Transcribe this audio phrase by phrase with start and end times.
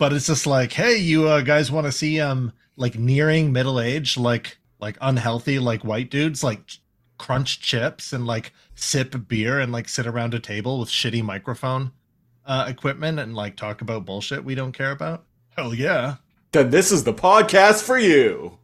[0.00, 3.78] but it's just like, hey, you uh, guys want to see um like nearing middle
[3.78, 6.78] age, like like unhealthy, like white dudes, like
[7.18, 11.92] crunch chips and like sip beer and like sit around a table with shitty microphone
[12.46, 15.24] uh, equipment and like talk about bullshit we don't care about?
[15.50, 16.16] Hell yeah.
[16.52, 18.58] Then this is the podcast for you.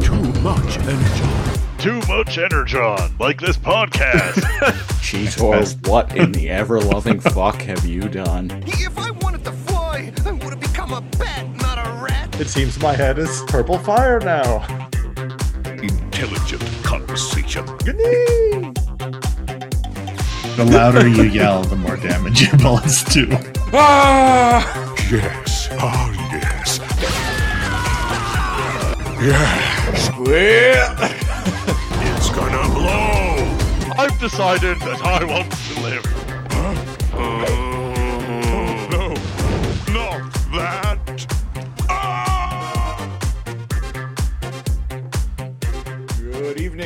[0.00, 1.48] Too much energy.
[1.78, 4.34] Too much energon, like this podcast.
[5.02, 8.62] Cheetor, what in the ever loving fuck have you done?
[8.66, 9.10] If I
[10.88, 12.40] would have become a bat, not a rat.
[12.40, 14.64] It seems my head is purple fire now.
[15.66, 17.64] Intelligent conversation.
[20.56, 23.28] The louder you yell, the more damage your bullets do.
[23.72, 24.94] Ah!
[25.10, 25.68] Yes.
[25.72, 26.80] Oh, yes.
[29.20, 30.10] Yes.
[30.18, 30.96] Well,
[32.16, 33.58] It's gonna blow.
[33.96, 36.27] I've decided that I want to live.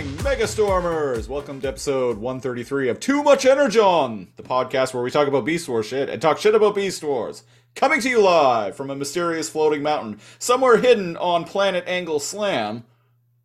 [0.02, 1.28] Evening, Megastormers!
[1.28, 5.68] Welcome to episode 133 of Too Much Energon, the podcast where we talk about Beast
[5.68, 7.44] Wars shit and talk shit about Beast Wars.
[7.76, 12.82] Coming to you live from a mysterious floating mountain somewhere hidden on planet Angle Slam.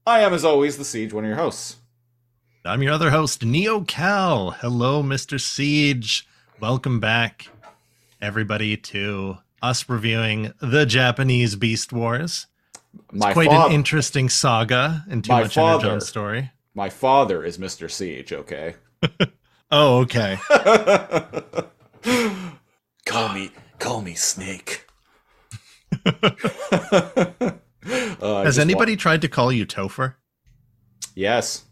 [0.07, 1.75] I am, as always, the Siege, one of your hosts.
[2.65, 4.49] I'm your other host, Neo Kal.
[4.49, 5.39] Hello, Mr.
[5.39, 6.27] Siege.
[6.59, 7.49] Welcome back,
[8.19, 12.47] everybody, to us reviewing the Japanese Beast Wars.
[13.11, 15.85] My, Quite an interesting saga and too My much father.
[15.87, 16.51] Energon story.
[16.73, 17.89] my father is Mr.
[17.89, 18.75] Siege, okay?
[19.69, 20.37] Oh, okay.
[23.05, 24.85] call me, call me Snake.
[28.19, 30.15] Uh, Has anybody tried to call you Topher?
[31.15, 31.63] yes.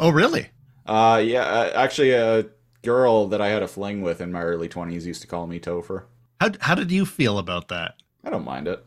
[0.00, 0.50] Oh, really?
[0.84, 2.46] Uh, yeah, uh, actually, a
[2.82, 5.58] girl that I had a fling with in my early 20s used to call me
[5.60, 6.04] Topher.
[6.40, 7.94] How, how did you feel about that?
[8.24, 8.84] I don't mind it.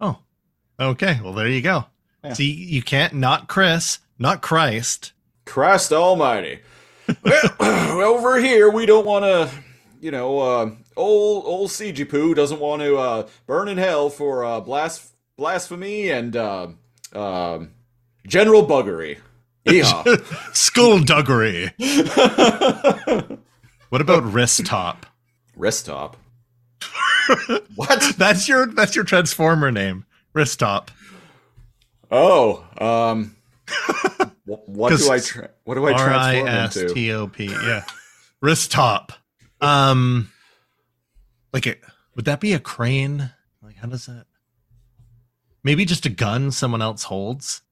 [0.00, 0.18] Oh,
[0.78, 1.20] okay.
[1.22, 1.86] Well, there you go.
[2.24, 2.32] Yeah.
[2.32, 5.12] See, you can't not Chris, not Christ.
[5.44, 6.60] Christ almighty.
[7.22, 9.50] well, over here, we don't want to,
[10.00, 14.44] you know, uh, old, old CG Poo doesn't want to uh, burn in hell for
[14.44, 16.68] uh, blas- blasphemy and uh,
[17.14, 17.60] uh,
[18.26, 19.18] general buggery.
[19.64, 20.02] Yeah.
[20.52, 21.72] Skullduggery.
[23.88, 25.06] What about wrist top?
[25.56, 26.16] Wrist top.
[27.74, 28.14] what?
[28.18, 30.04] That's your that's your transformer name.
[30.32, 30.90] Wrist top.
[32.10, 33.36] Oh, um,
[34.44, 36.48] what do I tra- what do I transform
[36.84, 36.94] into?
[36.94, 37.46] T O P.
[37.46, 37.84] Yeah.
[38.40, 39.12] Wrist top.
[39.60, 40.30] Um
[41.52, 41.80] like it
[42.14, 43.30] would that be a crane?
[43.62, 44.26] Like how does that
[45.64, 47.62] Maybe just a gun someone else holds?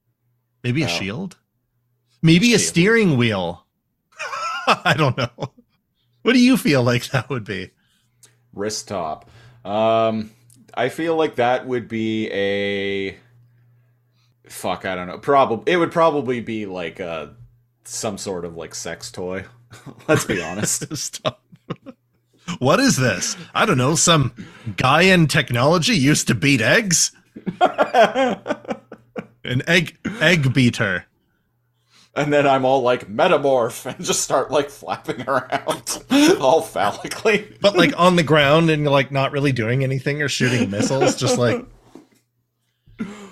[0.62, 0.88] Maybe a Oh.
[0.88, 1.36] shield?
[2.20, 3.64] Maybe a steering wheel.
[4.66, 5.30] I don't know.
[6.22, 7.70] What do you feel like that would be?
[8.52, 9.30] wrist top.
[9.64, 10.30] Um,
[10.76, 13.16] I feel like that would be a
[14.48, 14.84] fuck.
[14.84, 15.18] I don't know.
[15.18, 17.28] Probably it would probably be like uh
[17.84, 19.44] some sort of like sex toy.
[20.08, 21.20] Let's be honest.
[22.60, 23.36] What is this?
[23.54, 23.96] I don't know.
[23.96, 24.32] Some
[24.76, 27.10] guy in technology used to beat eggs?
[27.60, 28.42] An
[29.66, 31.06] egg egg beater.
[32.16, 36.02] And then I'm all like metamorph and just start like flapping around,
[36.40, 37.58] all phallically.
[37.60, 41.38] but like on the ground and like not really doing anything or shooting missiles, just
[41.38, 41.64] like.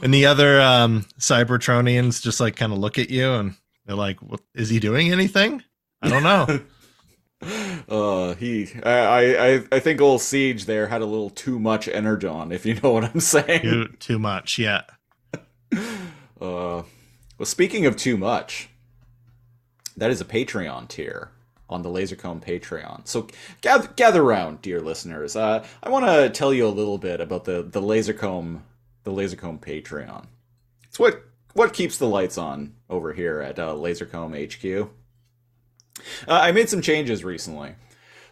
[0.03, 3.55] And the other um, Cybertronians just like kind of look at you and
[3.87, 5.63] they're like, what, "Is he doing anything?"
[6.03, 6.61] I don't know.
[7.87, 12.53] Uh, he, I, I, I think old Siege there had a little too much energon,
[12.53, 13.61] if you know what I'm saying.
[13.61, 14.83] too, too much, yeah.
[16.41, 16.83] Uh,
[17.39, 18.71] well, speaking of too much,
[19.97, 21.31] that is a Patreon tier
[21.69, 23.07] on the Lazorcomb Patreon.
[23.07, 23.29] So
[23.61, 25.35] gather, gather round, dear listeners.
[25.35, 28.61] Uh, I want to tell you a little bit about the the Lazorcomb
[29.05, 30.27] the Lazorcomb Patreon.
[30.85, 31.23] It's what
[31.53, 34.91] what keeps the lights on over here at uh, Lazorcomb HQ.
[36.27, 37.77] Uh, I made some changes recently.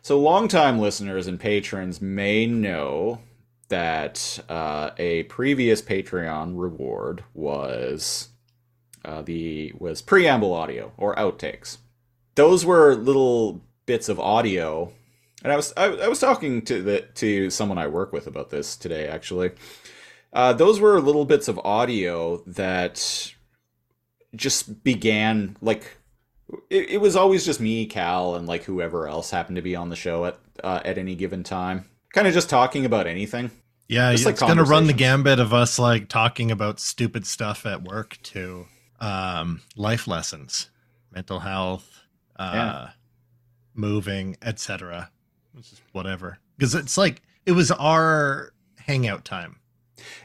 [0.02, 3.20] So, longtime listeners and patrons may know
[3.68, 8.28] that uh, a previous Patreon reward was
[9.04, 11.78] uh, the was preamble audio or outtakes.
[12.34, 14.92] Those were little bits of audio,
[15.42, 18.50] and I was I, I was talking to the to someone I work with about
[18.50, 19.06] this today.
[19.08, 19.52] Actually,
[20.32, 23.32] uh, those were little bits of audio that
[24.34, 25.98] just began like
[26.70, 29.88] it, it was always just me, Cal, and like whoever else happened to be on
[29.88, 31.86] the show at uh, at any given time.
[32.14, 33.50] Kind of just talking about anything.
[33.88, 37.66] Yeah, Just it's like gonna run the gambit of us like talking about stupid stuff
[37.66, 38.66] at work to
[39.02, 40.70] um, life lessons,
[41.10, 42.00] mental health,
[42.38, 42.90] uh, Yeah.
[43.74, 45.10] moving, etc.
[45.92, 46.38] Whatever.
[46.56, 49.56] Because it's like it was our hangout time.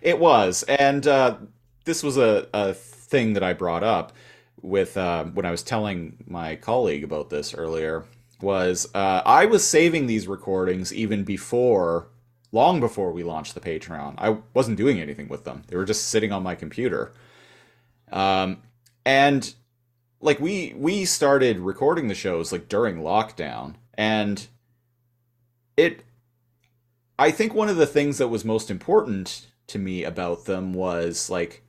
[0.01, 1.38] It was, and uh,
[1.85, 4.13] this was a, a thing that I brought up
[4.62, 8.06] with uh, when I was telling my colleague about this earlier.
[8.41, 12.07] Was uh, I was saving these recordings even before,
[12.51, 14.13] long before we launched the Patreon.
[14.19, 17.13] I wasn't doing anything with them; they were just sitting on my computer.
[18.12, 18.62] Um,
[19.07, 19.56] and
[20.19, 24.48] like we we started recording the shows like during lockdown, and
[25.75, 26.04] it.
[27.18, 31.30] I think one of the things that was most important to me about them was
[31.30, 31.63] like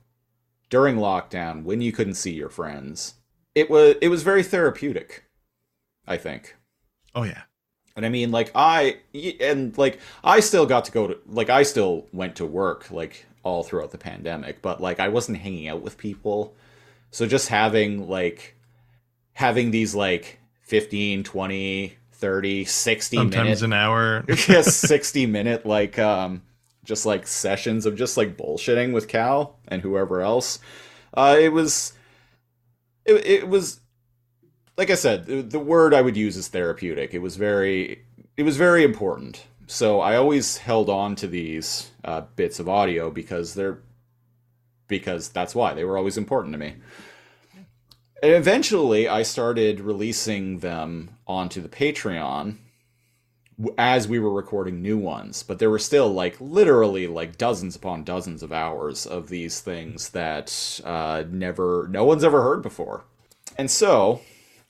[0.69, 3.15] during lockdown when you couldn't see your friends
[3.55, 5.25] it was it was very therapeutic
[6.07, 6.55] i think
[7.15, 7.41] Oh yeah.
[7.95, 8.97] and i mean like i
[9.41, 13.25] and like i still got to go to like i still went to work like
[13.43, 16.55] all throughout the pandemic but like i wasn't hanging out with people
[17.11, 18.55] so just having like
[19.33, 24.25] having these like 15 20 30 60 Sometimes minute an hour.
[24.27, 26.41] yes 60 minute like um
[26.83, 30.59] just like sessions of just like bullshitting with cal and whoever else.
[31.13, 31.93] Uh it was
[33.05, 33.79] it, it was
[34.77, 37.13] like i said the, the word i would use is therapeutic.
[37.13, 38.03] It was very
[38.37, 39.45] it was very important.
[39.67, 43.79] So i always held on to these uh, bits of audio because they're
[44.89, 45.73] because that's why.
[45.73, 46.75] They were always important to me.
[48.21, 52.57] And eventually i started releasing them onto the patreon
[53.77, 55.43] as we were recording new ones.
[55.43, 60.09] But there were still like literally like dozens upon dozens of hours of these things
[60.09, 63.05] that uh, never no one's ever heard before.
[63.57, 64.21] And so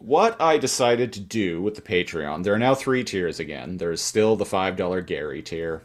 [0.01, 3.77] what i decided to do with the patreon there are now three tiers again.
[3.77, 5.83] There's still the five dollar gary tier.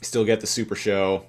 [0.00, 1.26] Still get the super show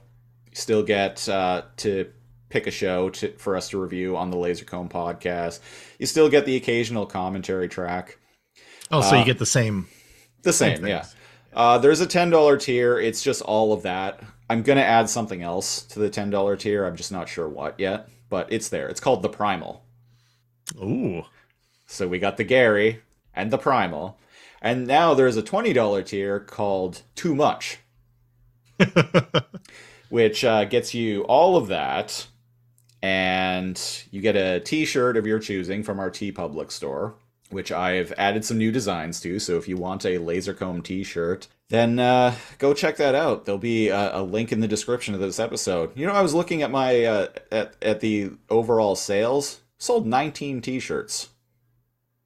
[0.54, 2.10] still get uh, to
[2.50, 5.60] pick a show to, for us to review on the lazorcomb podcast
[6.00, 8.18] you still get the occasional commentary track
[8.92, 9.88] Oh, so Uh, you get the same.
[10.44, 10.88] the same, things.
[10.90, 11.06] yeah.
[11.54, 13.00] Uh, there's a ten dollar tier.
[13.00, 14.20] It's just all of that.
[14.50, 16.86] I'm gonna add something else to the ten dollar tier.
[16.86, 18.88] I'm just not sure what yet, but it's there.
[18.90, 19.84] It's called the Primal.
[20.78, 21.24] Ooh.
[21.88, 23.02] So we got the Gary
[23.34, 24.20] and the Primal,
[24.62, 27.80] and now there's a twenty dollar tier called Too Much,
[30.14, 32.28] which uh, gets you all of that,
[33.02, 37.16] and you get a T-shirt of your choosing from our TeePublic store,
[37.50, 39.40] which I've added some new designs to.
[39.40, 43.46] So if you want a Lazorcomb T-shirt, then uh, go check that out.
[43.46, 45.98] There'll be a, a link in the description of this episode.
[45.98, 49.62] You know, I was looking at my uh, at at the overall sales.
[49.80, 51.30] Sold 19 T-shirts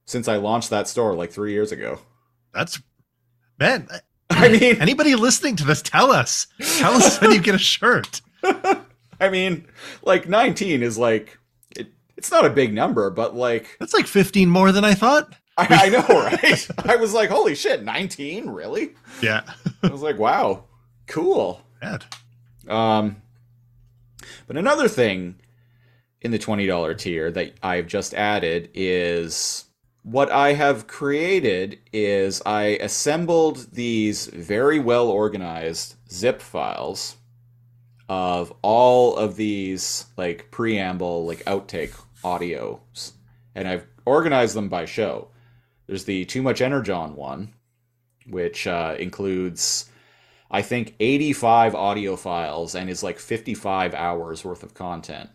[0.04, 2.00] since I launched that store like three years ago.
[2.54, 2.82] That's
[3.58, 3.88] man.
[4.30, 6.48] I mean, Anybody listening to this, tell us.
[6.78, 8.22] Tell us when you get a shirt.
[9.20, 9.68] I mean,
[10.04, 11.38] like 19 is like
[11.76, 11.88] it,
[12.18, 15.34] it's not a big number, but like That's like 15 more than I thought.
[15.58, 16.68] I, I know, right?
[16.86, 18.94] I was like, holy shit, 19, really?
[19.22, 19.42] Yeah.
[19.82, 20.66] I was like, wow,
[21.08, 21.64] cool.
[21.82, 22.06] Bad.
[22.68, 23.16] Um,
[24.46, 25.36] but another thing
[26.22, 29.66] in the $20 tier that I've just added is
[30.10, 37.18] what I have created is I assembled these very well organized zip files
[38.08, 41.94] of all of these like preamble like outtake
[42.24, 43.12] audios
[43.54, 45.28] and I've organized them by show.
[45.88, 47.54] There's the Too Much Energon one,
[48.30, 49.90] which uh, includes
[50.50, 55.32] I think 85 audio files and is like 55 hours worth of content.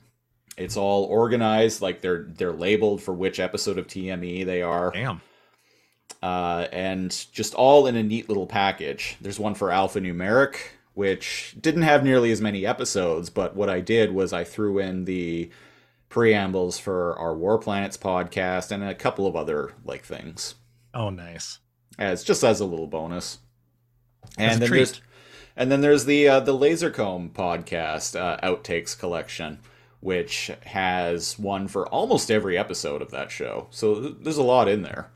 [0.56, 5.20] It's all organized like they're they're labeled for which episode of TME they are, Damn.
[6.22, 9.16] uh, and just all in a neat little package.
[9.20, 10.56] There's one for alphanumeric,
[10.94, 15.04] which didn't have nearly as many episodes, but what I did was I threw in
[15.06, 15.50] the
[16.10, 20.56] preambles for our War Planets podcast and a couple of other like things
[20.92, 21.58] Oh, nice.
[21.98, 23.38] as just as a little bonus.
[24.36, 25.00] And then there's
[25.56, 29.58] and then there's the uh, the Lazorcomb podcast uh, outtakes collection,
[30.02, 33.68] which has one for almost every episode of that show.
[33.70, 35.12] So th- there's a lot in there.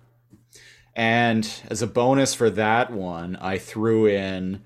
[0.94, 4.62] And as a bonus for that one, I threw in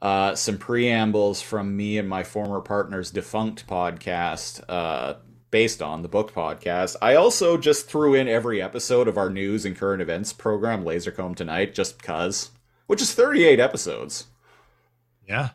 [0.00, 5.16] uh, some preambles from me and my former partner's defunct podcast, uh,
[5.50, 6.96] based on the book podcast.
[7.02, 11.36] I also just threw in every episode of our news and current events program, Lazorcomb
[11.36, 12.52] Tonight, just because,
[12.86, 14.28] which is 38 episodes.
[15.28, 15.50] Yeah.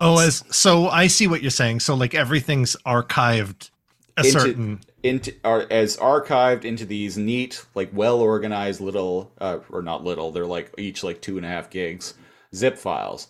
[0.00, 1.80] Oh, as so I see what you're saying.
[1.80, 3.70] So like everything's archived
[4.16, 9.58] a Into- certain into are as archived into these neat, like well organized little, uh,
[9.70, 12.14] or not little, they're like each like two and a half gigs
[12.54, 13.28] zip files.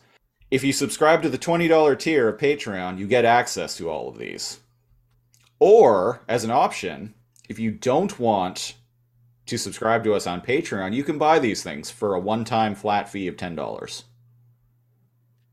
[0.50, 4.09] If you subscribe to the twenty dollar tier of Patreon, you get access to all
[4.09, 4.61] of these.
[5.59, 7.14] Or as an option,
[7.49, 8.75] if you don't want
[9.47, 12.75] to subscribe to us on Patreon, you can buy these things for a one time
[12.75, 14.04] flat fee of ten dollars.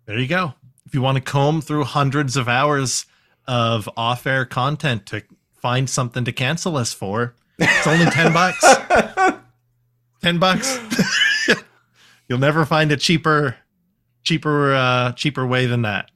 [0.05, 0.53] There you go.
[0.85, 3.05] If you want to comb through hundreds of hours
[3.47, 5.23] of off-air content to
[5.61, 9.39] find something to cancel us for, it's only 10 bucks.
[10.21, 10.79] 10 bucks.
[12.27, 13.57] You'll never find a cheaper
[14.23, 16.11] cheaper uh cheaper way than that.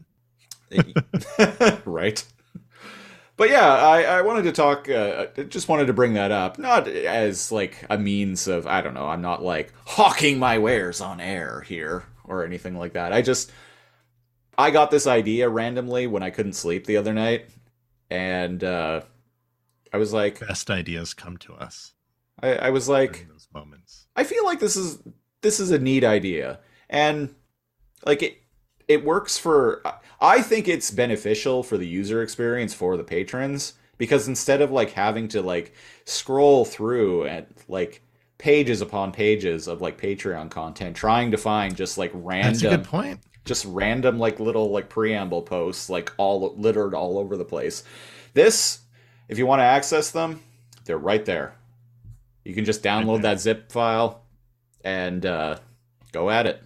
[1.86, 2.24] right.
[3.38, 4.90] But yeah, I, I wanted to talk.
[4.90, 8.94] Uh, just wanted to bring that up, not as like a means of I don't
[8.94, 9.08] know.
[9.08, 13.12] I'm not like hawking my wares on air here or anything like that.
[13.12, 13.52] I just
[14.58, 17.50] I got this idea randomly when I couldn't sleep the other night,
[18.10, 19.02] and uh,
[19.92, 21.96] I was like, Best ideas come to us
[22.42, 24.08] I, I was like, those moments.
[24.16, 25.00] I feel like this is
[25.42, 26.60] this is a neat idea,
[26.90, 27.34] and
[28.06, 28.38] like it
[28.88, 29.82] it works for.
[30.22, 34.92] I think it's beneficial for the user experience for the patrons because instead of like
[34.92, 35.74] having to like
[36.06, 38.02] scroll through and like
[38.38, 42.78] pages upon pages of like Patreon content, trying to find just like random That's a
[42.78, 43.20] good point.
[43.46, 47.84] Just random like little like preamble posts like all littered all over the place.
[48.34, 48.80] This,
[49.30, 50.42] if you want to access them,
[50.86, 51.56] they're right there.
[52.44, 54.24] You can just download that zip file
[54.84, 55.58] and uh,
[56.12, 56.62] go at it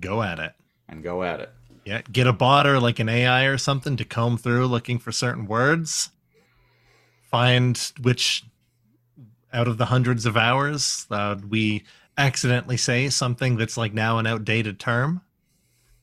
[0.00, 0.52] Go at it.
[0.88, 1.50] and go at it.
[1.84, 5.12] Yeah, get a bot or like an AI or something to comb through looking for
[5.12, 6.10] certain words.
[7.30, 8.44] Find which
[9.52, 11.84] out of the hundreds of hours uh, we
[12.18, 15.20] accidentally say something that's like now an outdated term.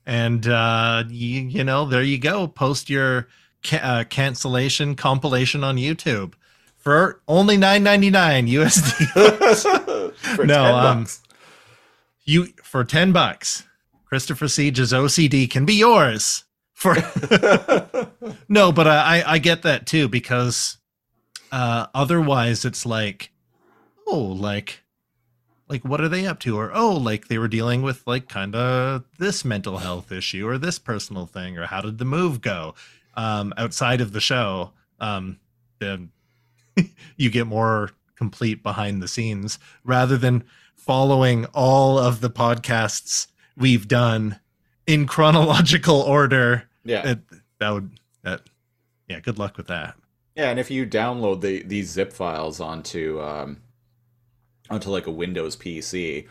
[0.06, 2.48] And uh, you, you know, there you go.
[2.48, 3.28] Post your
[3.64, 6.34] ca- uh, cancellation compilation on YouTube
[6.78, 10.14] for only nine ninety nine USD.
[10.36, 11.08] For No, 10 um,
[12.26, 13.64] you for ten bucks.
[14.06, 16.44] Christopher Siege's OCD can be yours
[16.74, 16.96] for
[18.50, 20.78] no, but I- I get that too because
[21.52, 23.32] uh, otherwise it's like
[24.06, 24.83] oh like
[25.68, 26.58] like what are they up to?
[26.58, 30.58] Or oh like they were dealing with like kind of this mental health issue or
[30.58, 32.76] this personal thing or how did the move go
[33.16, 35.40] um outside of the show um
[35.80, 36.10] then
[37.16, 40.44] you get more complete behind the scenes rather than
[40.76, 43.28] following all of the podcasts
[43.58, 44.40] we've done
[44.88, 46.64] in chronological order.
[46.84, 47.20] Yeah, it,
[47.60, 47.92] that would
[48.24, 48.42] that
[49.08, 49.96] yeah good luck with that.
[50.36, 53.62] Yeah, and if you download the these zip files onto um,
[54.70, 56.28] onto like a Windows PC,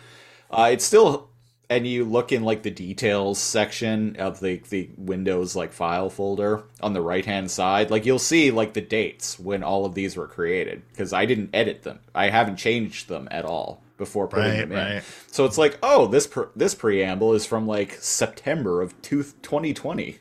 [0.50, 1.28] uh, it's still
[1.70, 6.64] and you look in like the details section of the the Windows like file folder
[6.82, 10.16] on the right hand side, like you'll see like the dates when all of these
[10.16, 14.50] were created because I didn't edit them, I haven't changed them at all before putting
[14.50, 14.78] right them in.
[14.96, 19.22] right So it's like, oh, this pre- this preamble is from like September of two-
[19.42, 20.18] 2020.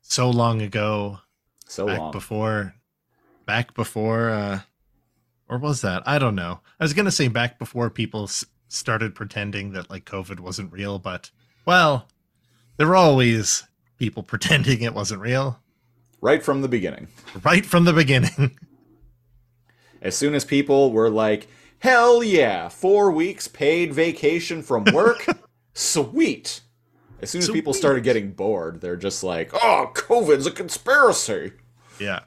[0.00, 1.18] so long ago
[1.66, 2.12] So back long.
[2.12, 2.74] before
[3.46, 4.60] back before uh
[5.48, 6.02] or was that?
[6.06, 6.60] I don't know.
[6.80, 10.98] I was gonna say back before people s- started pretending that like covid wasn't real
[10.98, 11.30] but
[11.66, 12.08] well
[12.78, 13.64] there were always
[13.98, 15.58] people pretending it wasn't real.
[16.20, 17.08] Right from the beginning.
[17.44, 18.56] right from the beginning.
[20.00, 21.46] As soon as people were like,
[21.78, 25.26] hell yeah, four weeks paid vacation from work,
[25.74, 26.60] sweet.
[27.20, 31.52] As soon as people started getting bored, they're just like, oh, COVID's a conspiracy.
[32.00, 32.20] yeah.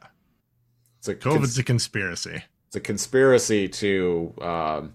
[0.99, 4.93] It's a, covid's cons- a conspiracy it's a conspiracy to um,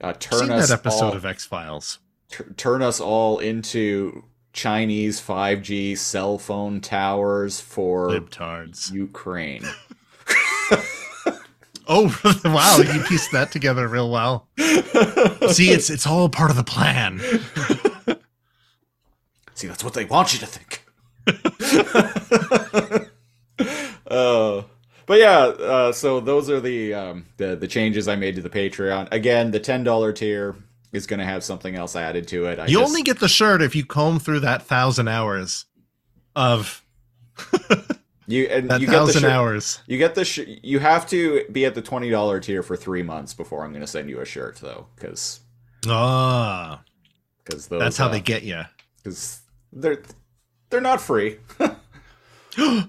[0.00, 5.96] uh, turn us that episode all, of x-files t- turn us all into Chinese 5G
[5.96, 9.64] cell phone towers for libtards Ukraine.
[11.88, 14.46] oh wow you pieced that together real well
[15.50, 17.20] see it's it's all part of the plan
[19.62, 20.84] See, that's what they want you to think.
[24.08, 24.62] uh,
[25.12, 28.48] but yeah, uh, so those are the, um, the the changes I made to the
[28.48, 29.08] Patreon.
[29.12, 30.56] Again, the ten dollar tier
[30.90, 32.58] is going to have something else added to it.
[32.58, 35.66] I you just- only get the shirt if you comb through that thousand hours
[36.34, 36.82] of
[38.26, 39.80] you and that you get the thousand shirt- hours.
[39.86, 43.02] You get the sh- you have to be at the twenty dollar tier for three
[43.02, 45.40] months before I'm going to send you a shirt though, because
[45.86, 46.82] Ah,
[47.44, 48.62] because that's how uh, they get you.
[48.96, 49.42] because
[49.74, 50.02] they're
[50.70, 51.36] they're not free.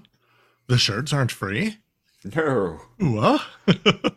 [0.66, 1.76] The shirts aren't free.
[2.24, 2.80] No.
[3.00, 3.38] Uh.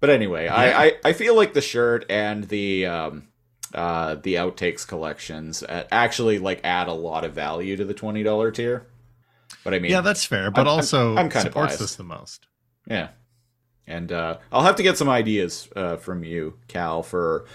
[0.00, 3.28] But anyway, I, I I feel like the shirt and the um
[3.72, 8.22] uh the outtakes collections uh, actually like add a lot of value to the twenty
[8.22, 8.86] dollar tier.
[9.64, 11.82] But I mean, yeah, that's fair, but I'm- I'm- also I'm kinda supports biased.
[11.82, 12.46] us the most.
[12.86, 13.08] yeah.
[13.86, 17.46] And uh, I'll have to get some ideas uh, from you, Cal, for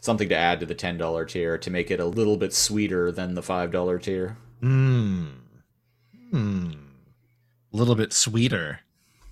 [0.00, 3.12] something to add to the ten dollar tier to make it a little bit sweeter
[3.12, 4.38] than the five dollar tier.
[4.60, 5.26] Hmm.
[6.30, 6.70] Hmm.
[7.72, 8.80] A little bit sweeter.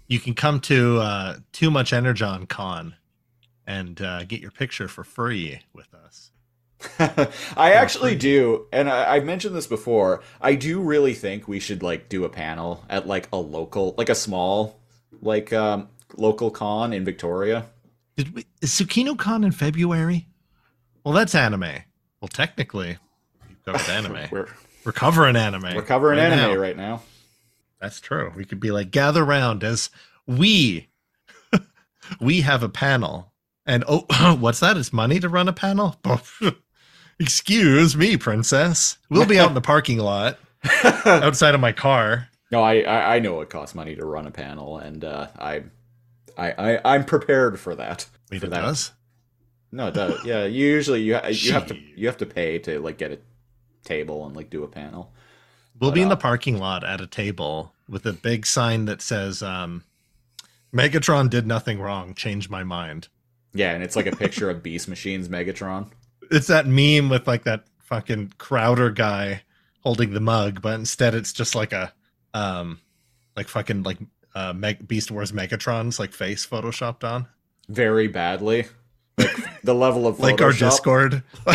[0.08, 2.94] You can come to uh, Too Much Energon Con
[3.66, 6.30] and uh, get your picture for free with us.
[7.56, 10.22] I actually do, and I, I've mentioned this before.
[10.40, 14.08] I do really think we should like do a panel at like a local, like
[14.08, 14.78] a small,
[15.20, 17.66] like um, local con in Victoria.
[18.16, 20.26] Did we is Tsukino Con in February?
[21.04, 21.82] Well, that's anime.
[22.20, 22.96] Well, technically,
[23.48, 24.28] you've covered anime.
[24.30, 24.48] We're
[24.84, 25.74] We're covering anime.
[25.74, 26.60] we're covering right anime now.
[26.60, 27.02] right now.
[27.80, 28.32] That's true.
[28.34, 29.90] We could be like gather round as
[30.26, 30.88] we
[32.20, 33.32] we have a panel.
[33.66, 34.76] And oh, what's that?
[34.76, 35.96] It's money to run a panel?
[37.20, 38.98] Excuse me, princess.
[39.10, 40.38] We'll be out in the parking lot
[41.04, 42.28] outside of my car.
[42.50, 45.64] No, I, I I know it costs money to run a panel, and uh, I,
[46.36, 48.06] I I I'm prepared for that.
[48.30, 48.62] Wait, for it that.
[48.62, 48.92] does?
[49.70, 50.24] No, it does.
[50.24, 53.18] Yeah, usually you you have to you have to pay to like get a
[53.84, 55.12] table and like do a panel.
[55.80, 59.00] We'll be in uh, the parking lot at a table with a big sign that
[59.00, 59.84] says, um,
[60.74, 62.14] Megatron did nothing wrong.
[62.14, 63.08] Change my mind.
[63.54, 65.90] Yeah, and it's like a picture of Beast Machines Megatron.
[66.30, 69.42] It's that meme with like that fucking Crowder guy
[69.80, 71.92] holding the mug, but instead it's just like a,
[72.34, 72.80] um,
[73.36, 73.98] like fucking like
[74.34, 77.26] uh, Meg- Beast Wars Megatron's like face photoshopped on,
[77.68, 78.66] very badly.
[79.16, 81.22] Like the level of like our Discord.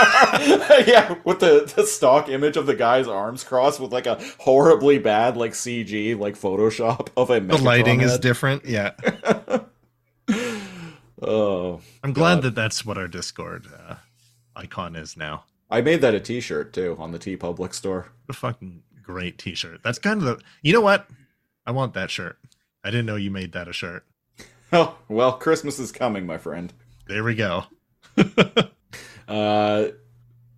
[0.86, 4.98] yeah, with the, the stock image of the guy's arms crossed with like a horribly
[4.98, 8.64] bad like CG like Photoshop of a the lighting is different.
[8.64, 8.92] Yeah,
[11.22, 12.42] Oh, I'm glad God.
[12.44, 13.96] that that's what our Discord uh,
[14.56, 15.44] icon is now.
[15.70, 18.08] I made that a T-shirt too on the TeePublic store.
[18.28, 19.80] A fucking great T-shirt.
[19.82, 20.40] That's kind of the.
[20.62, 21.08] You know what?
[21.66, 22.38] I want that shirt.
[22.82, 24.04] I didn't know you made that a shirt.
[24.72, 26.72] Oh well, Christmas is coming, my friend.
[27.06, 27.64] There we go.
[29.30, 29.92] Uh,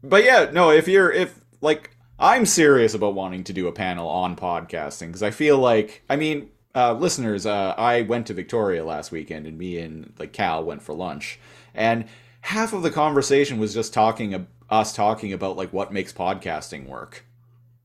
[0.02, 4.09] but yeah, no, if you're if like I'm serious about wanting to do a panel
[4.09, 8.85] on podcasting because I feel like I mean, uh, listeners, uh, I went to Victoria
[8.85, 11.38] last weekend and me and like Cal went for lunch,
[11.75, 12.07] and
[12.41, 16.87] half of the conversation was just talking ab- us talking about like what makes podcasting
[16.88, 17.25] work.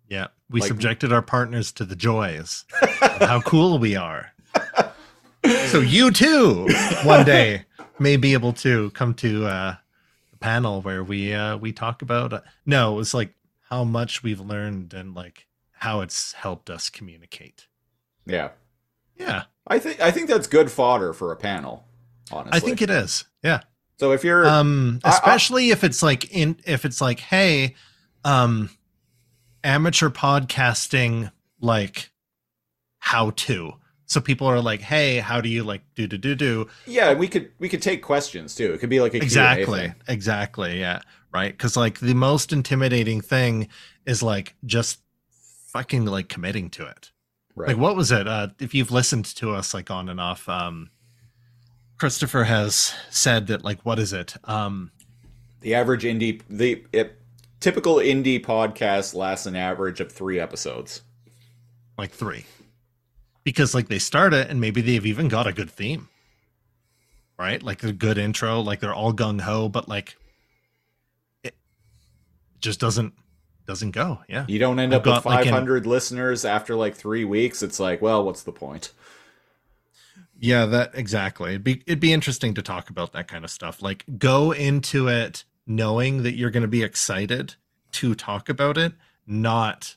[0.09, 4.31] Yeah, we Like- subjected our partners to the joys of how cool we are.
[5.67, 6.67] So you too,
[7.03, 7.65] one day,
[7.99, 9.75] may be able to come to uh,
[10.47, 12.31] panel where we uh, we talk about.
[12.31, 13.33] Uh, no, it was like
[13.69, 17.67] how much we've learned and like how it's helped us communicate.
[18.25, 18.49] Yeah,
[19.17, 21.85] Yeah, I think I think that's good fodder for a panel.
[22.31, 23.25] Honestly, I think it is.
[23.43, 23.61] Yeah.
[23.99, 27.75] So if you're um I- I- especially if it's like in if it's like hey
[28.23, 28.69] um
[29.63, 32.11] amateur podcasting like
[32.99, 33.73] how to
[34.07, 36.67] so people are like hey how do you like do do do do?
[36.87, 38.73] Yeah, we could we could take questions too.
[38.73, 39.93] It could be like a Q&A exactly.
[40.07, 41.01] exactly yeah.
[41.31, 41.51] Right?
[41.51, 43.67] Because like the most intimidating thing
[44.05, 45.01] is like just
[45.67, 47.11] fucking like committing to it.
[47.53, 47.69] Right.
[47.69, 48.27] like what was it?
[48.27, 50.89] Uh if you've listened to us like on and off um
[51.97, 54.35] christopher has said that like what is it?
[54.45, 54.91] Um
[55.61, 57.19] The average indie, the it,
[57.59, 61.01] typical indie podcast lasts an average of three episodes.
[61.97, 62.45] like three
[63.47, 66.09] because like they start it and maybe they've even got a good theme.
[67.39, 67.63] Right?
[67.63, 70.17] Like a good intro like they're all gung-ho but like
[71.45, 71.55] it
[72.59, 73.13] just doesn't
[73.65, 74.19] doesn't go.
[74.27, 74.43] Yeah.
[74.49, 77.63] You don't end I've up with got, like, an- 500 listeners after like three weeks.
[77.63, 78.91] It's like, well, what's the point?
[80.37, 81.51] yeah that exactly.
[81.51, 83.81] It'd be it'd be interesting to talk about that kind of stuff.
[83.81, 87.55] Like go into it knowing that you're going to be excited
[87.93, 88.91] to talk about it
[89.25, 89.95] not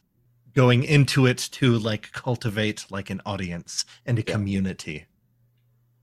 [0.55, 4.33] going into it to like cultivate like an audience and a Yeah.
[4.33, 5.07] community.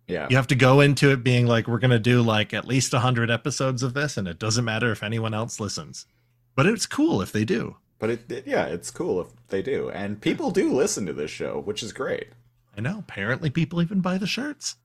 [0.08, 2.66] Yeah, you have to go into it being like we're going to do like at
[2.66, 6.06] least 100 episodes of this and it doesn't matter if anyone else listens.
[6.56, 7.76] But it's cool if they do.
[8.00, 11.32] But it, it- yeah, it's cool if they do, and people do listen to this
[11.32, 12.28] show, which is great.
[12.78, 13.00] i know.
[13.00, 14.76] Apparently people even buy the shirts.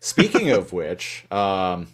[0.00, 1.88] Speaking of which, um,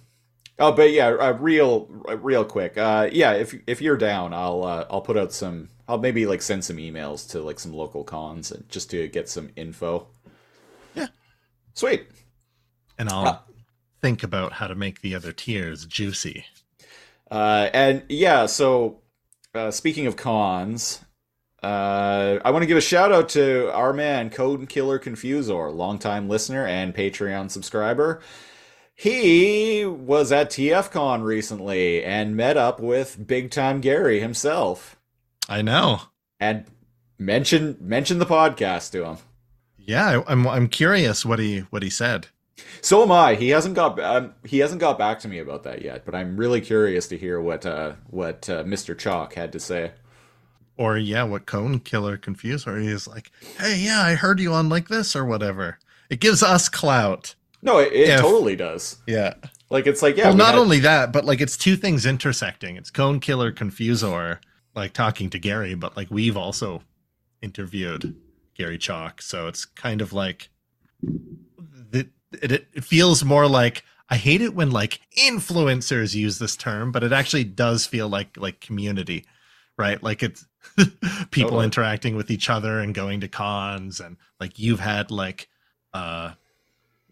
[0.58, 4.64] oh, but yeah, uh, real, uh, real quick, uh, yeah, if if you're down, I'll
[4.64, 8.04] uh, I'll put out some, I'll maybe like send some emails to like some local
[8.04, 10.08] cons and just to get some info.
[10.94, 11.08] Yeah.
[11.74, 12.08] Sweet.
[12.98, 13.44] and i'll Ah.
[14.02, 16.46] think about how to make the other tiers juicy
[17.30, 19.00] Uh, and yeah, so
[19.54, 21.00] uh, speaking of cons,
[21.62, 26.28] uh, I want to give a shout out to our man Code Killer Confusor, longtime
[26.28, 28.20] listener and Patreon subscriber.
[29.00, 34.96] He was at TFCon recently and met up with Big Time Gary himself,
[35.48, 36.00] i know
[36.40, 36.64] and
[37.16, 39.16] mentioned mentioned the podcast to him.
[39.78, 42.26] yeah i'm i'm curious what he what he said
[42.82, 43.36] So am I.
[43.36, 46.36] He hasn't got um, he hasn't got back to me about that yet, but I'm
[46.36, 48.98] really curious to hear what uh, what uh, Mr.
[48.98, 49.92] Chalk had to say.
[50.76, 54.68] or yeah what cone killer confused or he's like hey yeah i heard you on
[54.68, 55.78] like this or whatever
[56.10, 58.96] it gives us clout No, it, it If- totally does.
[59.06, 59.34] yeah
[59.70, 60.24] Like it's like yeah.
[60.24, 62.76] well, we not had- only that, but like it's two things intersecting.
[62.76, 64.38] It's Cone Killer Confusor,
[64.74, 66.82] like talking to Gary, but like we've also
[67.42, 68.14] interviewed
[68.54, 70.50] Gary Chalk, so it's kind of like
[71.02, 72.08] the,
[72.42, 77.04] it, it feels more like I hate it when like influencers use this term, but
[77.04, 79.26] it actually does feel like like community,
[79.76, 80.02] right?
[80.02, 80.46] Like it's
[81.30, 81.64] people Totally.
[81.66, 85.48] interacting with each other and going to cons, and like you've had like
[85.94, 86.32] uh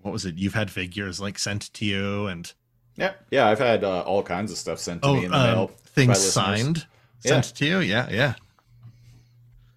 [0.06, 0.36] what was it?
[0.36, 2.52] You've had figures like sent to you and
[2.96, 3.48] Yeah, yeah.
[3.48, 5.66] I've had uh, all kinds of stuff sent to oh me in the um, mail.
[5.84, 6.86] things signed
[7.24, 7.40] Yeah.
[7.42, 7.80] sent to you.
[7.80, 8.34] Yeah, yeah.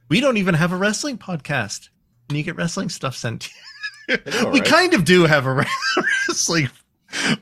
[0.07, 1.89] We don't even have a wrestling podcast.
[2.29, 3.49] And you get wrestling stuff sent to
[4.07, 4.17] you.
[4.43, 4.69] know, we right?
[4.69, 5.53] kind of do have a
[6.27, 6.69] wrestling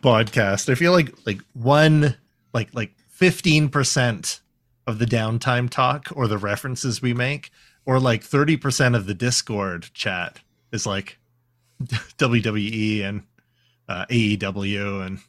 [0.02, 0.70] podcast.
[0.70, 2.16] I feel like like one
[2.54, 4.40] like like 15%
[4.86, 7.52] of the downtime talk or the references we make
[7.86, 10.40] or like 30% of the Discord chat
[10.72, 11.18] is like
[12.18, 13.24] WWE and
[13.88, 15.20] uh, AEW and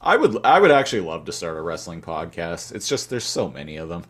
[0.00, 2.74] I would I would actually love to start a wrestling podcast.
[2.74, 4.04] It's just there's so many of them.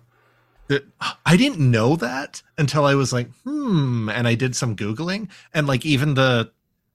[0.69, 0.85] that
[1.25, 5.67] I didn't know that until I was like, hmm, and I did some googling, and
[5.67, 6.51] like even the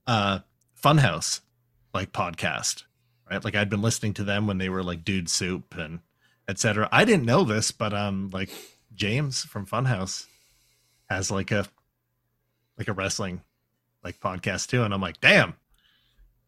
[0.07, 0.39] uh
[0.81, 1.41] Funhaus
[1.93, 2.83] like podcast,
[3.29, 3.43] right?
[3.43, 5.99] Like I'd been listening to them when they were like Dude Soup and
[6.47, 6.89] etc.
[6.91, 8.49] I didn't know this, but um, like
[8.93, 10.25] James from Funhaus
[11.09, 11.65] has like a
[12.77, 13.41] like a wrestling
[14.03, 15.53] like podcast too, and I'm like, damn,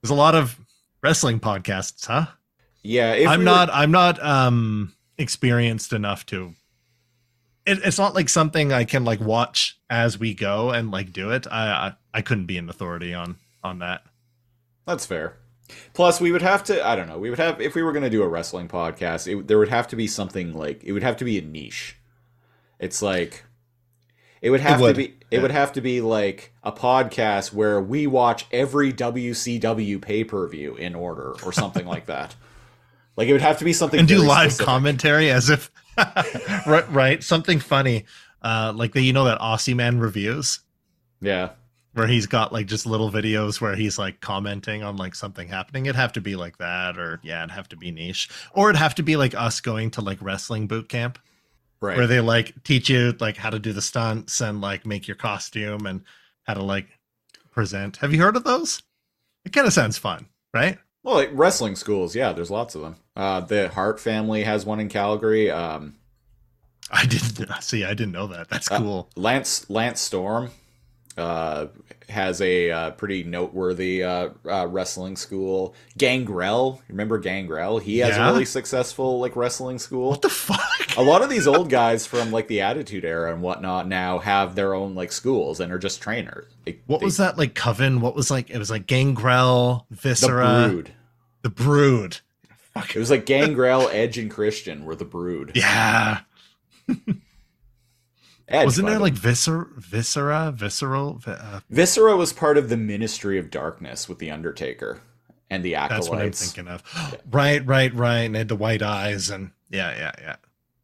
[0.01, 0.59] there's a lot of
[1.01, 2.27] wrestling podcasts, huh?
[2.81, 6.53] Yeah, I'm we were- not I'm not um experienced enough to
[7.65, 11.29] it, it's not like something I can like watch as we go and like do
[11.31, 11.47] it.
[11.49, 14.03] I, I I couldn't be an authority on on that.
[14.85, 15.37] That's fair.
[15.93, 16.85] Plus, we would have to.
[16.85, 17.17] I don't know.
[17.17, 19.31] We would have if we were going to do a wrestling podcast.
[19.31, 21.95] It, there would have to be something like it would have to be a niche.
[22.79, 23.45] It's like
[24.43, 25.06] it would have would, to be.
[25.06, 25.41] It yeah.
[25.41, 30.75] would have to be like a podcast where we watch every WCW pay per view
[30.75, 32.36] in order or something like that.
[33.15, 34.65] Like it would have to be something And do live specific.
[34.65, 35.69] commentary as if
[36.65, 38.06] right right something funny.
[38.41, 40.62] Uh like the you know that Aussie Man reviews
[41.21, 41.51] Yeah,
[41.93, 45.86] where he's got like just little videos where he's like commenting on like something happening.
[45.86, 48.29] It'd have to be like that or yeah, it'd have to be niche.
[48.53, 51.19] Or it'd have to be like us going to like wrestling boot camp.
[51.83, 51.97] Right.
[51.97, 55.15] where they like teach you like how to do the stunts and like make your
[55.15, 56.01] costume and
[56.43, 56.87] how to like
[57.51, 57.97] present.
[57.97, 58.81] Have you heard of those?
[59.45, 60.79] It kind of sounds fun, right?
[61.03, 62.95] Well, like wrestling schools, yeah, there's lots of them.
[63.15, 65.51] Uh, the Hart family has one in Calgary.
[65.51, 65.95] Um,
[66.89, 67.83] I didn't see.
[67.83, 68.49] I didn't know that.
[68.49, 69.09] That's Uh, cool.
[69.15, 70.51] Lance Lance Storm
[71.17, 71.67] uh,
[72.10, 75.73] has a uh, pretty noteworthy uh, uh, wrestling school.
[75.97, 77.78] Gangrel, remember Gangrel?
[77.80, 78.30] He has Yeah?
[78.30, 80.10] a really successful like wrestling school.
[80.10, 80.60] what the fuck?
[80.97, 84.56] a lot of these old guys from like the Attitude Era and whatnot now have
[84.56, 86.45] their own like schools and are just trainers.
[86.65, 87.56] They- What they- was that like?
[87.56, 88.02] Coven?
[88.02, 88.49] What was like?
[88.49, 90.93] It was like Gangrel, The Viscera, Brood.
[91.41, 92.17] the Brood.
[92.73, 92.95] Fuck.
[92.95, 95.52] It was like Gangrel, Edge, and Christian were the Brood.
[95.54, 96.21] Yeah,
[98.51, 101.21] Wasn't there like Viscera, Viscera, Visceral?
[101.25, 105.01] Uh, Viscera was part of the Ministry of Darkness with the Undertaker
[105.49, 106.08] and the Acolytes.
[106.08, 107.19] that's what I'm thinking of.
[107.32, 108.19] Right, right, right.
[108.19, 110.36] And they had the white eyes and yeah, yeah, yeah.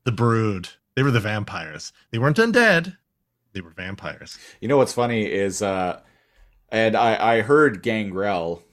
[0.04, 0.70] The Brood.
[0.96, 1.94] They were the vampires.
[2.12, 2.98] They weren't undead.
[3.54, 4.38] They were vampires.
[4.60, 6.02] You know what's funny is, uh,
[6.70, 8.64] and I, I heard Gangrel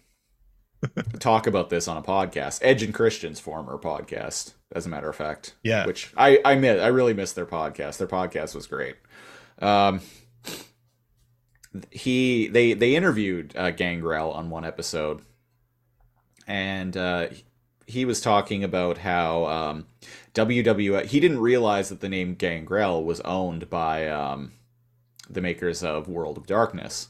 [1.18, 5.16] talk about this on a podcast, Edge and Christian's former podcast, as a matter of
[5.16, 5.54] fact.
[5.62, 5.86] Yeah.
[5.86, 7.98] Which I, I miss, I really missed their podcast.
[7.98, 8.96] Their podcast was great.
[9.60, 10.00] Um,
[11.90, 15.22] he, they, they interviewed uh, Gangrel on one episode,
[16.46, 17.28] and uh,
[17.86, 19.86] he was talking about how um,
[20.34, 21.06] WWF.
[21.06, 24.52] He didn't realize that the name Gangrel was owned by um,
[25.28, 27.08] the makers of World of Darkness.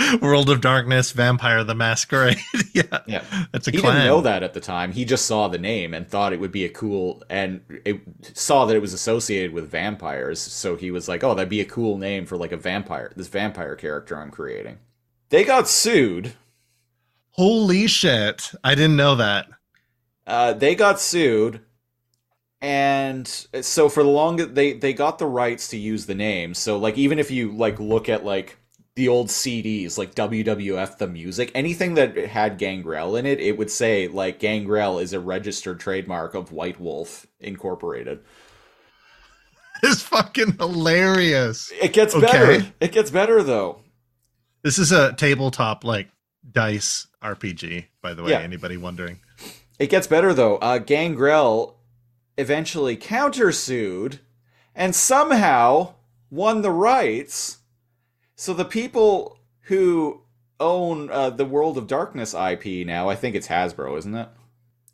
[0.22, 2.38] World of Darkness, Vampire the Masquerade.
[2.74, 3.00] yeah.
[3.06, 3.24] Yeah.
[3.52, 3.94] That's a He clan.
[3.94, 4.92] didn't know that at the time.
[4.92, 8.00] He just saw the name and thought it would be a cool and it
[8.34, 10.40] saw that it was associated with vampires.
[10.40, 13.12] So he was like, "Oh, that'd be a cool name for like a vampire.
[13.16, 14.78] This vampire character I'm creating."
[15.30, 16.34] They got sued.
[17.32, 18.52] Holy shit.
[18.64, 19.48] I didn't know that.
[20.26, 21.60] Uh, they got sued,
[22.60, 23.26] and
[23.62, 26.54] so for the longest, they they got the rights to use the name.
[26.54, 28.58] So like, even if you like look at like
[29.00, 33.70] the old CDs, like WWF the music, anything that had Gangrel in it, it would
[33.70, 38.20] say like Gangrel is a registered trademark of White Wolf Incorporated.
[39.82, 41.72] It's fucking hilarious.
[41.80, 42.26] It gets Okay.
[42.26, 42.72] better.
[42.80, 43.80] It gets better though.
[44.62, 46.08] This is a tabletop like
[46.52, 48.40] dice RPG, by the way, Yeah.
[48.40, 49.20] anybody wondering.
[49.78, 50.58] It gets better though.
[50.58, 51.78] Uh, Gangrel
[52.36, 54.18] eventually countersued
[54.74, 55.94] and somehow
[56.28, 57.59] won the rights.
[58.40, 60.22] So the people who
[60.58, 63.10] own uh, the World of Darkness IP now.
[63.10, 64.28] I think it's Hasbro, isn't it?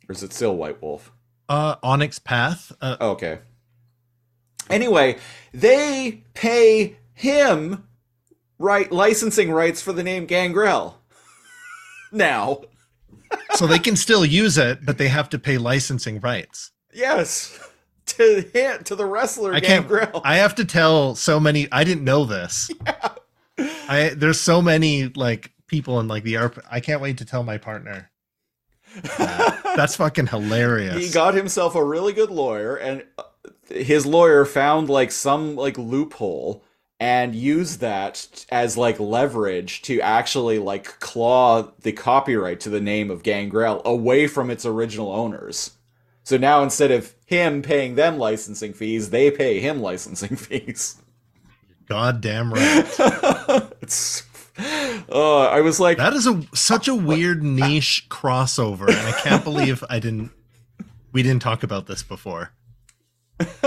[0.09, 1.13] Or is it still White Wolf?
[1.47, 2.73] Uh, Onyx Path.
[2.81, 3.39] Uh, Okay.
[4.69, 5.15] Anyway,
[5.53, 7.87] they pay him
[8.59, 10.97] right licensing rights for the name Gangrel.
[12.11, 12.63] now,
[13.51, 16.71] so they can still use it, but they have to pay licensing rights.
[16.93, 17.57] yes,
[18.07, 19.61] to him, to the wrestler I.
[19.61, 20.19] Gangrel.
[20.25, 21.69] I have to tell so many.
[21.71, 22.69] I didn't know this.
[23.87, 26.59] I there's so many like people in like the ARP.
[26.69, 28.09] I can't wait to tell my partner.
[29.17, 29.61] that.
[29.75, 31.05] That's fucking hilarious.
[31.05, 33.23] He got himself a really good lawyer, and uh,
[33.69, 36.63] his lawyer found like some like loophole
[36.99, 43.11] and used that as like leverage to actually like claw the copyright to the name
[43.11, 45.71] of Gangrel away from its original owners.
[46.23, 51.01] So now instead of him paying them licensing fees, they pay him licensing fees.
[51.87, 52.85] Goddamn right.
[53.87, 54.23] it's
[55.09, 59.43] uh, I was like, That is a such a weird niche crossover, and I can't
[59.43, 60.31] believe I didn't.
[61.13, 62.51] We didn't talk about this before.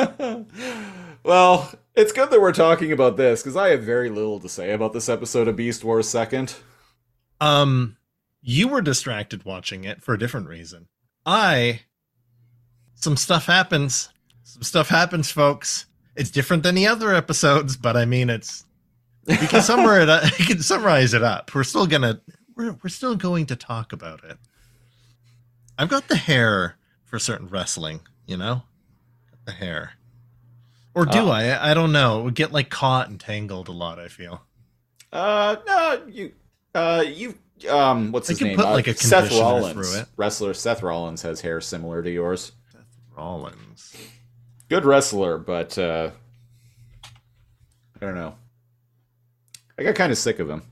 [1.25, 4.73] well, it's good that we're talking about this because I have very little to say
[4.73, 6.55] about this episode of Beast Wars Second.
[7.41, 7.97] Um,
[8.43, 10.89] you were distracted watching it for a different reason.
[11.25, 11.81] I,
[12.95, 14.11] some stuff happens.
[14.43, 15.87] Some stuff happens, folks.
[16.15, 18.65] It's different than the other episodes, but I mean, it's
[19.41, 20.09] we can summarize it.
[20.11, 21.55] Up, can summarize it up.
[21.55, 22.21] We're still gonna
[22.57, 24.37] we're we're still going to talk about it.
[25.79, 28.63] I've got the hair for certain wrestling, you know,
[29.47, 29.93] the hair.
[30.95, 31.29] Or do Oh.
[31.31, 31.71] I?
[31.71, 32.21] I don't know.
[32.21, 33.99] It would get like caught and tangled a lot.
[33.99, 34.43] I feel.
[35.13, 36.33] Uh, no, you,
[36.75, 37.35] uh, you,
[37.69, 38.57] um, what's I his name?
[38.57, 40.07] put, Uh, like, a Seth Rollins, through it.
[40.17, 42.53] wrestler Seth Rollins has hair similar to yours.
[42.73, 42.83] Seth
[43.17, 43.97] Rollins.
[44.69, 46.11] Good wrestler, but uh,
[47.05, 47.09] I
[48.07, 48.35] don't know.
[49.81, 50.63] I got kind of sick of him.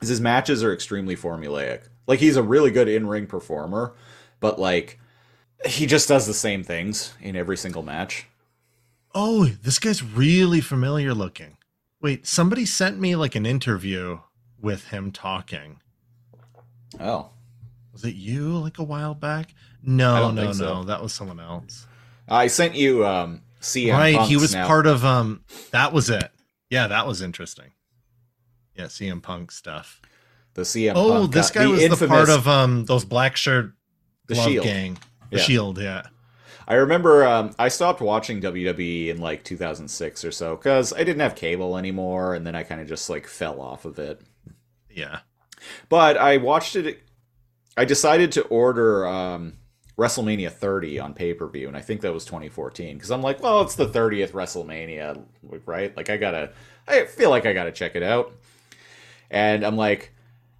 [0.00, 1.88] his matches are extremely formulaic.
[2.06, 3.94] Like he's a really good in-ring performer,
[4.38, 5.00] but like
[5.66, 8.26] he just does the same things in every single match.
[9.16, 11.56] Oh, this guy's really familiar looking.
[12.00, 14.20] Wait, somebody sent me like an interview
[14.60, 15.80] with him talking.
[17.00, 17.30] Oh,
[17.92, 19.54] Was it you like a while back?
[19.82, 20.64] No, no, so.
[20.64, 20.84] no.
[20.84, 21.86] That was someone else.
[22.28, 26.30] I sent you um CM right, he was now- part of um that was it.
[26.70, 27.72] Yeah, that was interesting.
[28.78, 30.00] Yeah, CM Punk stuff.
[30.54, 30.92] the CM.
[30.96, 33.72] oh, Punk this guy- guy was the part of um those black shirt
[34.26, 34.64] The Shield.
[34.64, 34.98] gang.
[35.30, 35.42] The Yeah.
[35.42, 36.02] Shield, yeah.
[36.66, 41.20] I remember um, I stopped watching WWE in like 2006 or so because I didn't
[41.20, 44.20] have cable anymore, and then I kind of just like fell off of it.
[44.90, 45.20] Yeah.
[45.88, 47.00] But I watched it.
[47.76, 49.54] I decided to order um,
[49.96, 53.42] WrestleMania 30 on pay per view, and I think that was 2014 because I'm like,
[53.42, 55.24] well, it's the 30th WrestleMania,
[55.64, 55.96] right?
[55.96, 56.52] Like I gotta,
[56.86, 58.34] I feel like I gotta check it out.
[59.30, 60.12] And I'm like,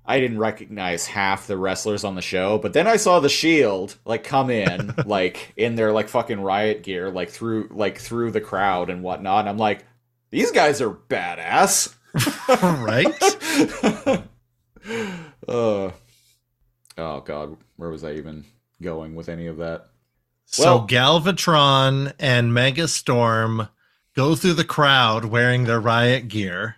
[0.05, 3.97] I didn't recognize half the wrestlers on the show, but then I saw the Shield
[4.07, 8.41] like come in, like in their like fucking riot gear, like through like through the
[8.41, 9.41] crowd and whatnot.
[9.41, 9.85] And I'm like,
[10.31, 11.95] these guys are badass.
[12.49, 13.07] right?
[15.49, 15.91] uh,
[16.97, 18.45] oh god, where was I even
[18.81, 19.89] going with any of that?
[20.47, 23.69] So Well- Galvatron and Megastorm
[24.17, 26.77] go through the crowd wearing their riot gear,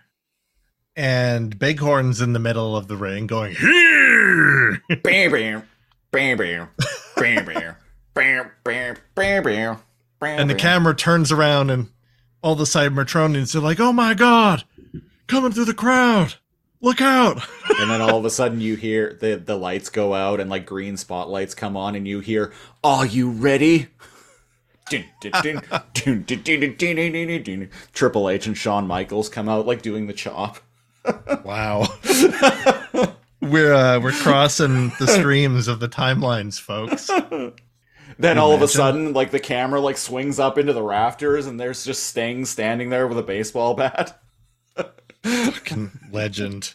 [0.95, 4.81] and Bighorn's in the middle of the ring going, Here!
[5.03, 5.63] bam, bam,
[6.11, 6.65] bam, bam,
[7.17, 7.75] bam, bam,
[8.13, 9.43] bam, bam, bam,
[10.19, 11.89] bam, and the camera turns around, and
[12.41, 14.63] all the Cybertronians are like, Oh my god,
[15.27, 16.35] coming through the crowd!
[16.81, 17.41] Look out!
[17.79, 20.65] and then all of a sudden you hear the the lights go out and like
[20.65, 22.51] green spotlights come on, and you hear,
[22.83, 23.87] "Are you ready?"
[27.93, 30.57] Triple H and Shawn Michaels come out like doing the chop.
[31.43, 31.87] Wow.
[33.41, 37.09] we're uh, we're crossing the streams of the timelines, folks.
[38.19, 41.59] Then all of a sudden, like the camera like swings up into the rafters, and
[41.59, 44.21] there's just Sting standing there with a baseball bat.
[45.23, 46.73] Fucking legend.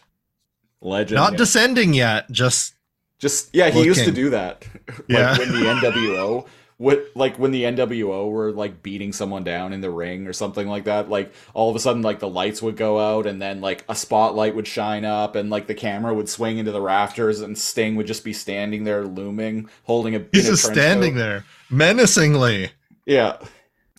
[0.81, 1.15] Legend.
[1.15, 1.37] Not yeah.
[1.37, 2.73] descending yet, just
[3.19, 4.65] Just yeah, he used to do that.
[4.87, 5.37] like Yeah.
[5.37, 9.89] when the NWO what like when the NWO were like beating someone down in the
[9.89, 12.99] ring or something like that, like all of a sudden like the lights would go
[12.99, 16.59] out and then like a spotlight would shine up and like the camera would swing
[16.59, 20.53] into the rafters and Sting would just be standing there looming, holding a he's in
[20.53, 21.19] a just standing coat.
[21.19, 22.69] there menacingly.
[23.05, 23.37] Yeah.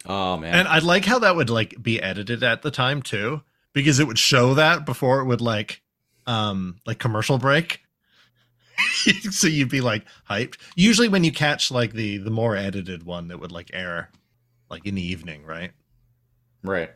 [0.06, 0.54] Oh man.
[0.54, 4.06] And I like how that would like be edited at the time too, because it
[4.06, 5.82] would show that before it would like
[6.28, 7.80] um like commercial break.
[9.30, 10.56] so you'd be like hyped.
[10.76, 14.10] Usually when you catch like the the more edited one that would like air
[14.70, 15.72] like in the evening, right?
[16.62, 16.90] right.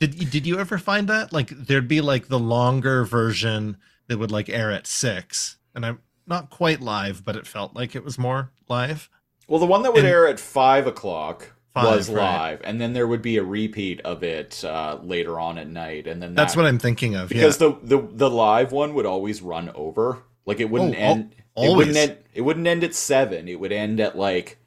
[0.00, 1.32] Did you, did you ever find that?
[1.32, 6.00] Like there'd be like the longer version that would like air at six, and I'm
[6.26, 9.08] not quite live, but it felt like it was more live.
[9.48, 12.22] Well, the one that would And- air at five o'clock Five, was right.
[12.22, 16.06] live, and then there would be a repeat of it uh, later on at night,
[16.06, 17.28] and then That's what I'm thinking of.
[17.28, 17.74] because yeah.
[17.82, 20.22] the, the the live one would always run over.
[20.46, 21.34] Like it wouldn't Oh, al- end.
[21.38, 21.76] It always.
[21.88, 22.18] wouldn't end.
[22.34, 23.48] It wouldn't end at seven.
[23.48, 24.58] It would end at like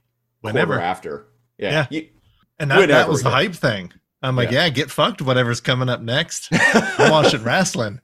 [0.41, 1.27] whenever, after.
[1.57, 1.71] Yeah.
[1.71, 1.85] Yeah.
[1.89, 2.09] You-
[2.59, 3.91] and that, that was the hype thing.
[4.23, 4.63] I'm like, Yeah.
[4.63, 4.69] yeah.
[4.69, 5.21] get fucked.
[5.21, 6.47] Whatever's coming up next.
[6.51, 7.99] I'm watching wrestling.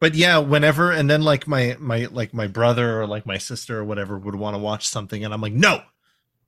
[0.00, 3.78] but yeah, whenever, and then like my my like my brother or like my sister
[3.78, 5.82] or whatever would want to watch something, and I'm like, no,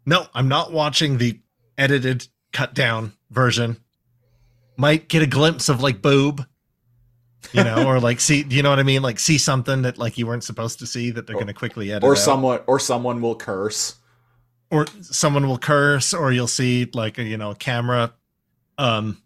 [0.06, 1.40] no, I'm not watching the
[1.76, 3.78] edited, cut down version.
[4.76, 6.46] Might get a glimpse of like boob,
[7.52, 9.02] you know, or like see, do you know what I mean?
[9.02, 11.90] Like see something that like you weren't supposed to see that they're going to quickly
[11.92, 12.18] edit, or out.
[12.18, 13.96] someone or someone will curse.
[14.70, 18.12] or someone will curse, or you'll see like a you know a camera,
[18.76, 19.22] um,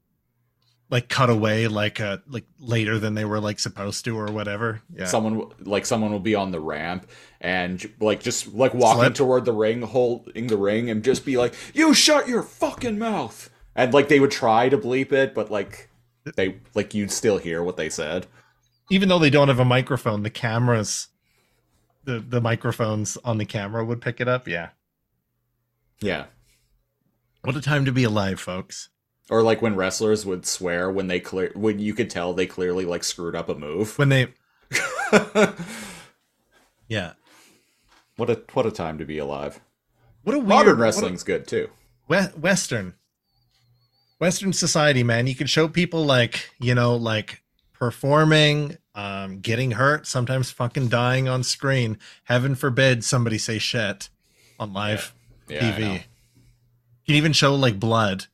[0.91, 4.83] like cut away like uh like later than they were like supposed to or whatever.
[4.95, 5.07] Yeah.
[5.07, 7.09] Someone will- like someone will be on the ramp
[7.41, 9.15] and like just like walking Slip.
[9.15, 13.51] toward the ring, holding the ring, and just be like, "You shut your fucking mouth!"
[13.75, 15.89] And like they would try to bleep it, but like
[16.37, 18.27] they like you'd still hear what they said.
[18.91, 21.09] even though they don't have a microphone, the cameras,
[22.05, 24.47] the the microphones on the camera would pick it up.
[24.49, 24.71] Yeah.
[26.01, 26.27] Yeah.
[27.43, 28.89] What a time to be alive, folks.
[29.31, 32.85] Or like when wrestlers would swear when they clear when you could tell they clearly
[32.85, 33.99] like screwed up a move.
[33.99, 34.29] When they,
[36.89, 37.13] yeah.
[38.17, 39.61] what a what a time to be alive.
[40.25, 41.69] What a weird Modern what a- wrestling's good too.
[42.09, 42.95] we- Western,
[44.23, 45.27] Western society, man.
[45.27, 51.29] You can show people like you know, like performing, um, getting hurt, sometimes fucking dying
[51.29, 51.99] on screen.
[52.23, 54.11] Heaven forbid somebody say shit
[54.61, 55.13] on live
[55.49, 55.77] Yeah, know.
[55.77, 55.93] TV.
[55.95, 56.01] You
[57.05, 58.27] can even show like blood,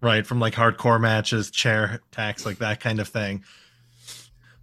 [0.00, 3.44] right, from like hardcore matches, chair attacks, like that kind of thing.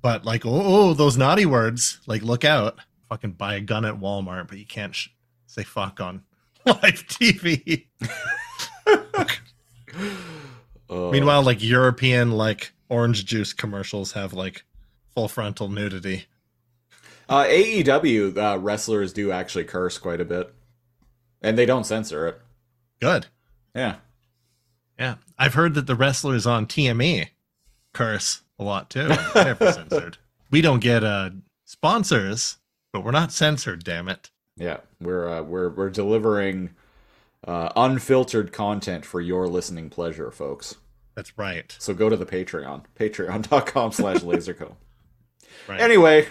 [0.02, 0.50] But like, oh,
[0.90, 2.80] oh, those naughty words, like, look out!
[3.08, 5.08] Fucking buy a gun at Walmart, but you can't sh-
[5.48, 6.24] say fuck on
[6.66, 7.86] live TV.
[10.90, 14.64] Uh, Meanwhile, like European like orange juice commercials have like
[15.14, 16.26] full frontal nudity.
[17.30, 20.54] uh, AEW uh, wrestlers do actually curse quite a bit,
[21.42, 22.42] and they don't censor it.
[23.00, 23.28] Good.
[23.74, 23.96] Yeah.
[25.00, 27.30] Yeah, I've heard that the wrestlers on TME
[27.94, 29.10] curse a lot too.
[29.34, 30.18] Never censored.
[30.52, 31.32] We don't get uh
[31.66, 32.58] sponsors,
[32.94, 33.84] but we're not censored.
[33.84, 34.30] Damn it!
[34.58, 36.72] Yeah, we're uh, we're we're delivering
[37.48, 40.76] uh, unfiltered content for your listening pleasure, folks.
[41.16, 41.76] That's right.
[41.80, 44.76] So go to the Patreon, patreon.com slash lazorcomb.
[45.68, 45.82] Right.
[45.82, 46.28] Anyway,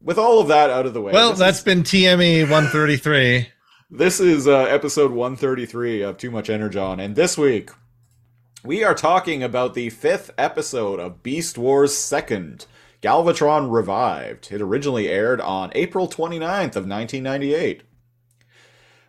[0.00, 3.48] with all of that out of the way, well, that's is, been TME 133.
[3.90, 7.70] this is uh, episode 133 of Too Much Energon, and this week
[8.64, 12.66] we are talking about the fifth episode of Beast Wars Second,
[13.02, 14.52] Galvatron Revived.
[14.52, 17.82] It originally aired on April 29th of 1998.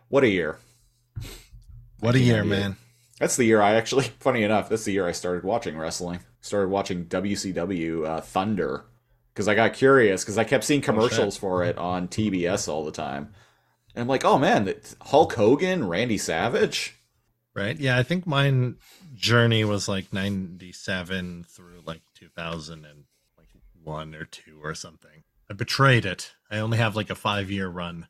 [0.08, 0.58] What a year.
[2.04, 2.76] What a year, man!
[3.18, 6.20] That's the year I actually, funny enough, that's the year I started watching wrestling.
[6.42, 8.84] Started watching WCW uh, Thunder
[9.32, 12.92] because I got curious because I kept seeing commercials for it on TBS all the
[12.92, 13.32] time.
[13.94, 16.94] And I'm like, oh man, Hulk Hogan, Randy Savage.
[17.54, 17.80] Right?
[17.80, 18.76] Yeah, I think mine
[19.14, 25.22] journey was like 97 through like 2001 or two or something.
[25.48, 26.34] I betrayed it.
[26.50, 28.08] I only have like a five year run.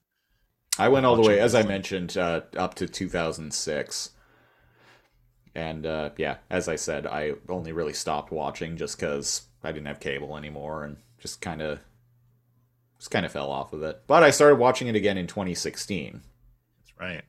[0.79, 4.11] I went all the way, as I mentioned, uh, up to 2006.
[5.55, 9.87] And uh, yeah, as I said, I only really stopped watching just because I didn't
[9.87, 11.79] have cable anymore and just kind of
[12.99, 14.03] just kind of fell off of it.
[14.07, 16.23] But I started watching it again in 2016
[16.79, 17.23] That's right.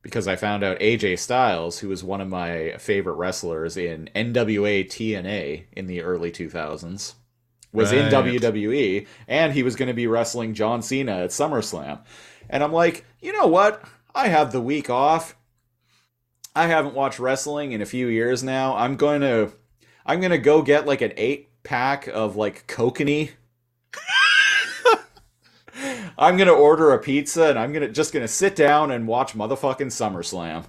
[0.00, 4.86] because I found out AJ Styles, who was one of my favorite wrestlers in NWA
[4.86, 7.14] TNA in the early 2000s,
[7.72, 12.00] was in WWE and he was going to be wrestling John Cena at SummerSlam.
[12.50, 13.82] And I'm like, you know what?
[14.14, 15.36] I have the week off.
[16.54, 18.74] I haven't watched wrestling in a few years now.
[18.76, 19.52] I'm going to
[20.06, 23.30] I'm going to go get like an 8 pack of like kokanee
[26.18, 29.88] I'm gonna order a pizza and I'm gonna just gonna sit down and watch motherfucking
[29.88, 30.64] SummerSlam.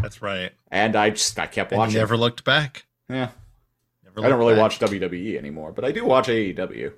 [0.00, 0.52] That's right.
[0.70, 1.96] And I just I kept And watching.
[1.96, 2.84] never looked back.
[3.08, 3.30] yeah,
[4.04, 4.62] Never I don't really back.
[4.62, 6.92] watch WWE anymore, but I do watch AEW.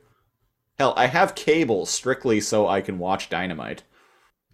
[0.78, 3.84] Hell, I have cable strictly so I can watch Dynamite.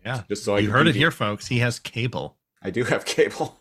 [0.05, 0.23] Yeah.
[0.29, 1.49] Just so I you can heard it here, folks.
[1.49, 2.37] He has cable.
[2.63, 3.61] I do have cable,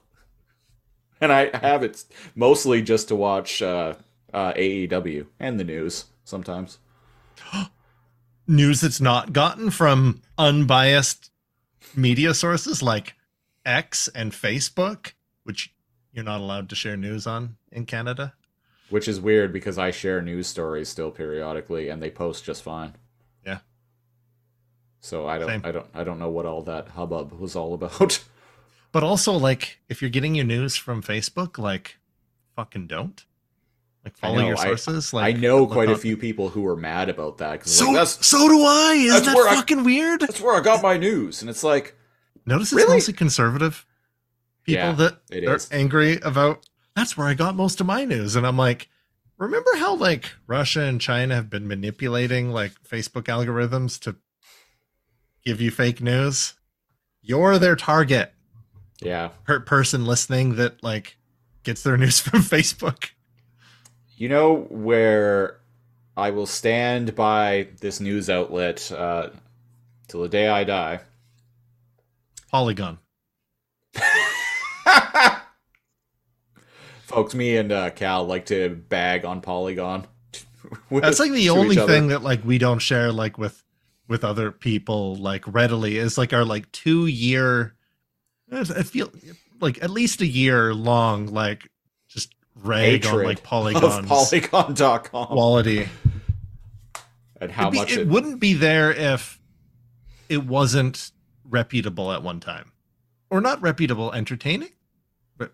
[1.22, 2.04] and I have it
[2.36, 3.96] mostly just to watch uh,
[4.34, 6.80] uh, AEW and the news sometimes.
[8.48, 11.32] News that's not gotten from unbiased
[11.96, 13.16] media sources like
[13.66, 15.14] X and Facebook,
[15.44, 15.74] which
[16.12, 18.34] you're not allowed to share news on in Canada.
[18.90, 22.96] Which is weird because I share news stories still periodically and they post just fine.
[25.02, 25.62] So I don't Same.
[25.66, 28.24] I don't I don't know what all that hubbub was all about.
[28.94, 31.98] But also, like, if you're getting your news from Facebook, like,
[32.58, 33.24] fucking don't.
[34.04, 35.14] Like, I follow know, your I- sources.
[35.14, 38.28] like, I know quite a few people who are mad about that So, like, that's
[38.28, 38.96] so do I.
[39.08, 40.20] Isn't that where I- fucking weird?
[40.20, 41.96] that's where I got my news and it's like
[42.46, 42.96] Notice it's Really?
[42.98, 43.86] mostly conservative
[44.66, 45.70] people Yeah, that are is.
[45.72, 46.66] angry about.
[46.94, 48.90] That's where I got most of my news, and I'm like,
[49.38, 54.18] remember how like Russia and China have been manipulating like Facebook algorithms to
[55.46, 56.54] give you fake news?
[57.22, 58.34] You're their target
[59.02, 59.30] yeah.
[59.46, 61.18] per- person listening that like
[61.64, 63.10] gets their news from Facebook.
[64.16, 65.58] You know where
[66.16, 69.30] I will stand by this news outlet uh,
[70.08, 71.00] till the day I die.
[72.52, 73.00] Polygon.
[77.04, 80.06] Folks, me and uh, Cal like to bag on Polygon.
[80.90, 83.64] with- That's like the only thing that like we don't share like with
[84.12, 87.74] with other people like readily is like our like two year
[88.52, 89.10] I feel
[89.62, 91.70] like at least a year long like
[92.10, 95.88] just rag on like polygons Polygon.com quality.
[97.40, 99.40] and how be- much it, it, wouldn't be there if
[100.28, 101.14] it wasn't
[101.50, 102.74] reputable at one time.
[103.30, 104.74] Or not reputable entertaining,
[105.38, 105.54] but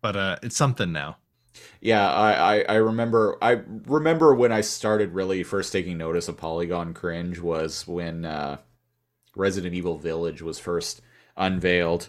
[0.00, 1.18] but uh it's something now.
[1.80, 6.36] Yeah, I, I, I remember I remember when I started really first taking notice of
[6.36, 8.58] Polygon cringe was when uh,
[9.36, 11.00] Resident Evil Village was first
[11.36, 12.08] unveiled,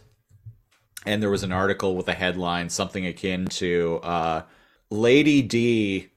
[1.06, 4.42] and there was an article with a headline something akin to uh,
[4.90, 6.10] Lady D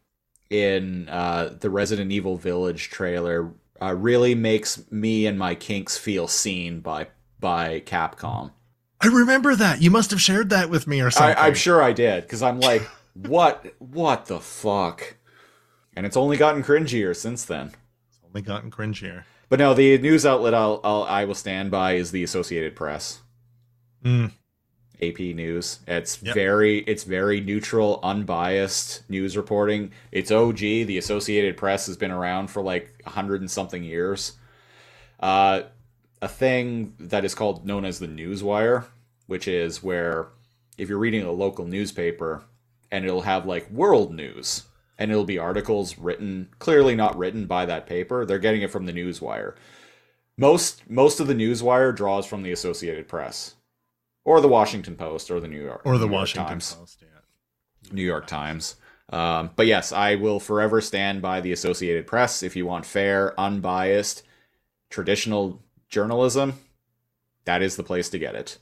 [0.48, 6.28] in uh, the Resident Evil Village trailer uh, really makes me and my kinks feel
[6.28, 7.08] seen by
[7.40, 8.52] by Capcom.
[9.00, 9.82] I remember that.
[9.82, 11.36] You must have shared that with me or something.
[11.36, 13.74] I, I'm sure I did because I'm like, what?
[13.78, 15.16] What the fuck?
[15.94, 17.68] And it's only gotten cringier since then.
[18.08, 19.24] It's only gotten cringier.
[19.48, 23.20] But no, the news outlet I'll, I'll I will stand by is the Associated Press,
[24.02, 24.32] Mm.
[25.02, 25.80] AP News.
[25.86, 26.34] It's Yep.
[26.34, 29.92] very it's very neutral, unbiased news reporting.
[30.10, 30.56] It's OG.
[30.58, 34.32] The Associated Press has been around for like a hundred and something years.
[35.20, 35.62] Uh,
[36.22, 38.86] a thing that is called known as the newswire,
[39.26, 40.28] which is where
[40.78, 42.42] if you're reading a local newspaper
[42.92, 44.64] and it'll have like world news
[44.98, 48.86] and it'll be articles written clearly not written by that paper, they're getting it from
[48.86, 49.54] the newswire.
[50.36, 53.56] Most most of the newswire draws from the Associated Press
[54.24, 56.74] or the Washington Post or the New York Or the New York Washington Times.
[56.74, 56.98] Post.
[57.02, 57.92] Yeah.
[57.92, 58.76] New York Times.
[59.10, 62.42] Um, but yes, I will forever stand by the Associated Press.
[62.42, 64.22] If you want fair, unbiased,
[64.88, 66.54] traditional journalism,
[67.44, 68.58] that is the place to get it.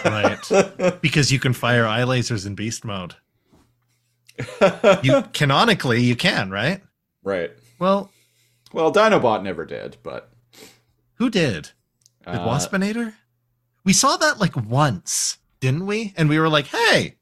[0.05, 0.99] Right.
[1.01, 3.15] because you can fire eye lasers in beast mode.
[5.03, 6.81] You canonically you can, right?
[7.23, 7.51] right.
[7.79, 8.11] Well,
[8.73, 10.31] Well, Dinobot never did, but
[11.15, 11.69] who did?
[12.25, 13.13] Did uh, Waspinator?
[13.83, 16.13] We saw that like once, didn't we?
[16.15, 17.15] And we were like, "Hey,"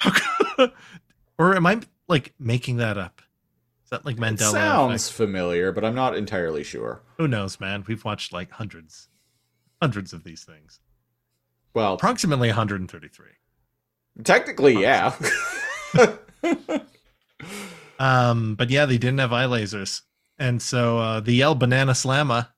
[1.38, 3.22] or am I like making that up?
[3.84, 4.52] Is that like it Mandela?
[4.52, 5.16] sounds effect?
[5.16, 7.02] familiar, but I'm not entirely sure.
[7.18, 7.84] Who knows, man?
[7.86, 9.08] We've watched like hundreds,
[9.80, 10.80] hundreds of these things.
[11.74, 13.26] Well, Approximately 133.
[14.22, 15.14] technically, yeah.
[17.98, 20.02] Um, but yeah, they didn't have eye lasers,
[20.38, 22.48] and so uh, they yell "banana slamma"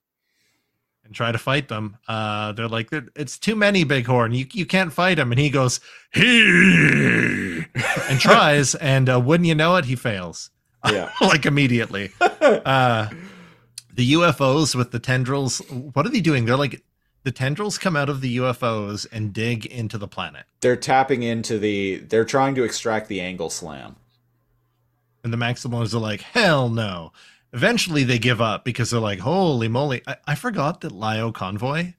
[1.05, 1.99] and try to fight them.
[2.09, 4.33] Uh, they're like, "It's too many, Bighorn.
[4.33, 7.64] You you can't fight him." And he goes, "He,"
[8.09, 10.51] and tries, and uh, wouldn't you know it, he fails
[10.91, 11.11] yeah.
[11.21, 12.12] like immediately.
[12.21, 13.09] Uh,
[13.93, 15.59] the UFOs with the tendrils.
[15.69, 16.47] What are they doing?
[16.47, 16.83] They're like
[17.27, 20.45] the tendrils come out of the UFOs and dig into the planet.
[20.61, 21.97] They're tapping into the.
[21.97, 23.97] They're trying to extract the angle slam.
[25.24, 27.11] And the Maximals are like, hell no.
[27.53, 30.03] Eventually they give up because they're like, holy moly.
[30.07, 31.95] I, I forgot that Lio Convoy,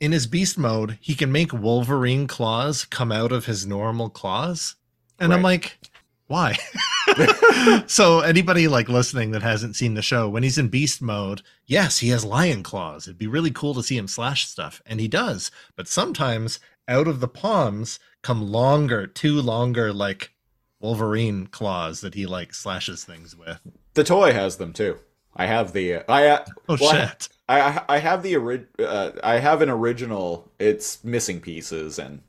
[0.00, 4.74] in his beast mode, he can make Wolverine claws come out of his normal claws.
[5.20, 5.78] And I'm like,
[6.26, 6.56] why?
[7.86, 11.98] so anybody like listening that hasn't seen the show, when he's in beast mode, yes,
[11.98, 13.06] he has lion claws.
[13.06, 14.82] It'd be really cool to see him slash stuff.
[14.86, 15.50] And he does.
[15.76, 20.32] But sometimes out of the palms come longer, two longer, like
[20.80, 23.60] Wolverine claws that he like slashes things with.
[23.94, 24.98] The toy has them too.
[25.36, 26.08] I have the.
[26.08, 26.28] I.
[26.28, 27.28] Uh, Oh well, I- shit!
[27.48, 30.50] I I have the ori- uh, I have an original.
[30.58, 32.22] It's missing pieces and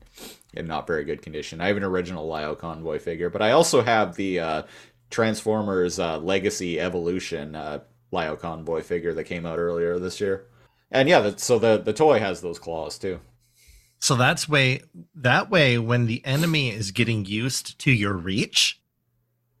[0.56, 1.60] in not very good condition.
[1.60, 4.62] I have an original Lio Convoy figure, but I also have the uh,
[5.10, 7.80] Transformers uh, Legacy Evolution uh,
[8.12, 10.46] Lio Convoy figure that came out earlier this year.
[10.90, 13.20] And yeah, that, so the the toy has those claws too.
[13.98, 14.82] So that's way
[15.14, 18.80] that way when the enemy is getting used to your reach,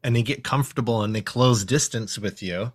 [0.02, 2.72] and they get comfortable and they close distance with you.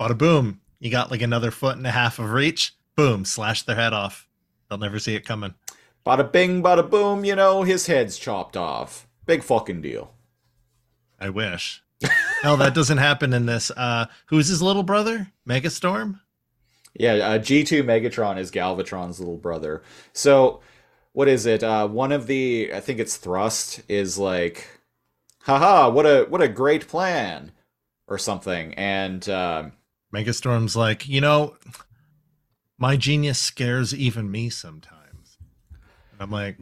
[0.00, 0.60] Bada boom!
[0.78, 2.74] You got like another foot and a half of reach.
[2.96, 3.24] Boom!
[3.24, 4.26] Slash their head off.
[4.68, 5.54] They'll never see it coming.
[6.08, 7.22] Bada bing, bada boom.
[7.22, 9.06] You know, his head's chopped off.
[9.26, 10.14] Big fucking deal.
[11.20, 11.82] I wish.
[12.42, 13.70] no, that doesn't happen in this.
[13.76, 15.30] Uh, who's his little brother?
[15.46, 16.20] Megastorm.
[16.94, 19.82] Yeah, uh, G2 Megatron is Galvatron's little brother.
[20.14, 20.62] So,
[21.12, 21.62] what is it?
[21.62, 24.66] Uh, one of the, I think it's Thrust, is like,
[25.42, 27.52] haha, what a what a great plan,
[28.06, 28.72] or something.
[28.74, 29.72] And um,
[30.14, 31.58] Megastorm's like, you know,
[32.78, 34.97] my genius scares even me sometimes.
[36.18, 36.56] And I'm like,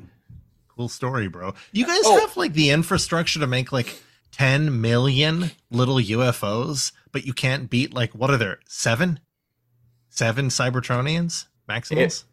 [0.76, 1.54] cool story, bro.
[1.72, 2.20] You guys Oh.
[2.20, 3.98] have like the infrastructure to make like
[4.32, 8.61] 10 million little UFOs, but you can't beat like, what are there?
[8.68, 9.18] Seven?
[10.11, 11.46] Seven Cybertronians?
[11.68, 12.24] Maximals?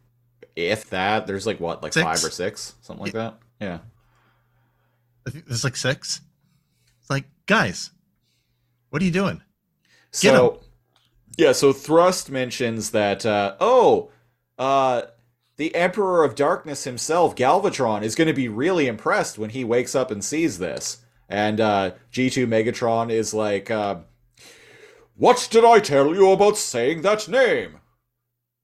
[0.55, 2.03] if that, there's like what, like Six.
[2.03, 3.39] five or six, something like that.
[3.59, 3.79] Yeah.
[5.25, 6.21] I think there's like six.
[7.01, 7.89] It's like, guys,
[8.89, 9.37] what are you doing?
[10.21, 10.59] Get So,
[11.37, 14.11] yeah, so Thrust mentions that, uh, oh,
[14.59, 15.03] uh,
[15.57, 19.93] the Emperor of Darkness himself, Galvatron, is going to be really impressed when he wakes
[19.95, 20.97] up and sees this.
[21.29, 23.97] And uh, G2 Megatron is like, uh,
[25.15, 27.79] What did I tell you about saying that name?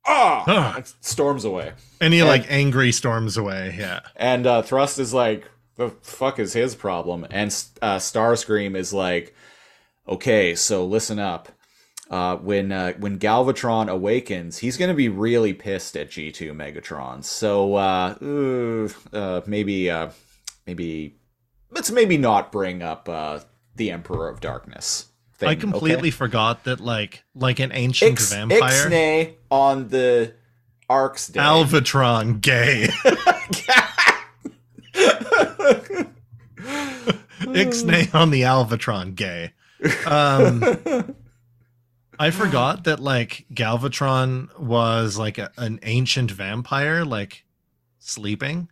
[0.05, 0.75] Ah!
[0.77, 1.73] And storms away.
[2.01, 3.75] And he And- like angry storms away.
[3.77, 3.99] Yeah.
[4.15, 7.25] And uh, Thrust is like, the fuck is his problem?
[7.29, 7.49] And
[7.81, 9.33] uh, Starscream is like,
[10.07, 11.49] okay, so listen up.
[12.09, 17.23] Uh, when uh, when Galvatron awakens, he's gonna be really pissed at G two Megatron.
[17.23, 20.09] So uh, ooh, uh, maybe uh,
[20.65, 21.19] maybe
[21.69, 23.41] let's maybe not bring up uh,
[23.75, 25.05] the Emperor of Darkness.
[25.35, 26.17] Thing, I completely okay?
[26.17, 28.59] forgot that like like an ancient Ix- vampire.
[28.59, 30.33] Ixnay on the
[30.89, 31.39] Ark's day.
[31.39, 32.87] Alvatron gay.
[37.53, 39.53] Ixnay on the Alvatron gay.
[40.05, 41.15] Um,
[42.19, 47.45] I forgot that like Galvatron was like a, an ancient vampire, like
[47.99, 48.69] sleeping,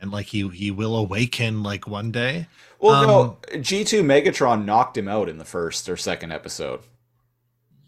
[0.00, 2.48] and like he he will awaken like one day.
[2.80, 6.80] Well, no, Um, G2 Megatron knocked him out in the first or second episode.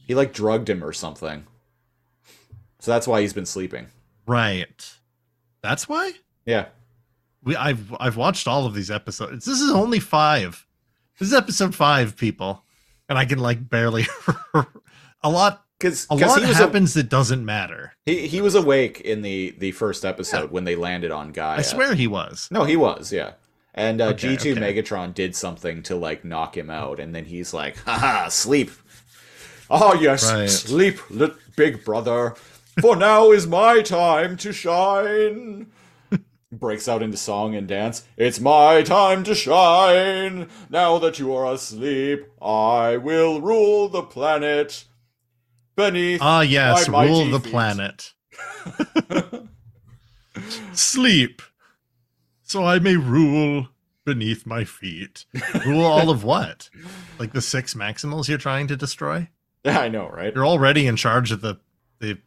[0.06, 1.44] He like drugged him or something.
[2.78, 3.88] So that's why he's been sleeping.
[4.26, 4.94] Right.
[5.60, 6.12] That's why
[6.46, 6.66] Yeah.
[7.42, 9.44] we I've I've watched all of these episodes.
[9.44, 10.64] This is only five.
[11.18, 12.62] This is episode five, people,
[13.08, 14.06] and I can like barely
[15.22, 15.64] a lot.
[15.80, 17.92] Cuz A lot he was happens that doesn't matter.
[18.04, 21.58] he he was awake in the the first episode when they landed on Gaia.
[21.58, 22.48] I swear he was.
[22.50, 23.32] No, he was, yeah.
[23.74, 24.60] And uh, Okay, G2 okay.
[24.82, 28.72] Megatron did something to like knock him out and then he's like, "Haha, sleep."
[29.70, 30.50] Oh, yes, Right.
[30.50, 32.34] sleep, lit big brother.
[32.80, 35.66] For now is my time to shine.
[36.50, 38.04] Breaks out into song and dance.
[38.16, 40.48] It's my time to shine.
[40.70, 44.84] Now that you are asleep, I will rule the planet
[45.76, 46.20] beneath.
[46.22, 47.50] Ah, yes, rule the feet.
[47.50, 48.12] planet.
[50.72, 51.42] Sleep,
[52.42, 53.68] so I may rule
[54.04, 55.26] beneath my feet.
[55.66, 56.70] Rule all of what?
[57.18, 59.28] Like the six Maximals you're trying to destroy?
[59.64, 60.32] Yeah, I know, right?
[60.34, 61.58] You're already in charge of the
[61.98, 62.18] the.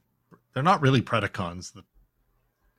[0.53, 1.73] They're not really Predacons.
[1.73, 1.83] The,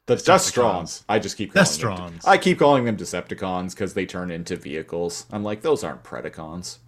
[0.06, 0.16] The.
[0.16, 1.04] Destrons.
[1.08, 2.18] I just keep calling them.
[2.26, 5.26] I keep calling them Decepticons because they turn into vehicles.
[5.30, 6.78] I'm like, those aren't Predacons.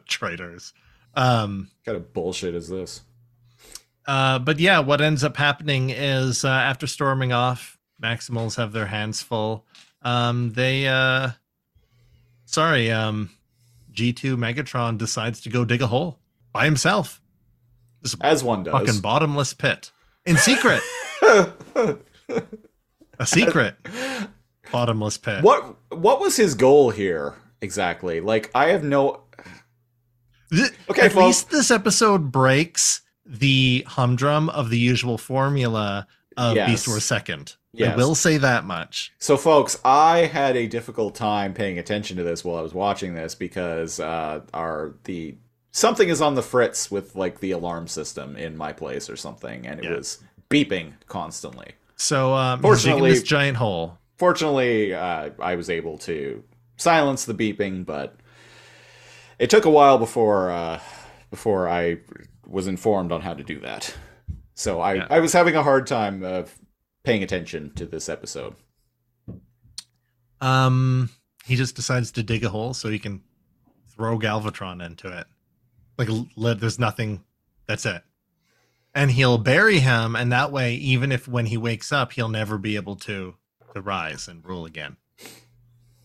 [0.06, 0.72] traitors.
[1.14, 3.02] Um, What kind of bullshit is this?
[4.06, 8.86] Uh, but yeah, what ends up happening is uh, after storming off, Maximals have their
[8.86, 9.66] hands full.
[10.02, 11.30] Um, they, uh,
[12.44, 13.30] sorry, um,
[13.92, 16.18] G2 Megatron decides to go dig a hole
[16.52, 17.20] by himself.
[18.02, 18.72] This As one does.
[18.72, 19.90] fucking bottomless pit
[20.24, 20.82] in secret.
[23.18, 23.76] a secret
[24.72, 25.42] bottomless pit.
[25.42, 28.20] what what was his goal here exactly?
[28.20, 29.22] Like, I have no.
[30.88, 36.06] Okay, At well- least this episode breaks the humdrum of the usual formula
[36.36, 36.68] of Yes.
[36.70, 37.56] Beast Wars Second.
[37.78, 39.12] I will say that much.
[39.18, 43.14] So, folks, I had a difficult time paying attention to this while I was watching
[43.14, 45.36] this because uh, our the
[45.72, 49.66] something is on the fritz with like the alarm system in my place or something,
[49.66, 49.96] and it Yeah.
[49.96, 50.18] was
[50.50, 51.72] beeping constantly.
[51.96, 53.98] So um, Fortunately- this giant hole.
[54.18, 56.42] Fortunately, uh, I was able to
[56.78, 58.16] silence the beeping, but
[59.38, 60.80] it took a while before uh,
[61.30, 61.98] before I
[62.46, 63.94] was informed on how to do that.
[64.54, 65.06] So I, Yeah.
[65.10, 66.58] I was having a hard time of
[67.04, 68.54] paying attention to this episode.
[70.40, 71.10] Um,
[71.44, 73.22] he just decides to dig a hole so he can
[73.94, 75.26] throw Galvatron into it.
[75.98, 76.08] Like,
[76.58, 77.22] there's nothing.
[77.66, 78.02] That's it.
[78.96, 82.56] And he'll bury him, and that way, even if when he wakes up, he'll never
[82.56, 83.34] be able to
[83.74, 84.96] to rise and rule again.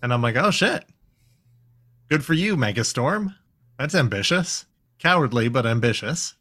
[0.02, 0.84] And I'm like, oh shit.
[2.10, 3.36] Good for you, Megastorm.
[3.80, 4.66] That's ambitious.
[5.00, 6.36] Cowardly, but ambitious.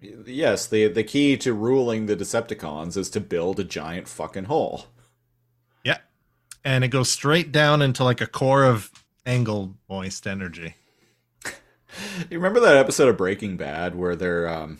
[0.00, 4.86] Yes, the the key to ruling the Decepticons is to build a giant fucking hole.
[5.84, 5.98] Yeah.
[6.64, 8.92] And it goes straight down into like a core of
[9.26, 10.76] angle moist energy.
[12.30, 14.78] You remember that episode of Breaking Bad where they're um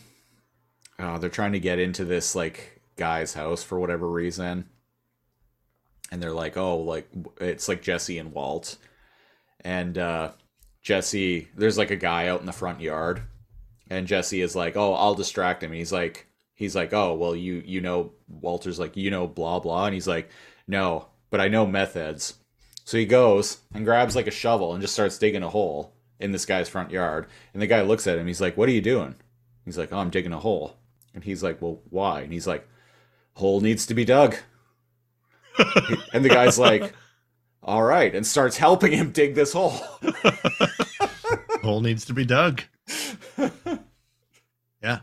[1.00, 4.68] uh, they're trying to get into this like guy's house for whatever reason.
[6.12, 7.08] And they're like, "Oh, like
[7.40, 8.76] it's like Jesse and Walt."
[9.62, 10.32] And uh
[10.82, 13.22] Jesse, there's like a guy out in the front yard
[13.90, 17.62] and Jesse is like, "Oh, I'll distract him." He's like he's like, "Oh, well, you
[17.66, 20.30] you know Walter's like, "You know blah blah." And he's like,
[20.66, 22.34] "No, but I know methods."
[22.84, 26.32] So he goes and grabs like a shovel and just starts digging a hole in
[26.32, 27.26] this guy's front yard.
[27.52, 28.26] And the guy looks at him.
[28.26, 29.16] He's like, "What are you doing?"
[29.64, 30.76] He's like, "Oh, I'm digging a hole."
[31.14, 32.68] And he's like, "Well, why?" And he's like,
[33.34, 34.36] "Hole needs to be dug."
[36.12, 36.94] and the guy's like,
[37.62, 39.70] "All right," and starts helping him dig this hole.
[41.62, 42.62] hole needs to be dug.
[44.82, 45.00] yeah.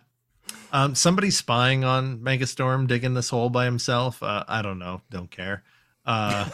[0.71, 4.21] Um, somebody's spying on Megastorm digging this hole by himself.
[4.21, 5.01] Uh, I don't know.
[5.09, 5.63] Don't care.
[6.05, 6.49] Uh,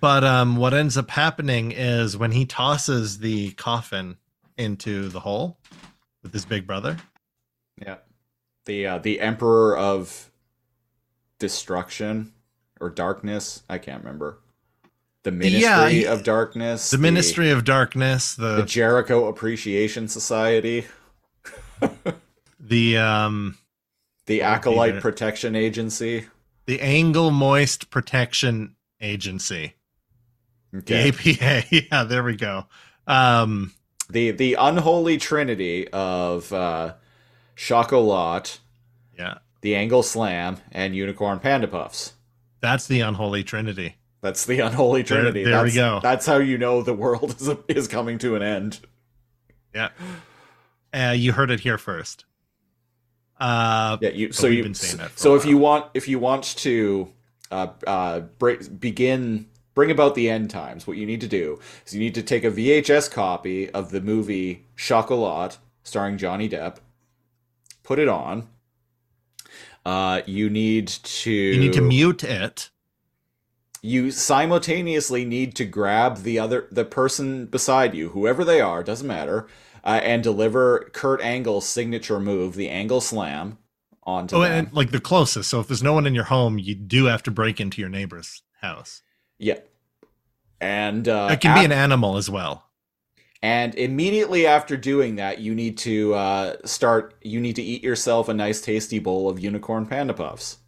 [0.00, 4.16] but um, what ends up happening is when he tosses the coffin
[4.58, 5.58] into the hole
[6.22, 6.96] with his big brother.
[7.80, 7.96] Yeah.
[8.64, 10.30] The uh, the Emperor of
[11.38, 12.32] Destruction
[12.80, 14.38] or Darkness, I can't remember.
[15.24, 16.90] The Ministry Yeah, he- of Darkness.
[16.90, 20.86] The Ministry of Darkness, the the Jericho Appreciation Society,
[22.60, 23.58] the um
[24.26, 25.00] the Acolyte.
[25.00, 26.26] Protection Agency.
[26.66, 29.74] the Angle Moist Protection Agency.
[30.74, 31.10] Okay.
[31.10, 31.66] The APA.
[31.90, 32.66] Yeah, there we go.
[33.06, 33.72] Um
[34.10, 36.94] The the unholy trinity of uh
[37.62, 38.58] Chocolat,
[39.16, 39.38] yeah.
[39.60, 42.14] the Angle Slam, and Unicorn Panda Puffs.
[42.60, 43.94] That's the unholy trinity.
[44.20, 45.44] That's the unholy trinity.
[45.44, 46.00] there we that's, go.
[46.02, 48.80] That's how you know the world is is coming to an end.
[49.72, 49.90] Yeah.
[50.92, 52.24] Uh, you heard it here first.
[53.38, 54.32] Uh, Yeah, you.
[54.32, 54.64] So you.
[54.64, 57.12] been saying that so if you want, if you want to,
[57.52, 61.94] uh, uh, break, begin, bring about the end times, what you need to do is
[61.94, 66.78] you need to take a VHS copy of the movie Chocolat, starring Johnny Depp,
[67.82, 68.48] put it on.
[69.84, 71.30] Uh, you need to.
[71.30, 72.70] you need to mute it.
[73.84, 79.08] You simultaneously need to grab the other, the person beside you, whoever they are, doesn't
[79.08, 79.48] matter,
[79.82, 83.58] uh, and deliver Kurt Angle's signature move, the Angle Slam,
[84.04, 84.52] onto Oh, them.
[84.52, 85.50] and like the closest.
[85.50, 87.90] So if there's no one in your home, you do have to break into your
[87.90, 89.02] neighbor's house.
[89.38, 89.58] Yeah.
[90.60, 92.66] And uh, It can be an animal as well.
[93.42, 97.14] And immediately after doing that, you need to uh, start.
[97.22, 100.58] You need to eat yourself a nice, tasty bowl of unicorn panda puffs.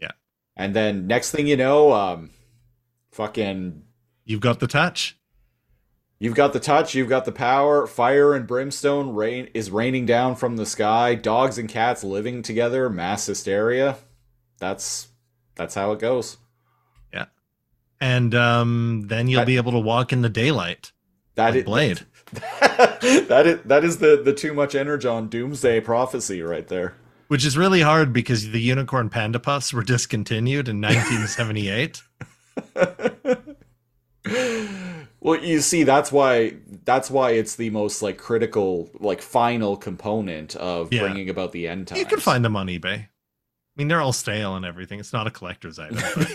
[0.00, 0.12] Yeah.
[0.56, 2.30] And then next thing you know, um,
[3.10, 3.82] fucking,
[4.24, 5.18] You've got the touch.
[6.20, 7.86] you've got the touch, you've got the power.
[7.88, 11.16] Fire and brimstone rain is raining down from the sky.
[11.16, 13.96] Dogs and cats living together, mass hysteria.
[14.58, 15.08] That's
[15.56, 16.36] that's how it goes.
[17.12, 17.26] Yeah.
[18.00, 20.92] And um, then you'll That- be able to walk in the daylight.
[21.34, 22.06] That is Blade.
[22.32, 26.94] That is that is the the too much energon doomsday prophecy right there.
[27.28, 32.02] Which is really hard because the unicorn panda puffs were discontinued in 1978.
[35.24, 36.54] Well, you see, that's why
[36.84, 41.02] that's why it's the most like critical, like final component of Yeah.
[41.02, 42.00] bringing about the end times.
[42.00, 43.04] you can find them on eBay.
[43.04, 43.08] I
[43.76, 44.98] mean, they're all stale and everything.
[44.98, 45.98] It's not a collector's item.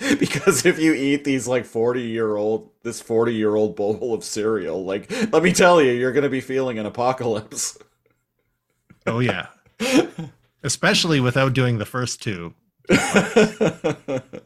[0.18, 4.24] because, if you eat these like 40 year old this 40 year old bowl of
[4.24, 7.78] cereal like let me tell you you're gonna be feeling an apocalypse
[9.06, 9.48] oh yeah,
[10.62, 12.54] especially without doing the first two.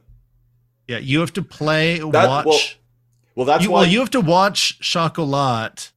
[0.89, 2.47] Yeah, you have to play, That- watch.
[2.47, 2.59] well,
[3.37, 5.93] well that's you, why well, you have to watch Chocolat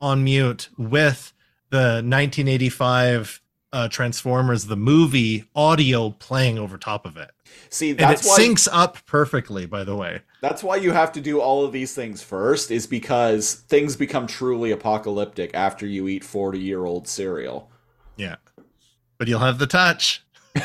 [0.00, 1.32] on mute with
[1.70, 3.41] the 1985
[3.72, 7.30] uh, Transformers the movie audio playing over top of it,
[7.70, 9.66] see and it why syncs up perfectly.
[9.66, 12.86] By the way, that's why you have to do all of these things first is
[12.86, 17.70] because things become truly apocalyptic after you eat 40 year old cereal
[18.16, 18.36] yeah,
[19.18, 20.24] but you'll have the touch.
[20.56, 20.62] uh,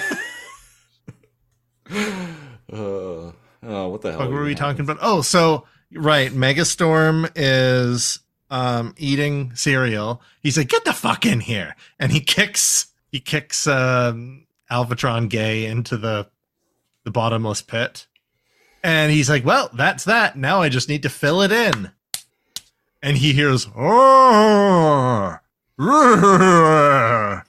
[2.71, 4.97] oh what the hell What were we talking about?
[5.01, 10.21] Oh, so right, Megastorm is um eating cereal.
[10.41, 12.87] He's like, "Get the fuck in here!" And he kicks
[13.17, 16.27] he kicks um Alvatron Gay into the
[17.03, 18.05] the bottomless pit.
[18.83, 20.37] And he's like, "Well, that's that.
[20.37, 21.89] Now I just need to fill it in."
[23.01, 25.37] And he hears, "Oh,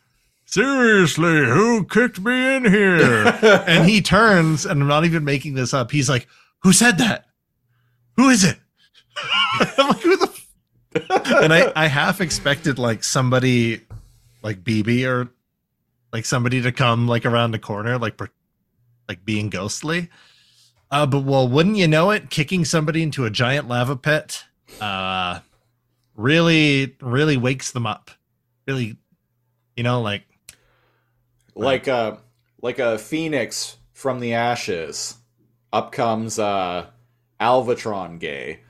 [0.46, 3.26] seriously, who kicked me in here?"
[3.66, 5.90] and he turns, and I'm not even making this up.
[5.90, 6.26] He's like,
[6.60, 7.26] "Who said that?
[8.16, 8.56] Who is it?"
[9.76, 10.32] I'm like, "Who the?"
[10.94, 11.42] F-?
[11.42, 13.82] and I, I half expected like somebody,
[14.42, 15.28] like BB or
[16.12, 18.20] like somebody to come like around the corner, like
[19.08, 20.08] like being ghostly.
[20.90, 22.30] Uh, but well, wouldn't you know it?
[22.30, 24.44] Kicking somebody into a giant lava pit,
[24.80, 25.40] uh,
[26.16, 28.10] really, really wakes them up.
[28.66, 28.96] Really,
[29.76, 30.24] you know, like
[31.58, 32.18] like a
[32.62, 35.16] like a phoenix from the ashes
[35.72, 36.86] up comes uh
[37.40, 38.60] alvatron gay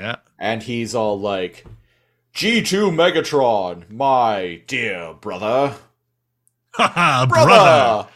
[0.00, 1.64] yeah, and he's all like
[2.34, 5.74] g2 megatron my dear brother
[6.76, 7.26] brother.
[7.28, 8.08] brother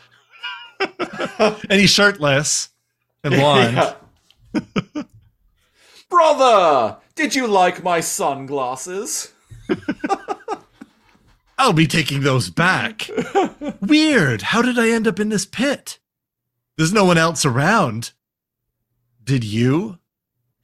[1.69, 2.71] and he's shirtless
[3.25, 3.95] and blonde.
[6.09, 9.33] Brother did you like my sunglasses
[11.59, 13.11] I'll be taking those back.
[13.81, 14.43] Weird.
[14.43, 15.99] How did I end up in this pit?
[16.77, 18.13] There's no one else around.
[19.25, 19.99] Did you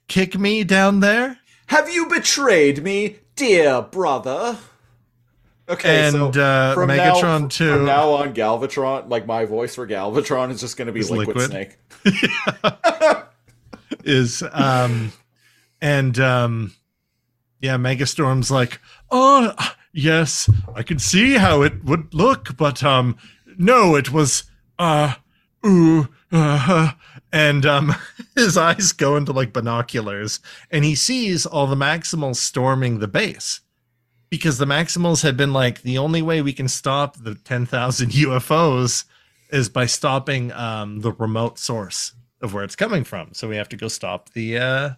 [0.06, 1.38] kick me down there?
[1.68, 4.58] have you betrayed me dear brother
[5.68, 7.72] okay so and uh, from Megatron now, 2.
[7.72, 11.36] From now on, Galvatron, like my voice for Galvatron, is just going to be Liquid,
[11.36, 11.50] Liquid?
[11.50, 11.78] Snake.
[14.04, 15.12] is um
[15.80, 16.72] and um
[17.60, 19.54] yeah megastorm's like oh
[19.92, 23.16] yes i can see how it would look but um
[23.56, 24.44] no it was
[24.78, 25.14] uh
[25.66, 26.92] ooh uh,
[27.32, 27.94] and um
[28.34, 30.40] his eyes go into like binoculars
[30.70, 33.60] and he sees all the maximals storming the base
[34.34, 39.04] because the maximals had been like the only way we can stop the 10,000 UFOs
[39.50, 43.28] is by stopping um the remote source of where it's coming from.
[43.32, 44.90] So we have to go stop the uh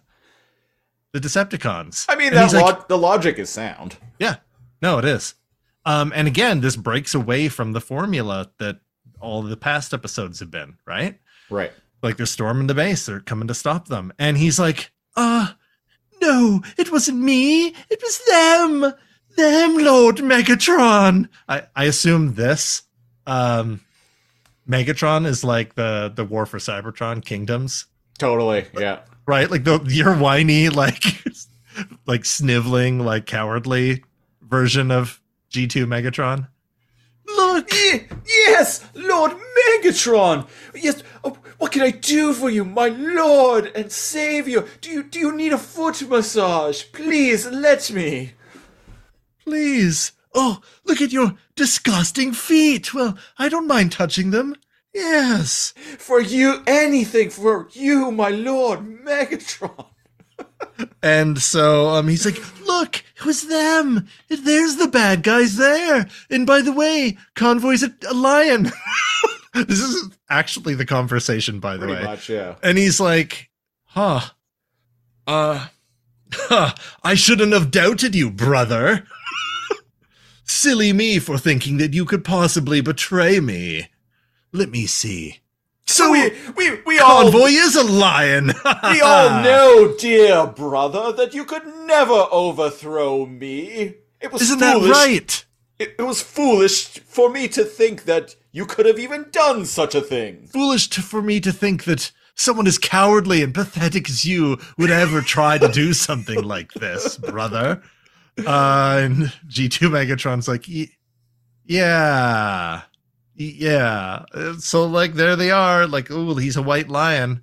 [1.13, 2.07] the Decepticons.
[2.09, 3.97] I mean, that he's like, the logic is sound.
[4.17, 4.37] yeah.
[4.81, 5.35] No, it is.
[5.85, 8.79] Um and again, this breaks away from the formula that
[9.19, 11.19] all the past episodes have been, right?
[11.51, 11.71] Right.
[12.01, 14.11] Like they're storming the base, they're coming to stop them.
[14.17, 15.49] And he's like, uh
[16.19, 17.67] no, it wasn't me.
[17.91, 18.93] It was them.
[19.37, 21.29] Them, Lord Megatron.
[21.47, 22.81] I, I assume this
[23.25, 23.81] um
[24.67, 27.85] Megatron is like the the War for Cybertron Kingdoms,
[28.17, 28.65] Totally.
[28.77, 28.99] Yeah.
[29.25, 29.49] right?
[29.49, 31.03] Like the your whiny, like
[32.07, 34.03] like sniveling, like cowardly
[34.41, 35.21] version of
[35.51, 36.47] G2 Megatron.
[37.27, 40.47] Look, Ye- yes, Lord Megatron.
[40.73, 41.03] Yes.
[41.23, 44.65] Oh, what can I do for you, my lord and savior?
[44.81, 46.83] Do you do you need a foot massage?
[46.91, 48.33] Please let me.
[49.47, 50.11] Please.
[50.35, 52.93] Oh, look at your disgusting feet.
[52.93, 54.55] Well, I don't mind touching them.
[54.93, 55.73] Yes.
[55.97, 59.87] For you, anything for you, my lord Megatron.
[61.01, 64.07] And so um, he's like, look, it was them.
[64.27, 66.07] There's the bad guys there.
[66.29, 68.71] And by the way, Convoy's a, a lion.
[69.53, 72.03] This is actually the conversation, by the Pretty way.
[72.03, 72.55] much, yeah.
[72.61, 73.49] And he's like,
[73.85, 74.19] huh.
[75.25, 75.67] Uh,
[76.31, 79.07] huh, I shouldn't have doubted you, brother.
[80.47, 83.89] Silly me for thinking that you could possibly betray me.
[84.51, 85.39] Let me see.
[85.85, 88.47] So we we we all Convoy is a lion.
[88.91, 93.95] we all know, dear brother, that you could never overthrow me.
[94.19, 94.87] It was Isn't foolish.
[94.89, 95.45] that right?
[95.79, 99.93] It, it was foolish for me to think that you could have even done such
[99.95, 100.47] a thing.
[100.47, 104.89] Foolish to, for me to think that someone as cowardly and pathetic as you would
[104.91, 107.83] ever try to do something like this, brother.
[108.45, 109.15] Uh, and
[109.47, 110.91] G2 Megatron's like, "Ye-
[111.65, 112.81] yeah,
[113.35, 114.25] yeah.
[114.33, 115.87] Uh, So, like, there they are.
[115.87, 117.41] Like, oh, he's a white lion.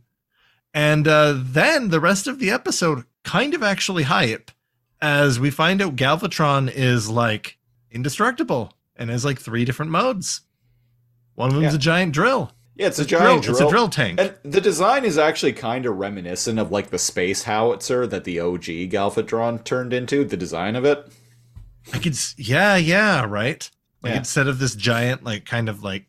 [0.72, 4.50] And uh, then the rest of the episode kind of actually hype
[5.00, 7.58] as we find out Galvatron is like
[7.90, 10.40] indestructible and has like three different modes.
[11.34, 11.76] One of them's Yeah.
[11.76, 12.52] a giant drill.
[12.76, 14.20] Yeah, it's a giant Drill- giant It's a drill tank.
[14.20, 18.40] And the design is actually kind of reminiscent of like the space howitzer that the
[18.40, 20.24] OG Galvatron turned into.
[20.24, 21.06] The design of it.
[21.92, 23.70] I could, yeah, yeah, right.
[24.02, 24.18] Like Yeah.
[24.18, 26.06] instead of this giant, like kind of like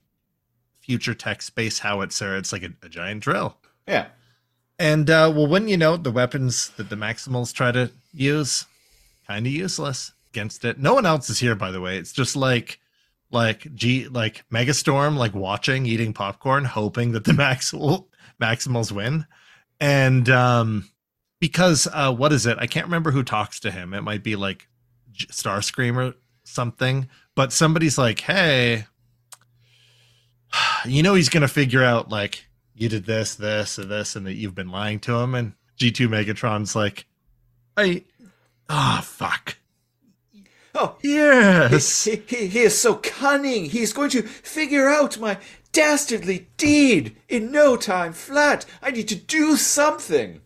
[0.79, 3.57] future tech space howitzer, it's like a, a giant drill.
[3.87, 4.07] Yeah.
[4.79, 8.65] And uh, well, when you know the weapons that the Maximals try to use,
[9.27, 10.79] kind of useless against it.
[10.79, 11.97] No one else is here, by the way.
[11.97, 12.79] It's just like,
[13.31, 18.07] like G, like Megastorm, like watching, eating popcorn, hoping that the Maximal
[18.41, 19.25] Maximals win.
[19.79, 20.89] And um,
[21.39, 22.57] because uh, what is it?
[22.59, 23.93] I can't remember who talks to him.
[23.93, 24.67] It might be like
[25.13, 27.09] Starscream or something.
[27.35, 28.85] But somebody's like, "Hey,
[30.85, 34.33] you know he's gonna figure out like you did this, this, and this, and that
[34.33, 37.05] you've been lying to him." And G2 Megatron's like,
[37.75, 38.03] "I,
[38.69, 39.57] ah, fuck,
[40.75, 43.65] Oh, yes." he, he, he is so cunning.
[43.65, 45.37] He's going to figure out my
[45.71, 48.65] dastardly deed in no time flat.
[48.81, 50.41] I need to do something.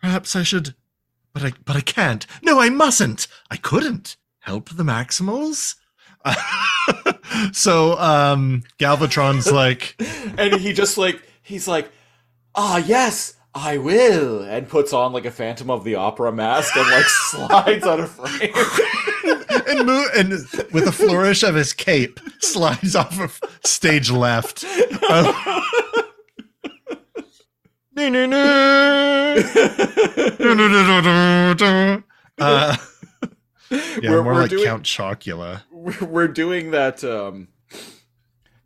[0.00, 0.74] Perhaps I should,
[1.32, 2.26] but I, but I can't.
[2.42, 3.26] No, I mustn't.
[3.50, 5.76] I couldn't help the Maximals.
[7.52, 9.96] so, um, Galvatron's like,
[10.38, 11.90] and he just like he's like
[12.56, 16.90] ah yes i will and puts on like a phantom of the opera mask and
[16.90, 18.52] like slides out of frame
[19.68, 20.30] and, mo- and
[20.72, 24.64] with a flourish of his cape, slides off of stage left.
[32.38, 32.76] Uh,
[33.70, 35.62] yeah, We're- more we're like doing- Count Chocula.
[35.70, 37.48] we're, we're doing that um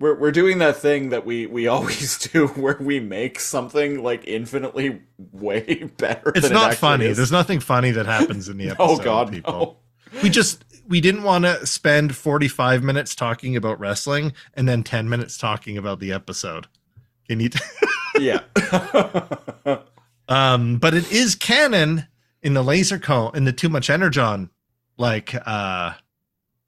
[0.00, 4.22] we're, we're doing that thing that we, we always do where we make something like
[4.28, 7.06] infinitely way better It's than it not actually funny.
[7.06, 7.16] is.
[7.16, 8.84] There's nothing funny that happens in the episode.
[8.84, 9.52] oh god people.
[9.52, 10.20] no.
[10.22, 15.08] We just we didn't want to spend 45 minutes talking about wrestling and then 10
[15.08, 16.66] minutes talking about the episode.
[17.28, 17.50] Can you?
[18.18, 18.40] yeah
[20.28, 22.06] um, but it is canon
[22.42, 24.50] in the Lazor Comb in the too much energon,
[24.96, 25.92] like uh,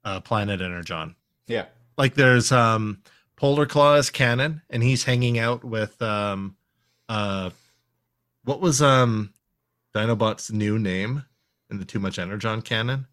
[0.03, 1.15] uh, planet energon.
[1.47, 1.65] yeah
[1.97, 3.01] Like there's um,
[3.35, 6.55] Polar Claw is canon, and he's hanging out with um,
[7.09, 7.51] uh,
[8.43, 9.33] what was um,
[9.95, 11.25] Dinobot's new name
[11.69, 13.07] in the too much energon canon?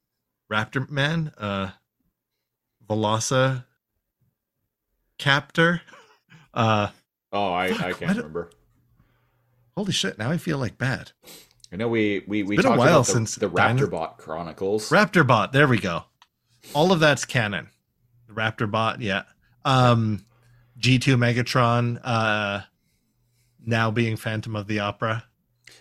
[0.50, 1.70] Raptor Man, uh,
[2.88, 3.64] Velosa
[5.18, 5.82] Captor.
[6.54, 6.88] Uh,
[7.30, 8.50] oh i i can't remember
[9.76, 10.18] holy shit!
[10.18, 11.12] Now I feel like bad.
[11.70, 14.16] i know we we we been a talked while about the, since the Dino- raptorbot
[14.16, 16.04] chronicles Raptorbot, There we go.
[16.74, 17.68] All of that's canon.
[18.26, 19.24] The Raptorbot, yeah.
[19.64, 20.24] Um,
[20.80, 22.62] G2 Megatron, uh,
[23.64, 25.24] now being Phantom of the Opera.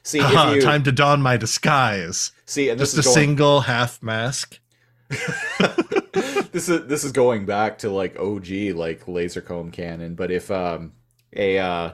[0.07, 2.31] See if you time to don my disguise.
[2.45, 4.57] see and this Just a going single half mask.
[5.09, 10.49] this is this is going back to like OG like Lazor Comb canon, but if
[10.49, 10.93] um
[11.35, 11.91] a uh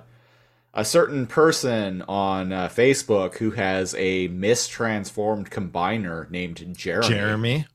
[0.76, 7.66] a certain person on uh, Facebook who has a mistransformed combiner named Jeremy, Jeremy.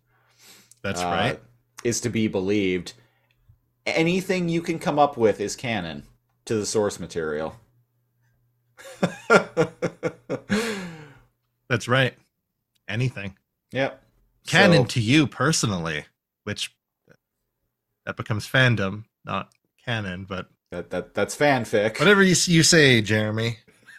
[0.83, 1.41] That's uh, right.
[1.83, 2.93] is to be believed,
[3.87, 6.05] anything you can come up with is canon
[6.45, 7.57] to the source material.
[11.69, 12.15] That's right.
[12.89, 13.37] Anything.
[13.73, 14.03] yep.
[14.47, 16.05] Canon So- to you personally,
[16.45, 16.75] which
[18.07, 19.51] that becomes fandom, not
[19.85, 21.99] canon, but that that that's fanfic.
[21.99, 23.59] Whatever you you say, Jeremy.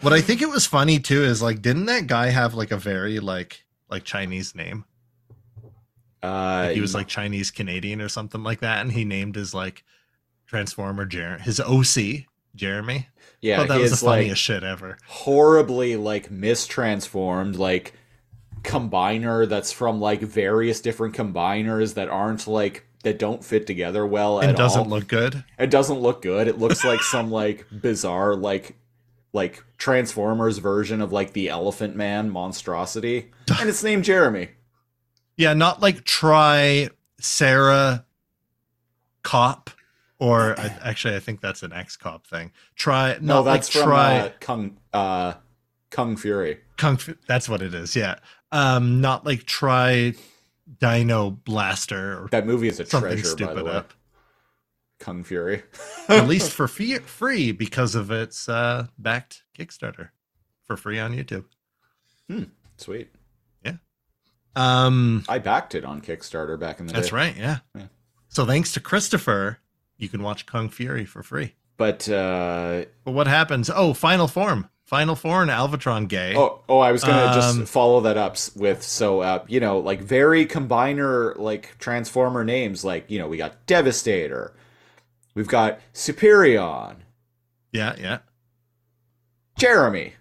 [0.00, 2.76] what I think it was funny too is like, didn't that guy have like a
[2.76, 4.84] very like like Chinese name?
[6.22, 9.54] Uh, Like he was like Chinese Canadian or something like that, and he named his
[9.54, 9.84] like
[10.46, 13.08] Transformer Jer- his OC Jeremy.
[13.40, 14.98] Yeah, that was the like, funniest shit ever.
[15.06, 17.94] horribly like mistransformed like
[18.62, 24.40] combiner that's from like various different combiners that aren't like that don't fit together well
[24.40, 24.88] at doesn't all.
[24.88, 25.44] look good.
[25.58, 26.48] It doesn't look good.
[26.48, 28.76] It looks like some like bizarre like
[29.32, 33.30] like Transformers version of like the Elephant Man monstrosity,
[33.60, 34.48] and it's named Jeremy.
[35.36, 38.04] Yeah, not like try Sarah
[39.22, 39.70] Cop,
[40.18, 42.52] or I, actually, I think that's an X Cop thing.
[42.76, 45.32] Try No, not that's like from try uh, Kung uh,
[45.90, 46.58] Kung Fury.
[46.76, 47.14] Kung Fu.
[47.26, 47.94] That's what it is.
[47.96, 48.16] Yeah,
[48.52, 50.14] um, not like try
[50.80, 53.72] Dino Blaster or That movie is a treasure, by the way.
[53.72, 53.92] up.
[55.00, 55.62] Kung Fury.
[56.08, 60.08] Released for fee- free because of its uh, backed Kickstarter
[60.64, 61.44] for free on YouTube.
[62.28, 62.44] Hmm,
[62.76, 63.08] Sweet.
[63.64, 63.76] Yeah.
[64.56, 67.16] Um, I backed it on Kickstarter back in the that's day.
[67.16, 67.36] right.
[67.36, 67.58] Yeah.
[67.76, 67.86] Yeah.
[68.28, 69.58] So thanks to Christopher,
[69.98, 71.54] you can watch Kung Fury for free.
[71.76, 73.70] But uh, But what happens?
[73.72, 74.68] Oh, Final Form.
[74.84, 76.34] Final Form Alvatron gay.
[76.34, 79.78] oh, oh, I was gonna Um, just follow that up with so uh, you know
[79.78, 84.54] like very combiner like Transformer names like you know we got Devastator,
[85.34, 86.96] we've got Superion,
[87.70, 88.18] Yeah, yeah.
[89.58, 90.14] Jeremy.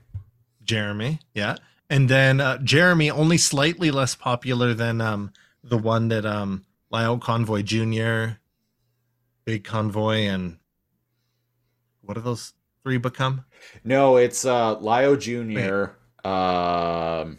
[0.64, 1.20] Jeremy.
[1.34, 1.56] Yeah.
[1.90, 5.32] And then uh, Jeremy, only slightly less popular than um,
[5.64, 8.40] the one that um, Lio Convoy Jr.,
[9.48, 10.58] Big Convoy, and
[12.02, 12.52] what do those
[12.84, 13.45] three become?
[13.86, 15.95] No, it's uh, Lio Junior.
[16.26, 17.38] Um,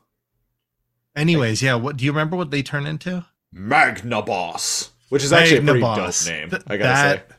[1.16, 1.76] Anyways, yeah.
[1.76, 2.36] What do you remember?
[2.36, 3.26] What they turn into?
[3.56, 6.26] Magnaboss, which is actually a pretty Magnaboss.
[6.26, 6.50] dope name.
[6.50, 6.86] Th- I gotta
[7.28, 7.32] that-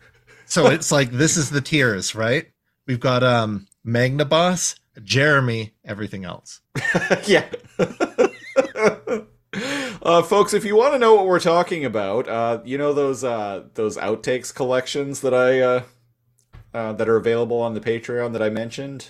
[0.47, 2.47] So it's like this is the tiers, right?
[2.87, 6.61] We've got um Magnaboss, Jeremy, everything else.
[7.27, 7.45] yeah.
[10.01, 13.25] Uh, folks, if you want to know what we're talking about, uh, you know those
[13.25, 15.83] uh, those outtakes collections that I uh,
[16.73, 19.09] uh, that are available on the Patreon that I mentioned.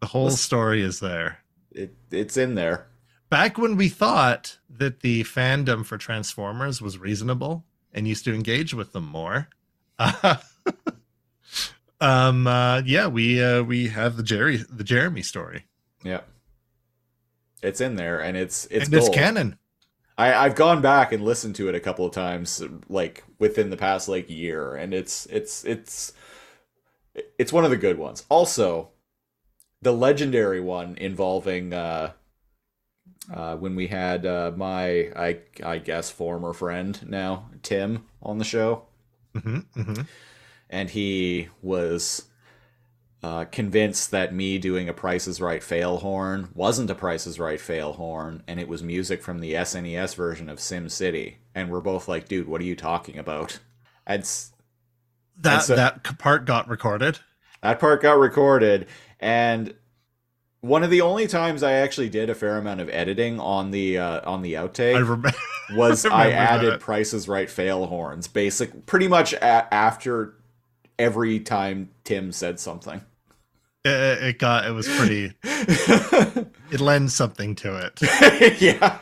[0.00, 1.38] The whole Let's- story is there.
[1.70, 2.86] It it's in there.
[3.28, 8.74] back when we thought that the fandom for Transformers was reasonable and used to engage
[8.74, 9.48] with them more.
[12.00, 15.66] um uh yeah, we uh we have the Jerry the Jeremy story.
[16.02, 16.22] Yeah,
[17.62, 19.58] it's in there, and it's it's and it's canon.
[20.18, 23.76] I, I've gone back and listened to it a couple of times, like within the
[23.76, 26.12] past like year, and it's it's it's
[27.38, 28.24] it's one of the good ones.
[28.28, 28.90] Also,
[29.80, 32.12] the legendary one involving uh,
[33.32, 38.44] uh, when we had uh, my I I guess former friend now Tim on the
[38.44, 38.84] show,
[39.40, 40.02] hmm hmm
[40.70, 42.24] and he was
[43.22, 47.38] uh, convinced that me doing a Price is Right fail horn wasn't a Price is
[47.38, 51.34] Right fail horn, and it was music from the SNES version of SimCity.
[51.54, 53.58] And we're both like, dude, what are you talking about?
[54.06, 54.52] And s-
[55.38, 57.18] That And so- that part got recorded.
[57.62, 58.86] that part got recorded,
[59.20, 59.74] and
[60.62, 63.98] one of the only times I actually did a fair amount of editing on the
[63.98, 65.32] uh, on the outtake I remember
[65.74, 66.80] was I I added that.
[66.80, 70.34] Price is Right fail horns, basic, pretty much a- after
[70.98, 73.00] every time Tim said something.
[73.84, 78.60] it, it got it was pretty it lends something to it.
[78.60, 78.98] yeah.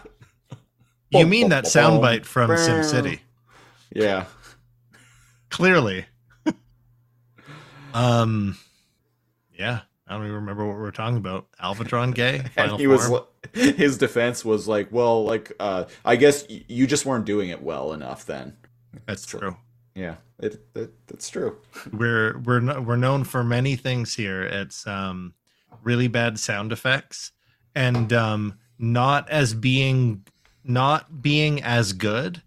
[1.10, 3.18] You mean that soundbite from SimCity.
[3.92, 4.26] Yeah.
[5.50, 6.06] Clearly.
[7.92, 8.56] um
[9.58, 9.80] yeah,
[10.10, 11.46] I don't even remember what we were talking about.
[11.62, 12.40] Alvatron gay?
[12.56, 13.22] Final and he was form?
[13.54, 17.62] li- his defense was like, well, like uh I guess you just weren't doing it
[17.62, 18.56] well enough then.
[19.06, 19.56] That's true.
[19.94, 20.16] Yeah.
[20.40, 21.58] It, it that's true.
[21.92, 24.42] We're we're no, we're known for many things here.
[24.42, 25.34] It's um
[25.84, 27.30] really bad sound effects
[27.74, 30.26] and um not as being
[30.64, 32.42] not being as good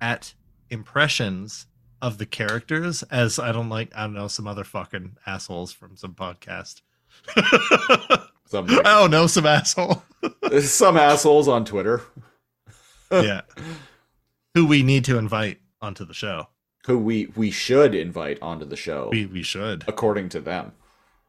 [0.00, 0.34] at
[0.70, 1.66] impressions
[2.02, 5.96] of the characters as I don't like I don't know some other fucking assholes from
[5.96, 6.82] some podcast.
[8.46, 10.02] Some, I don't know some asshole.
[10.62, 12.02] some assholes on Twitter
[13.12, 13.42] yeah.
[14.54, 16.48] Who we need to invite onto the show.
[16.86, 19.84] who we we should invite onto the show We we should.
[19.86, 20.72] according to them.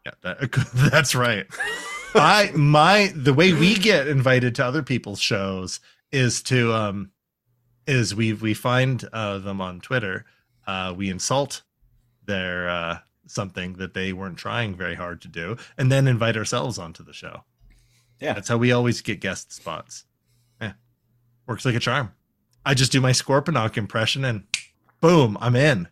[0.06, 0.52] Yeah, that,
[0.92, 1.46] that's right.
[2.16, 5.82] I my the way we get invited to other people's shows
[6.14, 7.12] is to um
[7.86, 10.26] is we we find uh them on Twitter,
[10.66, 11.64] uh we insult
[12.26, 12.98] their uh
[13.32, 17.14] something that they weren't trying very hard to do and then invite ourselves onto the
[17.14, 17.44] show.
[18.20, 18.34] Yeah.
[18.34, 20.06] That's how we always get guest spots.
[20.62, 20.74] Yeah.
[21.48, 22.14] Works like a charm.
[22.66, 24.44] I just do my Scorponok impression and
[25.02, 25.88] boom, I'm in.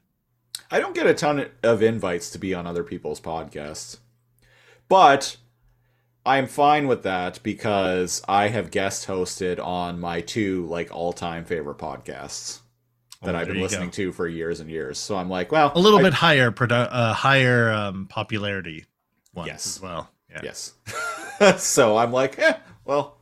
[0.70, 3.98] I don't get a ton of invites to be on other people's podcasts.
[4.90, 5.38] But
[6.26, 11.78] I'm fine with that because I have guest hosted on my two like all-time favorite
[11.78, 12.60] podcasts.
[13.24, 13.94] That Oh, I've been listening go.
[13.94, 14.98] to for years and years.
[15.00, 18.86] So I'm like, well, A little I- bit higher, produ- uh, higher um, popularity
[19.34, 19.68] ones Yes.
[19.68, 20.10] as well.
[20.30, 20.42] Yeah.
[20.44, 20.74] Yes.
[21.58, 23.18] so I'm like, eh, well,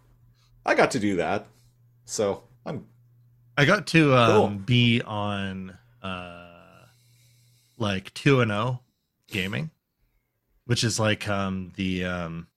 [0.65, 1.47] I got to do that.
[2.05, 2.85] So I'm
[3.57, 4.49] I got to um, Cool.
[4.65, 6.85] be on uh,
[7.77, 8.81] like two and zero
[9.27, 9.71] gaming,
[10.65, 12.47] which is like um, the um,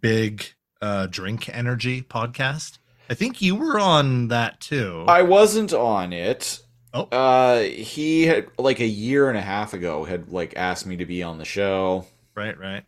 [0.00, 0.44] big
[0.80, 2.78] uh, drink energy podcast.
[3.10, 5.04] I think you were on that too.
[5.08, 6.60] I wasn't on it.
[6.96, 7.16] Oh.
[7.16, 11.06] Uh he had like a year and a half ago had like asked me to
[11.06, 12.06] be on the show.
[12.34, 12.84] Right, right.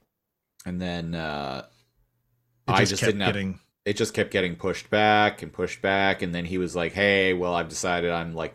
[0.66, 1.64] and then uh
[2.68, 3.34] It I just kept didn't have
[3.84, 6.20] it just kept getting pushed back and pushed back.
[6.22, 8.54] And then he was like hey well i've decided i'm like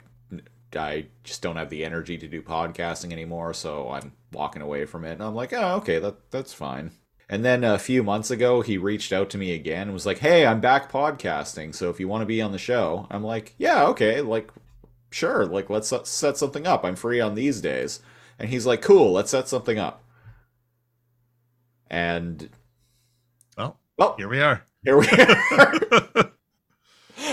[0.76, 5.06] I just don't have the energy to do podcasting anymore so i'm walking away from
[5.06, 5.14] it.
[5.14, 6.92] And i'm like oh okay that that's fine.
[7.30, 10.20] And then a few months ago he reached out to me again and was like
[10.20, 13.08] hey i'm back podcasting so if you want to be on the show.
[13.12, 14.52] I'm like yeah okay like
[15.14, 18.00] sure like let's set- something up i'm free on these days
[18.40, 20.04] and he's like cool let's set something up
[21.90, 22.50] and
[23.58, 24.64] Well, well here we are.
[24.84, 26.32] here we are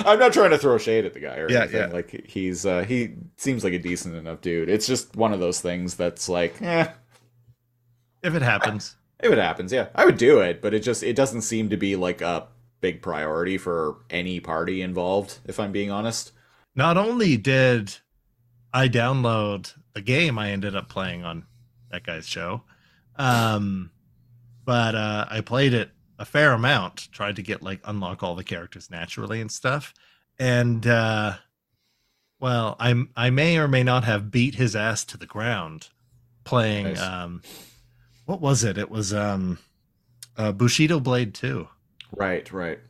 [0.05, 1.81] I'm not trying to throw shade at the guy or Yeah, anything.
[1.81, 1.87] yeah.
[1.95, 4.69] Like he's uh he seems like a decent enough dude.
[4.69, 6.87] It's just one of those things that's like, eh,
[8.23, 8.97] if it happens.
[9.21, 9.89] if it happens, yeah.
[9.95, 12.47] I would do it, but it just it doesn't seem to be like a
[12.81, 16.33] big priority for any party involved, if I'm being honest.
[16.75, 17.97] Not only did
[18.73, 21.45] I download the game I ended up playing on
[21.91, 22.63] that guy's show,
[23.17, 23.91] um,
[24.65, 28.45] but uh, I played it a fair amount, tried to get like unlock all the
[28.45, 29.95] characters naturally and stuff.
[30.39, 31.35] And uh,
[32.39, 35.89] well, I I may or may not have beat his ass to the ground
[36.45, 36.85] playing.
[36.85, 37.01] Nice.
[37.01, 37.43] Um,
[38.27, 38.79] what was it?
[38.79, 39.59] It was um,
[40.37, 41.69] uh, Bushido Blade Two.
[42.17, 42.81] Right, right.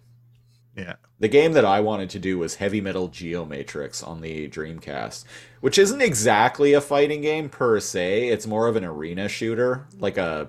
[0.76, 0.94] Yeah.
[1.18, 5.24] The game that I wanted to do was Heavy Metal Geomatrix on the Dreamcast,
[5.60, 8.28] which isn't exactly a fighting game per se.
[8.28, 10.48] It's more of an arena shooter, like a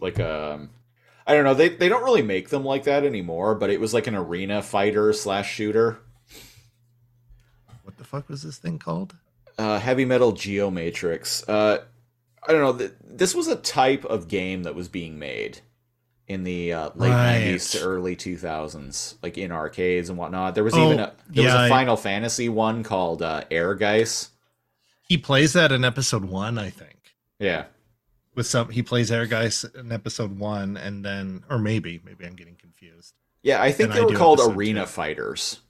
[0.00, 0.68] like a
[1.26, 1.54] I don't know.
[1.54, 4.62] They they don't really make them like that anymore, but it was like an arena
[4.62, 5.98] fighter slash shooter.
[7.82, 9.16] What the fuck was this thing called?
[9.58, 11.48] Uh, Heavy Metal Geomatrix.
[11.48, 11.82] Uh,
[12.46, 12.76] I don't know.
[12.78, 15.60] Th- this was a type of game that was being made
[16.32, 17.40] in the uh, late Right.
[17.54, 20.54] '90s to early 2000s, like in arcades and whatnot.
[20.54, 23.44] There was Oh, even a there yeah, was I- a Final Fantasy one called uh,
[23.50, 24.28] Ehrgeiz.
[25.08, 26.98] He plays that in episode one, I think.
[27.38, 27.64] Yeah,
[28.34, 32.54] with some he plays Ehrgeiz in episode one and then or maybe maybe i'm getting
[32.56, 33.60] confused yeah.
[33.60, 34.86] I think And they I were called Arena two.
[34.86, 35.60] Fighters,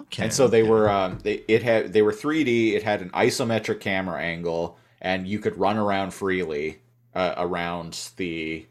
[0.00, 0.70] okay and so they okay.
[0.70, 2.74] were um, they it had they were 3D.
[2.74, 6.80] It had an isometric camera angle, and you could run around freely
[7.14, 8.66] uh, around the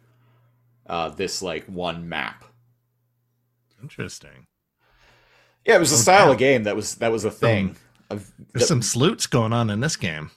[0.88, 2.44] uh, this like one map.
[3.82, 4.48] interesting
[5.66, 7.76] Yeah, it was a Oh, style of game that was that was a thing.
[8.10, 8.24] There's
[8.54, 10.32] that- some sleuts going on in this game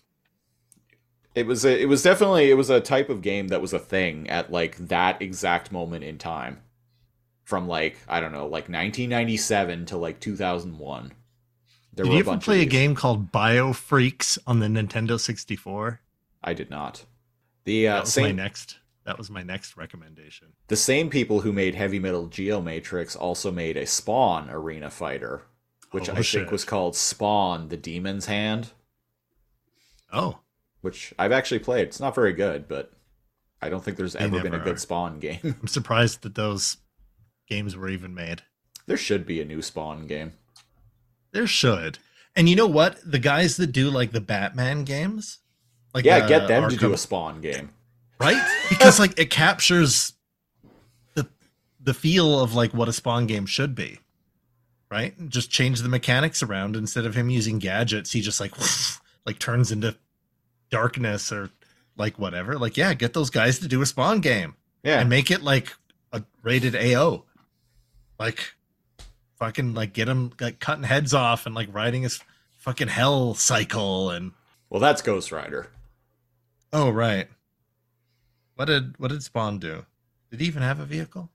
[1.34, 3.78] it was a, it was definitely it was a type of game that was a
[3.78, 6.58] thing at like that exact moment in time,
[7.44, 11.12] from like I don't know like 1997 to like 2001.
[11.92, 16.00] There did you ever play a game called bio freaks on the nintendo 64
[16.42, 17.04] I did not.
[17.64, 18.78] The that uh, was my same next
[19.10, 23.76] that was my next recommendation the same people who made Heavy Metal Geomatrix also made
[23.76, 25.42] a Spawn arena fighter,
[25.90, 26.42] which Oh, I shit.
[26.42, 28.70] think was called Spawn: The Demon's Hand.
[30.12, 30.38] oh
[30.80, 31.88] which I've actually played.
[31.88, 32.92] It's not very good, but
[33.60, 34.78] I don't think there's They ever been a good are.
[34.78, 35.40] Spawn game.
[35.60, 36.78] i'm surprised that those
[37.48, 38.42] games were even made
[38.86, 40.32] there should be a new Spawn game.
[41.32, 41.98] there should
[42.36, 45.38] and you know what the guys that do like the batman games
[45.92, 47.70] like yeah, uh, get them to do a Spawn game.
[48.20, 48.42] Right?
[48.68, 50.12] Because like it captures
[51.14, 51.26] the
[51.80, 53.98] the feel of like what a spawn game should be.
[54.90, 55.14] Right?
[55.28, 58.52] Just change the mechanics around instead of him using gadgets, he just like
[59.26, 59.96] like turns into
[60.70, 61.50] darkness or
[61.96, 62.58] like whatever.
[62.58, 65.74] Like yeah, get those guys to do a spawn game Yeah, and make it like
[66.12, 67.24] a rated AO.
[68.18, 68.54] Like
[69.38, 72.20] fucking like get him like cutting heads off and like riding his
[72.58, 74.32] fucking hell cycle and
[74.68, 75.68] well, that's Ghost Rider.
[76.72, 77.28] Oh right.
[78.60, 79.86] What did what did Spawn do?
[80.30, 81.30] Did he even have a vehicle?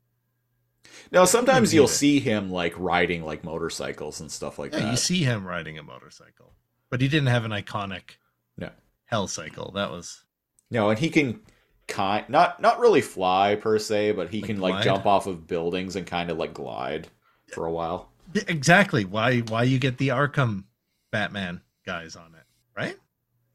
[1.11, 4.91] Now, sometimes you'll see him like riding like motorcycles and stuff like Yeah, that.
[4.91, 6.53] you see him riding a motorcycle,
[6.91, 8.17] but he didn't have an iconic
[8.59, 8.69] No,
[9.05, 9.71] hell cycle.
[9.71, 10.23] That was
[10.69, 11.39] no, and he can
[11.87, 15.47] kind not not really fly per se, but he Like can like jump off of
[15.47, 17.07] buildings and kind of like glide
[17.55, 18.11] for a while.
[18.35, 20.65] exactly why why you get the Arkham
[21.11, 22.45] Batman guys on it,
[22.77, 22.97] right?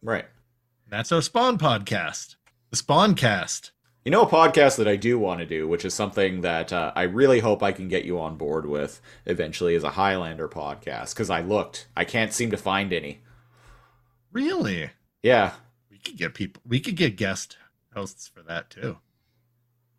[0.02, 0.26] Right.
[0.88, 2.34] That's our Spawn podcast,
[2.70, 3.72] the Spawn Cast.
[4.05, 6.92] You know, a podcast that I do want to do, which is something that uh,
[6.97, 11.12] I really hope I can get you on board with eventually, is a Highlander podcast.
[11.12, 13.20] Because I looked, I can't seem to find any.
[14.32, 14.90] Really?
[15.22, 15.52] Yeah,
[15.90, 16.62] We could get people.
[16.66, 17.59] We could get guest
[17.94, 18.98] hosts for that too.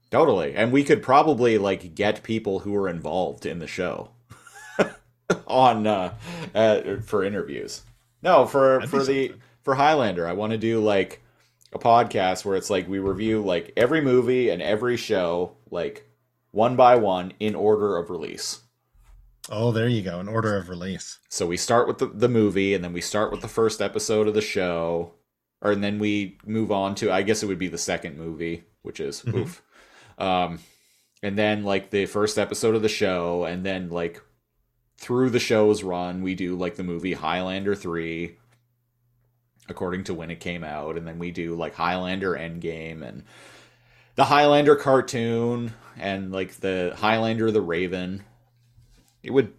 [0.09, 0.55] totally.
[0.55, 4.11] And we could probably like get people who are involved in the show
[5.45, 6.13] on uh,
[6.55, 7.83] uh for interviews.
[8.23, 9.41] No, for That'd for the something.
[9.61, 11.20] for Highlander, I want to do like
[11.73, 16.07] a podcast where it's like we review like every movie and every show like
[16.51, 18.59] one by one in order of release.
[19.49, 20.19] Oh, there you go.
[20.19, 21.17] in order of release.
[21.29, 24.27] So we start with the, the movie, and then we start with the first episode
[24.27, 25.13] of the show,
[25.61, 28.65] or and then we move on to I guess it would be the second movie,
[28.83, 29.35] which is Mhm.
[29.35, 29.63] oof.
[30.17, 30.59] Um,
[31.23, 34.21] and then like the first episode of the show, and then like
[34.97, 38.37] through the show's run, we do like the movie Highlander three,
[39.71, 43.23] according to when it came out, and then we do like Highlander Endgame and
[44.15, 48.23] the Highlander cartoon and like the Highlander the Raven.
[49.23, 49.53] It would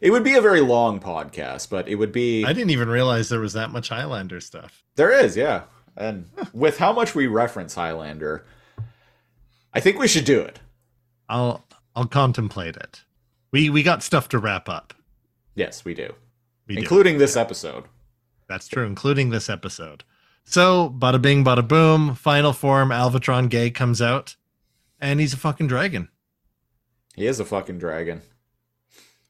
[0.00, 3.28] it would be a very long podcast, but it would be I didn't even realize
[3.28, 4.82] there was that much Highlander stuff.
[4.96, 5.64] there is, yeah.
[5.96, 8.46] And with how much we reference Highlander,
[9.74, 10.60] I think we should do it.
[11.28, 11.64] I'll
[11.94, 13.02] I'll contemplate it.
[13.50, 14.94] We we got stuff to wrap up.
[15.54, 16.14] Yes, we do.
[16.66, 16.80] We do.
[16.82, 17.84] Including this episode.
[18.50, 20.02] That's true, including this episode.
[20.44, 22.16] So, bada bing, bada boom.
[22.16, 24.34] Final form, Alvatron Gay comes out,
[25.00, 26.08] and he's a fucking dragon.
[27.14, 28.22] He is a fucking dragon.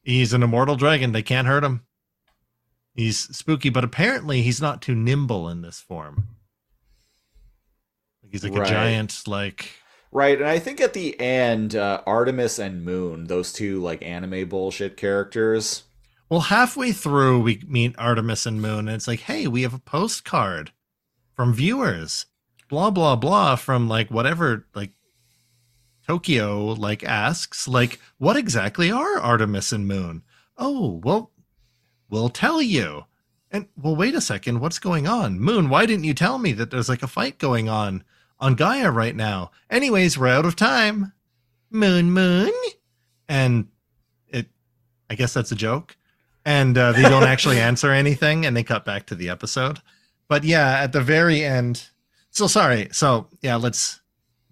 [0.02, 1.12] He's an immortal dragon.
[1.12, 1.82] They can't hurt him.
[2.94, 6.28] He's spooky, but apparently he's not too nimble in this form.
[8.30, 8.66] He's like Right.
[8.66, 9.68] a giant, like
[10.12, 14.48] Right, and I think at the end, uh, Artemis and Moon, those two like anime
[14.48, 15.82] bullshit characters,
[16.30, 19.80] Well, halfway through, we meet Artemis and Moon, and it's like, hey, we have a
[19.80, 20.70] postcard
[21.34, 22.26] from viewers,
[22.68, 24.92] blah blah blah, from like whatever, like
[26.06, 30.22] Tokyo, like asks, like, what exactly are Artemis and Moon?
[30.56, 31.32] Oh, well,
[32.08, 33.06] we'll tell you.
[33.50, 35.40] And well, wait a second, what's going on?
[35.40, 38.04] Moon, why didn't you tell me that there's like a fight going on
[38.38, 39.50] on Gaia right now?
[39.68, 41.12] Anyways, we're out of time.
[41.72, 42.52] Moon, Moon,
[43.28, 43.66] and
[44.28, 44.46] it.
[45.08, 45.96] I guess that's a joke
[46.50, 49.78] and uh, they don't actually answer anything and they cut back to the episode.
[50.28, 51.88] But yeah at the very end
[52.30, 54.00] so sorry so yeah let's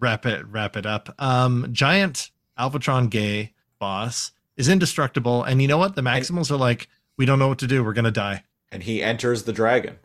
[0.01, 1.05] wrap it wrap it up.
[1.19, 5.95] Um giant alvatron gay boss is indestructible and you know what?
[5.95, 7.83] The maximals are like we don't know what to do.
[7.85, 8.45] We're gonna die.
[8.71, 9.99] And he enters the dragon.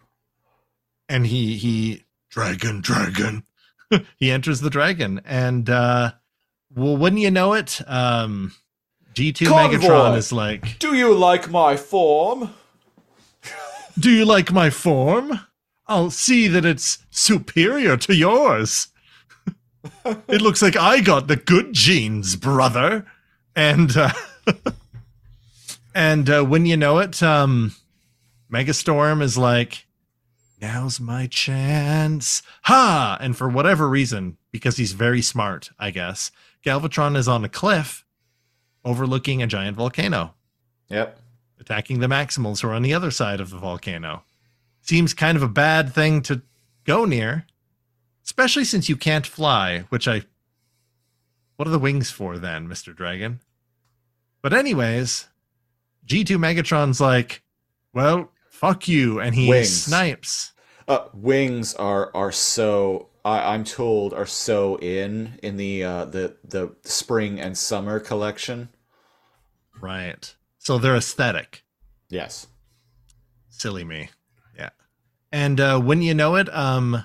[1.09, 3.43] and he he dragon dragon.
[4.17, 6.13] He enters the dragon and uh
[6.73, 8.51] well wouldn't you know it um
[9.13, 9.77] g2 Convoy!
[9.77, 12.53] megatron is like Do you like my form?
[13.99, 15.39] Do you like my form?
[15.87, 18.87] I'll see that it's superior to yours.
[20.27, 23.05] it looks like I got the good genes, brother.
[23.55, 24.11] And uh,
[25.95, 27.75] and uh, when you know it, um,
[28.51, 29.85] Megastorm is like,
[30.59, 33.17] "Now's my chance!" Ha!
[33.21, 36.31] And for whatever reason, because he's very smart, I guess,
[36.65, 38.02] Galvatron is on a cliff
[38.85, 40.33] overlooking a giant volcano
[40.89, 41.19] Yep.
[41.59, 44.23] attacking the Maximals who are on the other side of the volcano.
[44.81, 46.41] Seems kind of a bad thing to
[46.83, 47.45] go near,
[48.25, 50.23] especially since you can't fly, which I.
[51.55, 52.93] What are the wings for then, Mr.
[52.95, 53.39] Dragon?
[54.41, 55.27] But, anyways,
[56.05, 57.43] G2 Megatron's like,
[57.93, 59.21] well, fuck you.
[59.21, 59.83] And he Wings.
[59.83, 60.51] snipes.
[60.87, 66.35] Uh, wings are are so I, I'm told are so in in the uh, the
[66.43, 68.69] the spring and summer collection.
[69.81, 70.35] Right.
[70.59, 71.63] So they're aesthetic.
[72.09, 72.47] Yes.
[73.49, 74.09] silly me
[74.57, 74.69] yeah
[75.31, 77.03] and uh when you know it um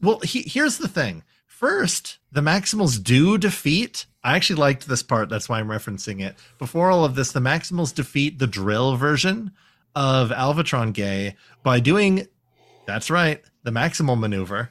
[0.00, 5.28] well he, here's the thing first the maximals do defeat i actually liked this part
[5.28, 9.50] that's why i'm referencing it before all of this the maximals defeat the drill version
[9.94, 12.26] of alvatron gay by doing
[12.86, 14.70] that's right the maximal maneuver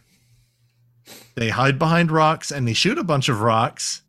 [1.35, 4.01] they hide behind rocks and they shoot a bunch of rocks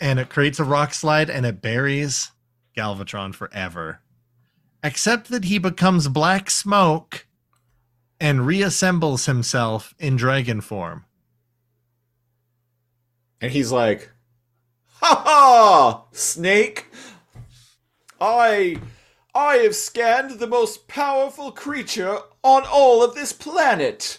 [0.00, 2.30] and it creates a rock slide and it buries
[2.76, 4.00] galvatron forever
[4.82, 7.26] except that he becomes black smoke
[8.20, 11.04] and reassembles himself in dragon form.
[13.40, 14.10] And he's like,
[15.00, 16.86] "Ha ha, snake!
[18.20, 18.80] I
[19.34, 24.18] I have scanned the most powerful creature on all of this planet."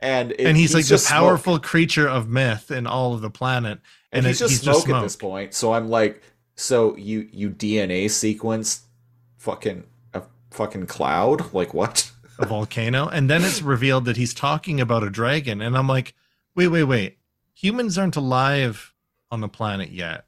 [0.00, 1.18] And it- and he's, like the just smoke.
[1.18, 3.80] powerful creature of myth in all of the planet.
[4.12, 5.54] and, And, he's, it- just, smoke at this point.
[5.54, 6.22] So I'm like,
[6.54, 8.82] so you you DNA sequence
[9.38, 9.84] fucking
[10.14, 11.52] a fucking cloud?
[11.52, 12.10] Like what?
[12.40, 13.08] a volcano.
[13.08, 15.60] And then it's revealed that he's talking about a dragon.
[15.60, 16.14] And I'm like,
[16.54, 17.18] wait, wait, wait.
[17.54, 18.94] Humans aren't alive
[19.32, 20.26] on the planet yet.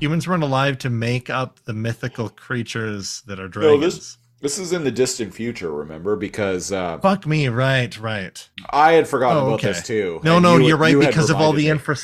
[0.00, 3.94] Humans weren't alive to make up the mythical creatures that are No, dragons.
[3.94, 6.16] this- This is in the distant future, remember?
[6.16, 8.48] Because uh, Fuck me, right, right.
[8.70, 9.68] I had forgotten Oh, about okay.
[9.68, 10.20] this too.
[10.24, 11.96] No, no, you- you, are right you because of all the infra,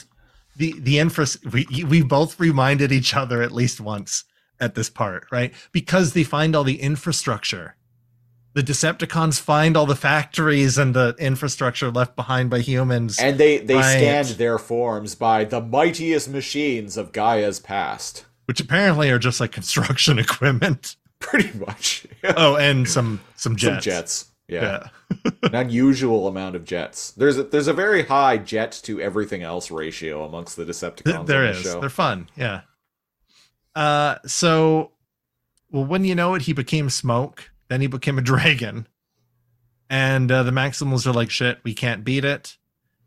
[0.57, 1.27] the the infra.
[1.53, 4.25] We we both reminded each other at least once
[4.61, 5.53] at this part, right?
[5.73, 7.75] Because they find all the infrastructure.
[8.55, 13.19] The Decepticons find all the factories and the infrastructure left behind by humans.
[13.21, 13.99] And they they Right.
[13.99, 18.25] scanned their forms by the mightiest machines of Gaia's past.
[18.47, 20.97] which apparently are just like construction equipment.
[21.21, 22.07] Pretty much.
[22.37, 23.85] Oh, and some some jets.
[23.85, 24.25] Some jets.
[24.49, 24.89] Yeah.
[25.25, 25.31] Yeah.
[25.45, 27.13] An unusual amount of jets.
[27.13, 31.05] There's a, there's a very high jet to everything else ratio amongst the Decepticons.
[31.05, 31.61] Th- there on the.
[31.61, 31.81] Show.
[31.81, 32.29] They're fun.
[32.37, 32.63] Yeah.
[33.75, 34.93] Uh so
[35.71, 38.87] well when you know it, he became smoke, then he became a dragon.
[39.91, 42.57] And uh, the Maximals are like, shit, we can't beat it.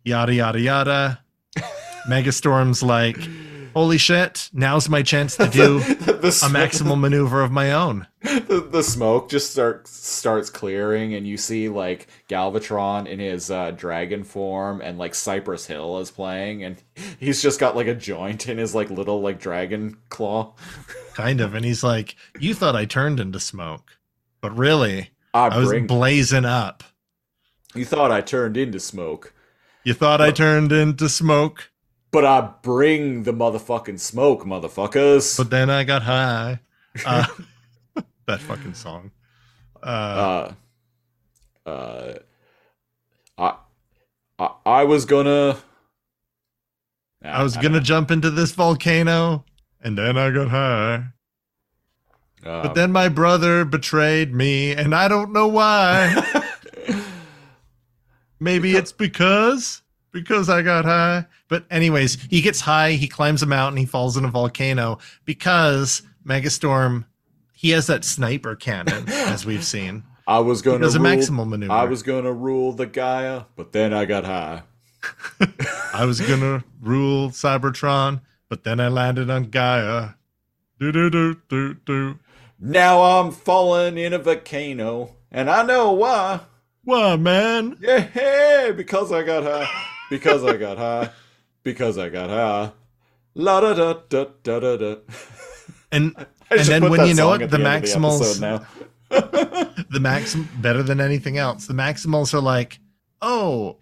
[0.04, 1.24] Yada yada yada.
[2.08, 3.18] Megastorm's like,
[3.74, 8.08] holy shit, now's my chance to do the, a smoke- maximal maneuver of my own.
[8.22, 13.72] the, the smoke just starts starts clearing and you see like galvatron in his uh,
[13.72, 16.82] dragon form and like cypress hill is playing and
[17.20, 20.54] he's just got like a joint in his like little like dragon claw
[21.16, 21.56] Kind of.
[21.56, 23.98] And he's like, You thought I turned into smoke.
[24.40, 26.84] But really, i, I was bring blazing up.
[27.76, 29.34] you thought i turned into smoke
[29.84, 31.71] You thought I turned into smoke,
[32.12, 36.60] but i bring the motherfucking smoke motherfuckers but then I got high.
[37.06, 37.26] Uh,
[38.28, 39.12] that fucking song.
[39.82, 40.54] Uh,
[41.66, 42.14] uh uh
[43.38, 43.56] i
[44.40, 45.58] i, I was gonna
[47.24, 49.46] I was gonna jump into this volcano,
[49.80, 51.04] and then I got high.
[52.44, 56.16] uh, But then my brother betrayed me, and I don't know why.
[58.40, 61.26] Maybe it's because because I got high.
[61.48, 66.02] But anyways, he gets high, he climbs a mountain, he falls in a volcano because
[66.26, 67.06] Megastorm
[67.62, 70.04] he has that sniper cannon, as we've seen.
[70.26, 71.72] I was gonna does a rule, maximal maneuver.
[71.72, 74.64] I was gonna rule the Gaia, but then I got high.
[75.94, 80.16] I was gonna rule Cybertron, but then I landed on Gaia.
[80.80, 82.20] Do do do do do.
[82.60, 86.40] Now I'm falling in a volcano, and I know why.
[86.84, 87.78] Why, man?
[87.80, 89.91] Yeah, because I got high.
[90.12, 91.10] Because I got high.
[91.64, 92.74] Because I got high.
[93.34, 94.96] La da da da da da da.
[95.90, 96.14] And
[96.52, 98.68] and then when you know it, at the Maximals, now.
[99.10, 101.66] the maxim better than anything else.
[101.66, 102.80] The Maximals are like,
[103.22, 103.78] oh,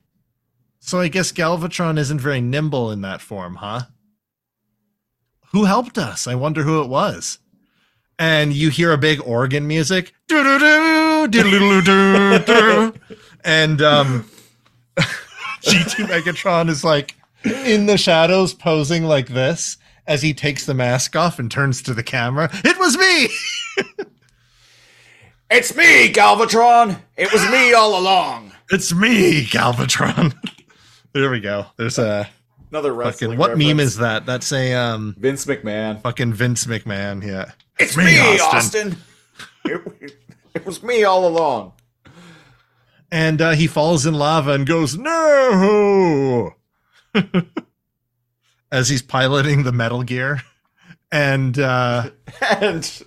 [0.80, 3.86] so I guess Galvatron isn't very nimble in that form, huh?
[5.52, 6.28] Who helped us?
[6.28, 7.40] I wonder who it was.
[8.20, 10.62] And you hear a big organ music, and
[13.82, 14.30] um,
[15.64, 19.78] G2 Megatron is like in the shadows posing like this
[20.08, 22.50] as he takes the mask off and turns to the camera.
[22.64, 24.06] It was me.
[25.52, 27.02] It's me, Galvatron.
[27.18, 28.52] It was me all along.
[28.70, 30.32] It's me, Galvatron.
[31.14, 31.66] there we go.
[31.76, 32.30] There's a
[32.70, 33.32] Another wrestling.
[33.32, 34.28] fucking what meme is that?
[34.28, 36.02] That's a um Vince McMahon?
[36.04, 37.26] fucking Vince McMahon.
[37.26, 37.52] Yeah.
[37.80, 38.96] It's me, me, Austin.
[38.96, 38.98] Austin.
[40.02, 40.14] it,
[40.54, 41.74] it was me all along.
[43.12, 46.56] And uh, he falls in lava and goes no
[48.72, 50.42] as he's piloting the Metal Gear.
[51.12, 52.12] And uh,
[52.52, 53.04] And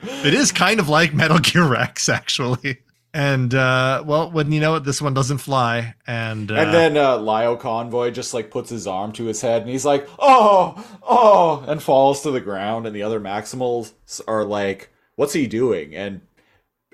[0.00, 2.78] it is kind of like Metal Gear Rex, actually.
[3.14, 5.94] And uh, well, when you know it, this one doesn't fly.
[6.06, 9.62] And uh, and then uh, Lio Convoy just like puts his arm to his head
[9.62, 12.86] and he's like, "Oh, oh," and falls to the ground.
[12.86, 13.92] And the other Maximals
[14.28, 16.20] are like, "What's he doing?" And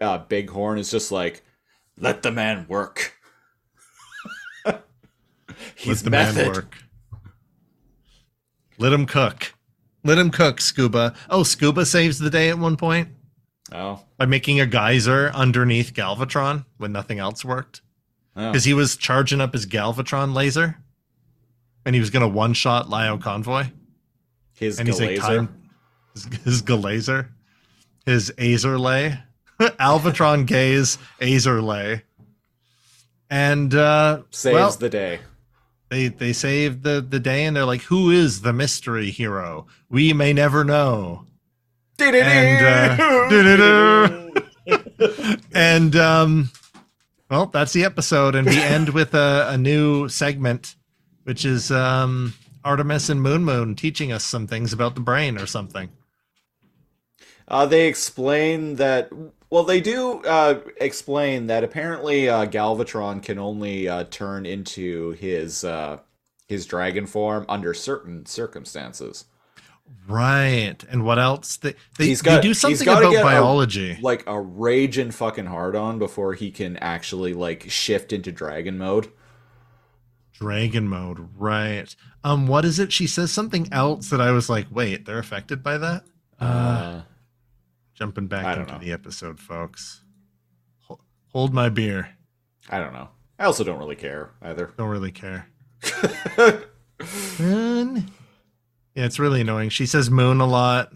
[0.01, 1.43] uh, Bighorn is just like,
[1.99, 3.13] "Let the man work."
[5.77, 6.37] He's let the method.
[6.37, 6.79] man work.
[8.79, 9.55] Let him cook.
[10.03, 11.15] Let him cook, Scuba.
[11.31, 13.09] Oh, Scuba saves the day at one point
[13.73, 17.81] Oh, by making a geyser underneath Galvatron when nothing else worked.
[18.37, 18.51] oh.
[18.51, 20.77] Because he was charging up his Galvatron laser
[21.87, 23.65] and he was going to one shot Lio Convoy.
[24.55, 25.21] his And he's like, laser.
[25.23, 25.61] time.
[26.15, 27.29] His, his Galazer.
[28.07, 29.19] His Azer lay.
[29.81, 32.03] Alvatron gaze Azerlay.
[33.31, 35.21] And, uh, saves well, the day.
[35.89, 40.13] they they saved the the day and they're like who is the mystery hero we
[40.13, 41.25] may never know
[42.01, 44.31] and uh,
[45.55, 46.51] and um
[47.31, 50.75] well that's the episode and we end with a, a new segment
[51.25, 52.35] which is um
[52.65, 55.89] artemis and moon moon teaching us some things about the brain or something
[57.47, 59.11] Uh, they explain that.
[59.55, 65.63] Well, they do uh, explain that apparently uh, Galvatron can only uh, turn into his
[65.63, 65.99] uh,
[66.49, 69.27] his dragon form under certain circumstances.
[70.09, 70.83] Right.
[70.91, 71.57] And what else?
[71.59, 73.97] They they, He's got- they do something about get a- biology.
[74.03, 79.13] like a raging fucking hard on before he can actually like shift into dragon mode.
[80.33, 81.95] Dragon mode, right.
[82.25, 82.93] Um, what is it?
[82.93, 86.03] She says something else that I was like, wait, they're affected by that?
[86.41, 87.03] Uh, Uh,
[87.95, 88.79] jumping back into know.
[88.79, 90.03] the episode, folks.
[91.33, 92.11] Hold my beer.
[92.71, 93.09] I don't know.
[93.39, 94.73] I also don't really care either.
[94.77, 95.49] Don't really care.
[97.39, 98.11] Moon.
[98.95, 99.71] Yeah, it's really annoying.
[99.71, 100.93] She says moon a lot.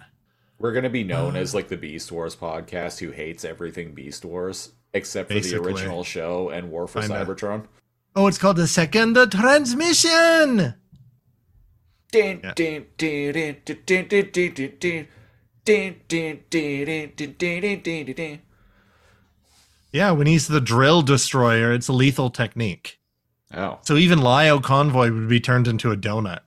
[0.60, 1.40] We're gonna be known Uh.
[1.40, 6.04] as like the Beast Wars podcast who hates everything Beast Wars except for the original
[6.04, 7.24] show and War for Kinda.
[7.24, 7.64] Cybertron.
[8.16, 10.74] Oh, it's called the second transmission.
[12.12, 12.54] Yeah.
[19.92, 22.98] Yeah, when he's the drill destroyer, it's a lethal technique.
[23.54, 23.78] Oh.
[23.82, 26.40] So even Lio Convoy would be turned into a donut.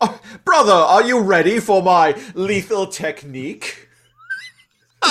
[0.00, 3.88] oh, brother, are you ready for my lethal technique?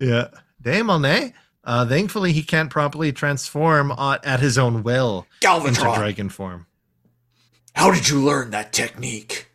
[0.00, 0.28] Yeah.
[0.60, 1.30] Damn, eh?
[1.62, 6.66] Uh, thankfully, he can't properly transform at his own will into Galvatron, dragon form.
[7.74, 9.49] how did you learn that technique?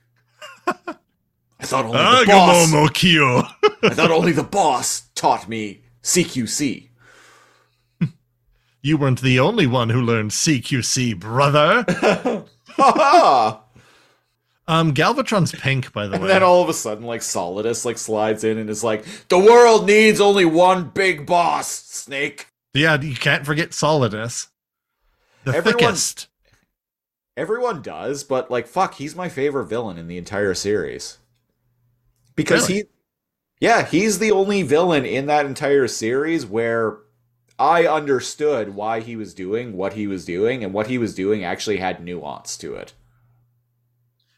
[0.67, 2.73] I thought only the boss.
[3.83, 6.89] I thought only the boss taught me CQC.
[8.81, 11.85] You weren't the only one who learned CQC, brother.
[14.67, 16.29] Um, Galvatron's pink, by the And way.
[16.29, 19.37] And then all of a sudden, like Solidus, like slides in and is like, "The
[19.37, 24.47] world needs only one big boss, Snake." yeah, you can't forget Solidus.
[25.43, 26.27] The Everyone- thickest.
[27.37, 31.17] Everyone does, but like, fuck, he's my favorite villain in the entire series
[32.35, 32.81] because Really?
[32.81, 32.87] he,
[33.59, 36.99] yeah, he's the only villain in that entire series where
[37.57, 41.43] I understood why he was doing what he was doing, and what he was doing
[41.43, 42.93] actually had nuance to it.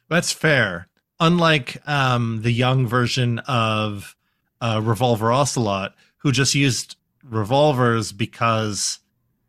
[0.09, 0.87] That's fair.
[1.19, 4.15] Unlike um, the young version of
[4.61, 8.99] uh, Revolver Ocelot, who just used revolvers because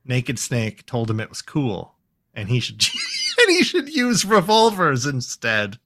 [0.05, 1.95] Naked Snake told him it was cool,
[2.35, 2.79] and he should
[3.49, 5.79] he should use revolvers instead.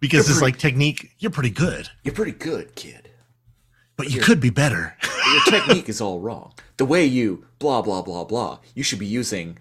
[0.00, 3.10] Because pretty- like technique, you're pretty good, You're pretty good, kid.
[3.96, 4.96] but you could be better.
[5.32, 6.52] Your technique is all wrong.
[6.76, 8.58] The way you blah blah blah blah.
[8.74, 9.58] You should be using,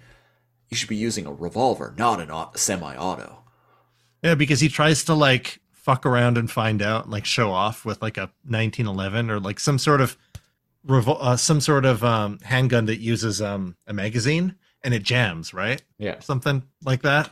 [0.69, 3.43] you should be using a revolver, not an au- semi-auto.
[4.21, 7.85] yeah, because he tries to like fuck around and find out, and, like show off
[7.85, 10.17] with like a 1911 or like some sort of
[10.85, 14.55] revol- uh, some sort of um, handgun that uses um, a magazine,
[14.85, 15.81] and it jams, right?
[15.97, 16.19] Yeah.
[16.19, 17.31] something like that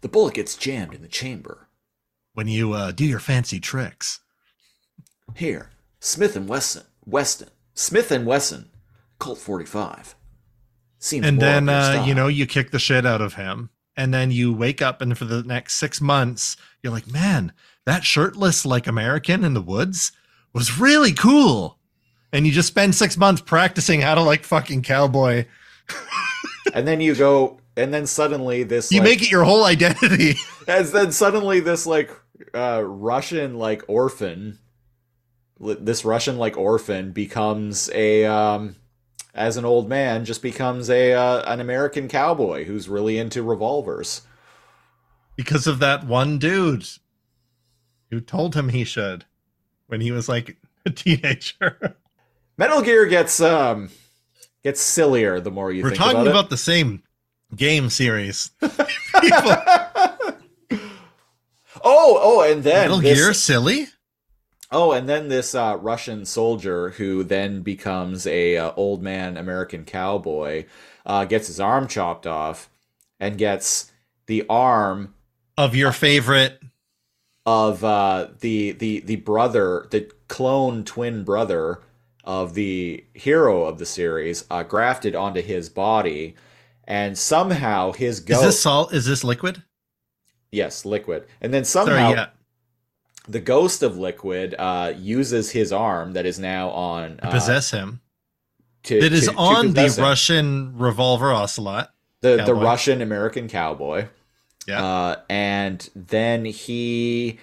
[0.00, 1.68] The bullet gets jammed in the chamber.
[2.34, 4.20] when you uh, do your fancy tricks.
[5.34, 5.70] Here,
[6.00, 8.70] Smith and Wesson, Weston, Smith and Wesson,
[9.18, 10.14] Colt 45.
[10.98, 14.30] Seems And then uh, you know you kick the shit out of him, and then
[14.30, 17.52] you wake up, and for the next six months, you're like, man,
[17.84, 20.12] that shirtless like American in the woods
[20.52, 21.78] was really cool.
[22.32, 25.46] And you just spend six months practicing how to like fucking cowboy.
[26.74, 30.34] and then you go, and then suddenly this, You like, make it your whole identity.
[30.68, 32.10] and then suddenly this like
[32.52, 34.58] uh russian like orphan
[35.58, 38.76] this russian like orphan becomes a um
[39.34, 44.22] as an old man just becomes a uh, an american cowboy who's really into revolvers
[45.34, 46.86] because of that one dude
[48.10, 49.24] who told him he should
[49.86, 51.96] when he was like a teenager.
[52.56, 53.90] metal gear gets um
[54.66, 57.04] gets sillier the more you We're talking about, about, the same
[57.54, 58.50] game series.
[61.88, 63.86] Oh oh and then Metal this, Gear, silly.
[64.72, 69.84] Oh, and then this uh, Russian soldier who then becomes a uh, old man American
[69.84, 70.64] cowboy
[71.04, 72.68] uh, gets his arm chopped off
[73.20, 73.92] and gets
[74.26, 75.14] the arm
[75.56, 76.60] Of your favorite,
[77.44, 81.82] of uh, the the the brother, the clone twin brother
[82.26, 86.34] of the hero of the series, uh, grafted onto his body,
[86.84, 88.92] and somehow his is ghost, this salt?
[88.92, 89.62] Is this liquid?
[90.52, 92.26] yes, liquid, and then Sorry, somehow yeah.
[93.28, 98.00] the ghost of liquid uh, uses his arm that is now on uh, possess him.
[98.84, 99.92] to, That is to- to on the him.
[100.02, 101.92] Russian revolver ocelot.
[102.22, 102.54] the the.
[102.54, 104.08] Russian American cowboy.
[104.66, 104.84] Yeah.
[104.84, 107.38] Uh, and then he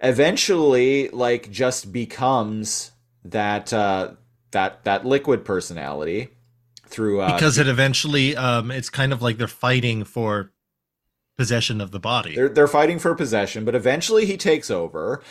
[0.00, 2.90] eventually like just becomes
[3.24, 4.12] that uh,
[4.50, 6.28] that that liquid personality
[6.86, 10.52] through uh, because it eventually um it's kind of like they're fighting for
[11.36, 12.34] possession of the body.
[12.34, 15.22] they're they're fighting for possession, but eventually he takes over.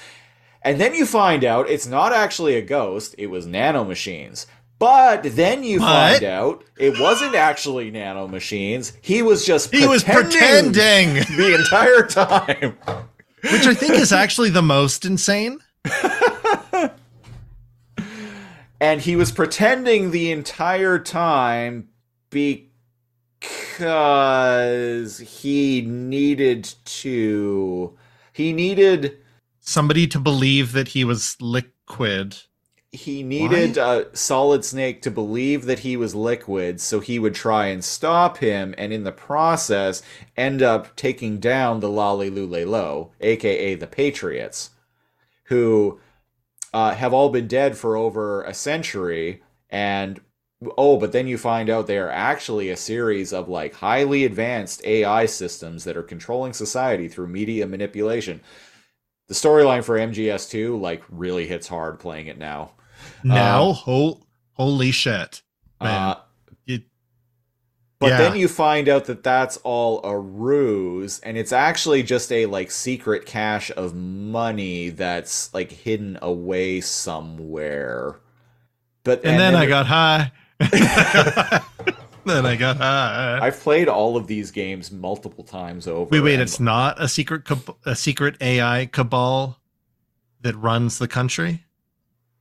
[0.65, 4.45] And then you find out it's not actually a ghost, it was nanomachines.
[4.79, 8.91] But then you find out it wasn't actually nanomachines.
[9.01, 12.77] He was just He was pretending, the entire time.
[13.51, 15.59] which I think is actually the most insane.
[18.83, 21.87] And he was pretending the entire time
[22.29, 22.59] because
[25.19, 27.97] he needed to.
[28.33, 29.19] He needed.
[29.61, 32.39] Somebody to believe that he was liquid.
[32.91, 37.67] He needed uh, Solid Snake to believe that he was liquid, so he would try
[37.67, 40.03] and stop him, and in the process,
[40.35, 44.71] end up taking down the La-Li-Lu-Le-Lo, aka the Patriots,
[45.45, 46.01] who
[46.73, 49.41] uh, have all been dead for over a century.
[49.69, 50.19] And
[50.77, 54.83] oh, but then you find out they are actually a series of like highly advanced
[54.85, 58.41] AI systems that are controlling society through media manipulation.
[59.27, 62.71] The storyline for MGS2 like really hits hard playing it now.
[63.23, 65.41] Now, Um, hol- holy shit.
[65.81, 66.15] Man, Uh,
[68.03, 68.17] But Yeah.
[68.17, 72.69] then you find out that that's all a ruse, and it's actually just a like
[72.69, 78.19] secret cache of money that's like hidden away somewhere.
[79.05, 80.31] But and, then I it- got high.
[82.25, 83.39] then I got high.
[83.41, 86.09] I've played all of these games multiple times over.
[86.09, 89.59] wait, wait, it's not a secret cab- a secret AI cabal
[90.41, 91.63] that runs the country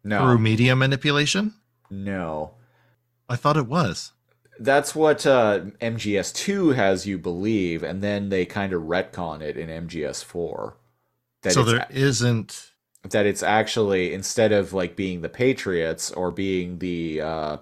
[0.04, 1.54] no, through media manipulation?
[1.90, 2.54] no.
[3.28, 4.12] I thought it was.
[4.62, 9.68] That's what uh, MGS2 has you believe, and then they kind of retcon it in
[9.68, 10.74] MGS4.
[11.42, 12.72] That so there isn't
[13.10, 17.56] that it's actually instead of like being the patriots or being the uh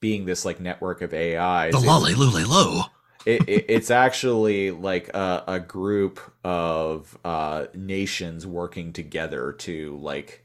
[0.00, 2.82] being this like network of AI, the La-Li-Lu-Le-Lo.
[3.24, 10.44] it, it, it's actually like a, a group of uh nations working together to like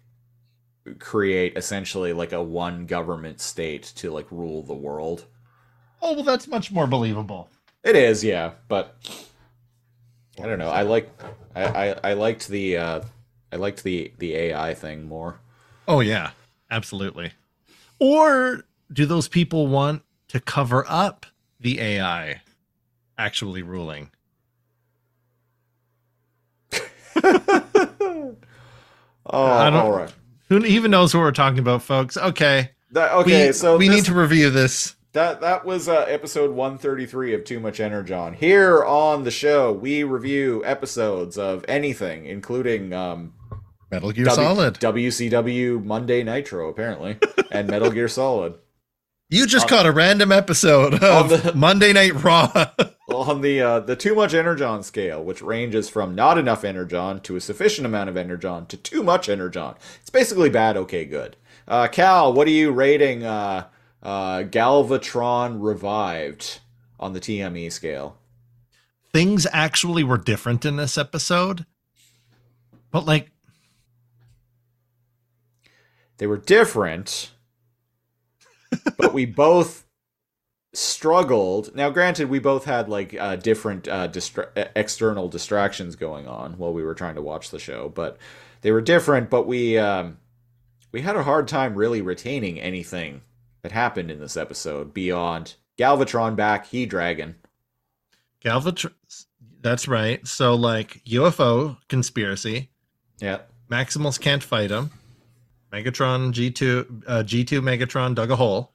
[0.99, 5.25] create essentially like a one government state to like rule the world
[6.01, 7.49] Oh well, that's much more believable.
[7.83, 8.95] it is yeah but
[10.39, 11.09] i don't know i like
[11.55, 13.01] i i, I liked the uh
[13.51, 15.39] i liked the the ai thing more
[15.87, 16.31] Oh yeah,
[16.69, 17.31] absolutely.
[17.99, 18.63] Or
[18.93, 21.25] do those people want to cover up
[21.59, 22.41] the AI
[23.17, 24.11] actually ruling?
[29.33, 30.13] Oh, I don't- all right.
[30.51, 32.17] Who even knows what we're talking about, folks?
[32.17, 32.71] Okay.
[32.91, 34.97] That, okay, we, so we this- need to review this.
[35.13, 38.33] that that was uh, episode 133 of Too Much Energon.
[38.33, 43.31] Here on the show, we review episodes of anything, including um,
[43.91, 44.73] Metal Gear W- Solid.
[44.75, 47.17] WCW Monday Nitro, apparently,
[47.51, 48.55] and Metal Gear Solid.
[49.29, 52.51] You just on- caught a random episode of the- Monday Night Raw.
[53.13, 57.35] On the uh, the Too Much Energon scale, which ranges from not enough Energon to
[57.35, 59.75] a sufficient amount of Energon to too much Energon.
[59.99, 61.35] It's basically bad, okay, good.
[61.67, 63.67] Uh, Kal, what are you rating uh,
[64.01, 66.59] uh, Galvatron Revived
[66.99, 68.17] on the TME scale?
[69.13, 71.65] Things actually were different in this episode.
[72.91, 73.31] But like
[76.17, 77.31] they were different,
[78.97, 79.85] but we both
[80.73, 81.75] struggled.
[81.75, 86.73] Now, granted, we both had like uh, different uh, distra- external distractions going on while
[86.73, 88.17] we were trying to watch the show, but
[88.61, 89.29] they were different.
[89.29, 90.17] But we um,
[90.91, 93.21] we had a hard time really retaining anything
[93.61, 97.35] that happened in this episode beyond Galvatron back, He Dragon.
[98.43, 98.93] Galvatron
[99.61, 100.25] that's right.
[100.27, 102.69] So like UFO conspiracy.
[103.19, 103.39] Yeah,
[103.69, 104.89] Maximals can't fight him.
[105.71, 108.73] Megatron G2 uh, G2 Megatron dug a hole.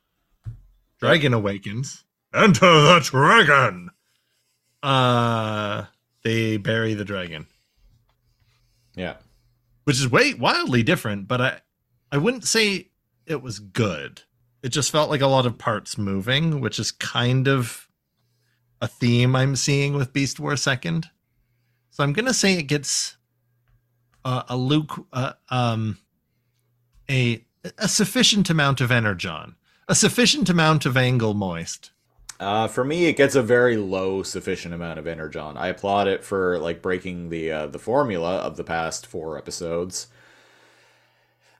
[1.06, 2.04] Dragon awakens.
[2.34, 3.90] Enter the dragon!
[4.82, 5.84] Uh
[6.22, 7.46] they bury the dragon,
[8.94, 9.14] yeah.
[9.84, 11.60] which is way wildly different, but I
[12.10, 12.90] I wouldn't say
[13.26, 14.22] it was good.
[14.62, 17.88] It just felt like a lot of parts moving, which is kind of
[18.80, 21.08] a theme I'm seeing with Beast War Second.
[21.90, 23.16] So I'm gonna say it gets
[24.24, 25.98] uh, a Luke, uh, um,
[27.08, 27.44] a
[27.78, 29.56] a sufficient amount of energon,
[29.88, 31.90] a sufficient amount of Angolmois.
[32.38, 35.56] Uh, for me, it gets a very low sufficient amount of energon.
[35.56, 40.08] I applaud it for like breaking the uh, the formula of the past four episodes.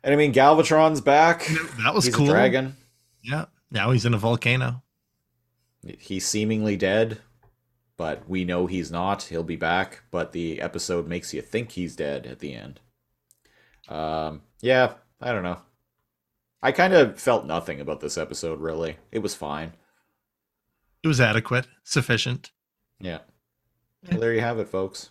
[0.02, 1.46] And I mean, Galvatron's back.
[1.82, 2.26] That was He's cool.
[2.26, 2.76] a dragon.
[3.22, 3.46] Yeah.
[3.70, 4.82] Now he's in a volcano.
[5.98, 7.20] He's seemingly dead,
[7.96, 9.24] but we know he's not.
[9.24, 12.80] He'll be back, but the episode makes you think he's dead at the end.
[13.88, 15.58] Um, yeah, I don't know.
[16.62, 18.60] I kind of felt nothing about this episode.
[18.60, 19.72] Really, it was fine.
[21.02, 22.50] It was adequate, sufficient.
[22.98, 23.18] Yeah.
[24.10, 25.10] Well, there you have it, folks.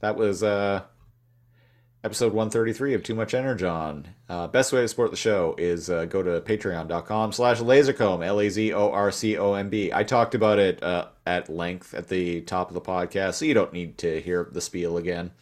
[0.00, 0.82] That was uh
[2.04, 4.08] episode 133 of Too Much Energon.
[4.28, 9.92] Uh, best way to support the show is uh, go to patreon.com slash lazorcomb, L-A-Z-O-R-C-O-M-B.
[9.92, 13.54] I talked about it uh, at length at the top of the podcast, so you
[13.54, 15.32] don't need to hear the spiel again.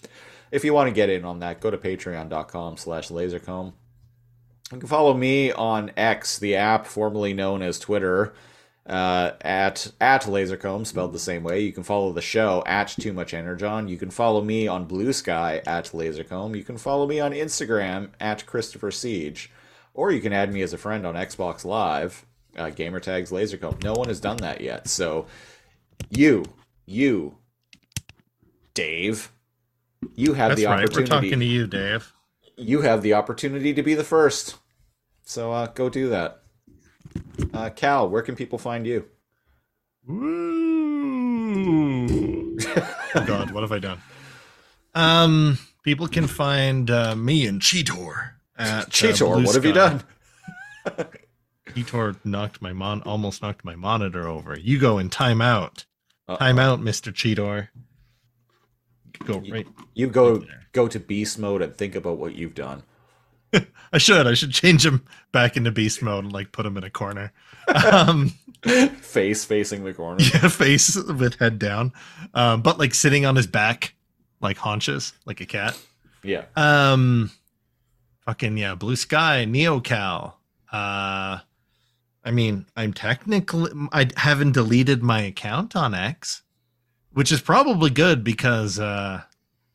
[0.50, 3.74] If you want to get in on that, go to patreon.com slash lazorcomb.
[4.72, 8.34] You can follow me on X, the app formerly known as Twitter,
[8.84, 11.60] uh, at at Lazorcomb, spelled the same way.
[11.60, 13.88] You can follow the show at Too Much Energon.
[13.88, 16.56] You can follow me on Bluesky at Lazorcomb.
[16.56, 19.50] You can follow me on Instagram at Christopher Siege,
[19.94, 22.26] or you can add me as a friend on Xbox Live,
[22.56, 23.82] uh, gamertags Lazorcomb.
[23.84, 25.26] No one has done that yet, so
[26.10, 26.44] you,
[26.86, 27.38] you,
[28.74, 29.30] Dave,
[30.14, 31.00] you have That's the opportunity.
[31.00, 31.10] right.
[31.10, 32.12] We're talking to you, Dave.
[32.56, 34.56] You have the opportunity to be the first.
[35.22, 36.42] So uh, go do that.
[37.52, 39.06] Uh, Kal, where can people find you?
[40.08, 40.46] Oh
[43.26, 44.00] God, what have I done?
[44.94, 49.72] Um, people can find uh, me and Cheetor at uh, Cheetor, Blue what have you
[49.72, 50.02] done?
[51.68, 54.58] Cheetor knocked my mon, almost knocked my monitor over.
[54.58, 55.84] You go in timeout.
[56.28, 56.36] Uh-oh.
[56.36, 57.68] Timeout, Mister Cheetor.
[59.24, 59.66] Go right.
[59.94, 62.82] You go Right go to beast mode and think about what you've done.
[63.92, 64.26] I should.
[64.26, 67.32] I should change him back into beast mode and like put him in a corner.
[67.90, 68.34] Um,
[69.00, 70.22] Face facing the corner.
[70.34, 71.92] yeah, face with head down,
[72.34, 73.94] um, but like sitting on his back,
[74.40, 75.78] like haunches, like a cat.
[76.24, 76.46] Yeah.
[76.56, 77.30] Um,
[78.24, 80.32] fucking yeah, Bluesky, neocal.
[80.72, 81.38] Uh,
[82.24, 86.42] I mean, I'm technically I haven't deleted my account on X,
[87.16, 89.22] which is probably good because uh,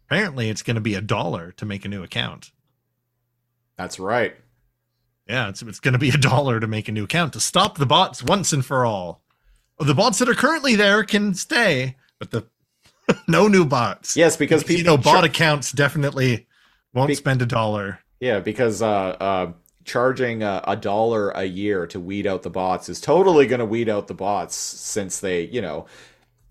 [0.05, 2.51] apparently it's going to be a dollar to make a new account.
[3.77, 4.35] That's right.
[5.27, 7.79] Yeah, it's it's going to be a dollar to make a new account to stop
[7.79, 9.23] the bots once and for all.
[9.79, 12.45] The bots that are currently there can stay, but the
[13.27, 14.15] no new bots.
[14.15, 16.45] Yes, because people you know, bot char- accounts definitely
[16.93, 18.01] won't Be- spend a dollar.
[18.19, 18.87] Yeah, because uh,
[19.19, 19.53] uh,
[19.83, 23.65] charging uh, a dollar a year to weed out the bots is totally going to
[23.65, 25.87] weed out the bots since they, you know,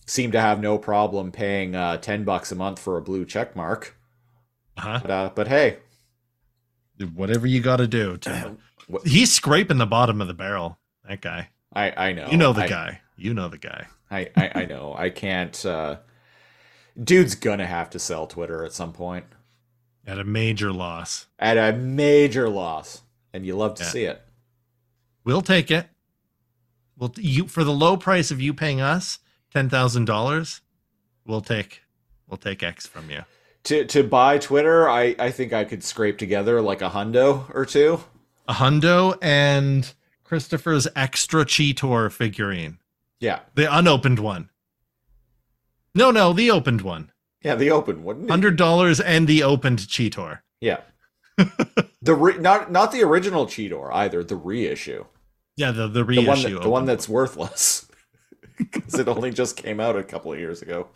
[0.06, 3.54] seem to have no problem paying uh, ten bucks a month for a blue check
[3.56, 3.96] mark.
[4.76, 4.98] Uh-huh.
[5.02, 5.78] But, uh, but hey,
[7.14, 8.16] Whatever you got to do.
[8.22, 8.56] To...
[8.88, 10.78] What- He's scraping the bottom of the barrel.
[11.08, 11.48] That guy.
[11.72, 13.00] I I know You know the I, guy.
[13.16, 13.86] You know the guy.
[14.10, 15.64] I, I I know I can't.
[15.64, 15.96] Uh,
[17.02, 19.24] dude's gonna have to sell Twitter at some point
[20.06, 21.26] At a major loss.
[21.38, 23.02] at a major loss,
[23.32, 23.88] and you love to Yeah.
[23.90, 24.20] see it.
[25.24, 25.86] We'll take it.
[26.98, 29.20] Well, you for the low price of you paying us
[29.52, 30.60] ten thousand dollars,
[31.26, 31.82] we'll take
[32.28, 33.24] we'll take X from you.
[33.64, 37.64] To to buy Twitter, I I think I could scrape together like a hundo or
[37.66, 38.00] two.
[38.48, 39.92] A hundo and
[40.24, 42.78] Christopher's extra Cheetor figurine,
[43.20, 44.48] Yeah, the unopened one.
[45.94, 47.10] No, no, the opened one.
[47.42, 48.28] yeah, the open one.
[48.28, 50.40] Hundred dollars and the opened Cheetor.
[50.60, 50.80] Yeah.
[52.02, 55.04] the re- not not the original Cheetor either, the reissue.
[55.56, 56.26] Yeah, the the The reissue.
[56.26, 57.89] one that, the one that's worthless.
[58.72, 60.88] Cuz it only just came out a couple of years ago.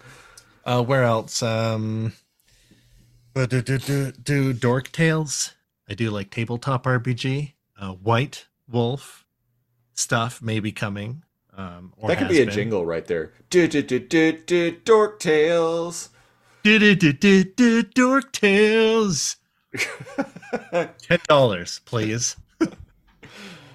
[0.64, 1.42] Uh, where else?
[1.42, 2.12] Um,
[3.36, 5.52] uh, do, do, do, do Dork Tales.
[5.88, 7.52] I do like tabletop RPG.
[7.78, 9.24] Uh, White Wolf
[9.94, 11.22] stuff may be coming.
[11.56, 12.54] Um, or that could be a been.
[12.54, 13.32] jingle right there.
[13.50, 16.08] Do do do do do dork tales.
[16.64, 19.36] Do, do, do, do, do, Dork Tales.
[20.72, 22.36] Ten dollars, please.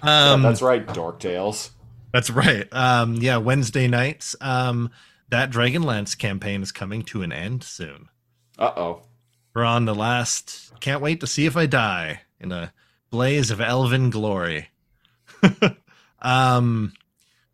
[0.02, 1.70] um, That's right, dork tales.
[2.12, 2.66] That's right.
[2.72, 4.34] Um, yeah, Wednesday nights.
[4.40, 4.90] Um,
[5.28, 8.08] that Dragonlance campaign is coming to an end soon.
[8.58, 9.02] Uh-oh.
[9.54, 10.72] We're on the last.
[10.80, 12.72] Can't wait to see if I die in a
[13.10, 14.68] blaze of elven glory.
[16.22, 16.92] um,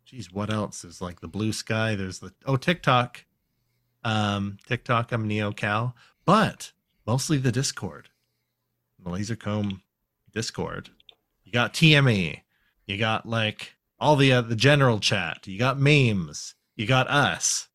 [0.05, 0.81] geez, what else?
[0.81, 1.97] There's like the Bluesky.
[1.97, 3.25] There's the oh TikTok.
[4.03, 5.11] Um, TikTok.
[5.11, 6.71] I'm Neo Kal, but
[7.05, 8.09] mostly the Discord,
[9.03, 9.81] the Lazor Comb
[10.33, 10.89] Discord.
[11.43, 12.41] You got TME.
[12.85, 15.47] You got like all the uh, the general chat.
[15.47, 16.55] You got memes.
[16.75, 17.67] You got us.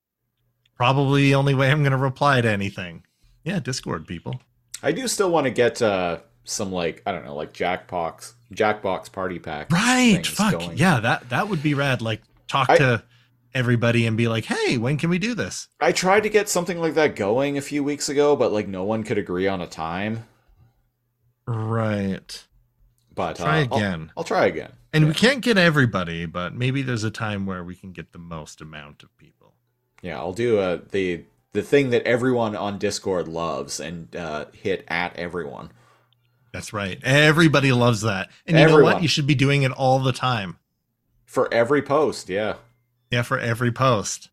[0.77, 3.05] Probably the only way I'm going to reply to anything.
[3.45, 4.41] Yeah, Discord people.
[4.83, 9.11] I do still want to get uh some like I don't know, like Jackbox Jackbox
[9.13, 9.71] party pack.
[9.71, 10.27] Right.
[10.27, 10.53] Fuck.
[10.53, 10.77] going.
[10.77, 12.03] Yeah, that that would be rad.
[12.03, 13.03] Like talk I- to
[13.55, 16.79] everybody and be like, "Hey, when can we do this?" I tried to get something
[16.79, 19.67] like that going a few weeks ago, but like no one could agree on a
[19.67, 20.25] time.
[21.47, 22.45] Right.
[23.15, 24.13] But Try uh, I'll- again.
[24.17, 24.73] I'll, try again.
[24.93, 28.19] And we can't get everybody, but maybe there's a time where we can get the
[28.19, 29.55] most amount of people.
[30.03, 34.85] Yeah, I'll do uh, the the thing that everyone on Discord loves and uh, hit
[34.89, 35.71] at everyone.
[36.53, 36.99] That's right.
[37.03, 38.31] Everybody loves that.
[38.47, 39.03] And you know what?
[39.03, 40.59] You should be doing it all the time.
[41.25, 42.57] For every post, yeah.
[43.11, 44.29] Yeah, for every post.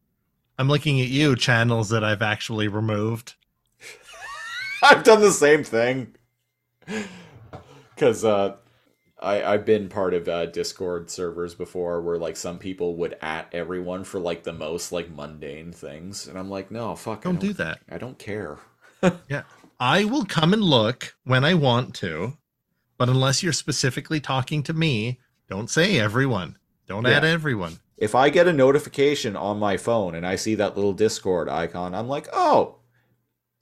[0.57, 3.35] I'm looking at you, channels that I've actually removed.
[4.83, 6.15] I've done the same thing.
[7.95, 8.55] Because uh,
[9.21, 13.49] I I've been part of uh, Discord servers before where like some people would at
[13.53, 17.39] everyone for like the most like mundane things, and I'm like, no, fuck, I Don't
[17.39, 17.79] do that.
[17.89, 18.57] I don't care.
[19.29, 19.43] Yeah.
[19.79, 22.37] I will come and look when I want to,
[22.97, 26.57] but unless you're specifically talking to me, don't say everyone.
[26.85, 27.79] Don't add everyone.
[27.97, 31.95] If I get a notification on my phone and I see that little Discord icon,
[31.95, 32.79] I'm like, oh,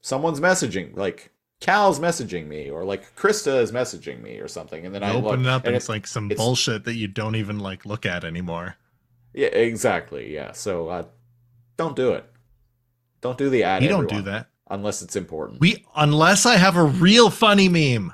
[0.01, 0.97] someone's messaging.
[0.97, 4.85] Like Kal's messaging me, or like Krista is messaging me, or something.
[4.85, 6.95] And then I open look, it up and and it's like some it's- bullshit that
[6.95, 8.75] you don't even like look at anymore.
[9.34, 10.51] yeah, exactly, yeah.
[10.51, 11.03] So uh,
[11.77, 12.25] don't do it.
[13.21, 13.81] Don't do the ad.
[13.81, 14.47] You don't do that.
[14.69, 15.59] unless it's important.
[15.59, 18.13] We unless I have a real funny meme,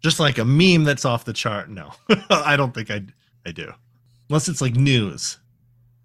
[0.00, 1.68] just like a meme that's off the chart.
[1.68, 1.90] No,
[2.30, 3.02] I don't think I
[3.44, 3.72] I do,
[4.30, 5.38] unless it's like news.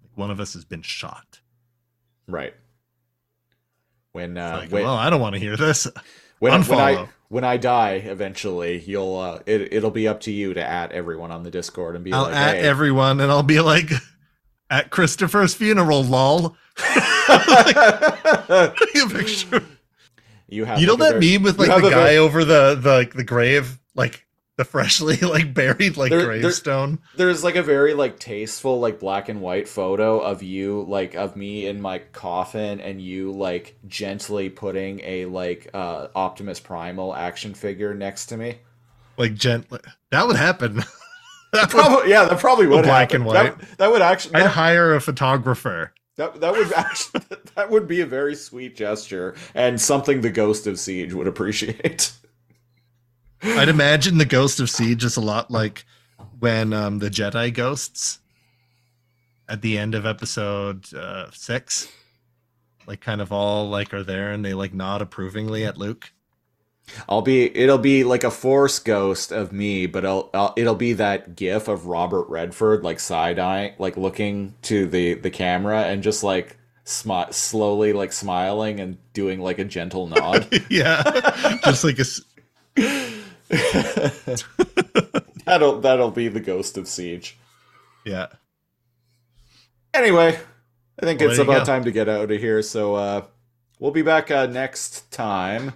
[0.02, 1.40] Like one of us has been shot.
[2.26, 2.54] right.
[4.12, 5.86] When uh, like, when, well, I don't want to hear this.
[6.38, 10.54] When, when I when I die eventually, you'll uh, it it'll be up to you
[10.54, 12.60] to at everyone on the Discord and be I'll like, at hey.
[12.62, 13.90] everyone and I'll be like,
[14.70, 16.56] at Christopher's funeral, lol.
[17.28, 18.72] a
[19.10, 19.62] picture.
[20.48, 22.90] you have You know that very- meme with like the guy very- over the the
[22.92, 27.00] like the grave, like the freshly like buried like There- there- gravestone.
[27.16, 31.36] There's like a very like tasteful like black and white photo of you like of
[31.36, 37.54] me in my coffin and you like gently putting a like uh Optimus Primal action
[37.54, 38.58] figure next to me.
[39.16, 39.80] Like gently.
[40.10, 40.76] That would happen.
[41.52, 43.16] that would, Probably yeah, that probably would black happen.
[43.22, 43.58] and white.
[43.58, 45.92] That, that would actually I'd that, hire a photographer.
[46.16, 47.22] that, that would actually
[47.56, 52.12] that would be a very sweet gesture and something the Ghost of Siege would appreciate.
[53.44, 55.84] I'd imagine the Ghost of Siege is a lot like
[56.38, 58.18] when um, the Jedi ghosts
[59.48, 61.88] at the end of episode uh, six,
[62.86, 66.10] like kind of all like are there and they like nod approvingly at Luke.
[67.06, 70.94] I'll be it'll be like a force ghost of me, but I'll, I'll it'll be
[70.94, 76.02] that gif of Robert Redford like side eye like looking to the the camera and
[76.02, 76.56] just like
[76.86, 80.48] smi- slowly like smiling and doing like a gentle nod.
[80.70, 82.04] yeah, just like a
[85.44, 87.36] that'll that'll be the ghost of siege.
[88.04, 88.26] yeah.
[89.92, 90.36] Anyway,
[91.00, 91.64] I think Well, it's about go.
[91.72, 92.62] time to get out of here.
[92.62, 93.24] So uh,
[93.78, 95.72] we'll be back uh, next time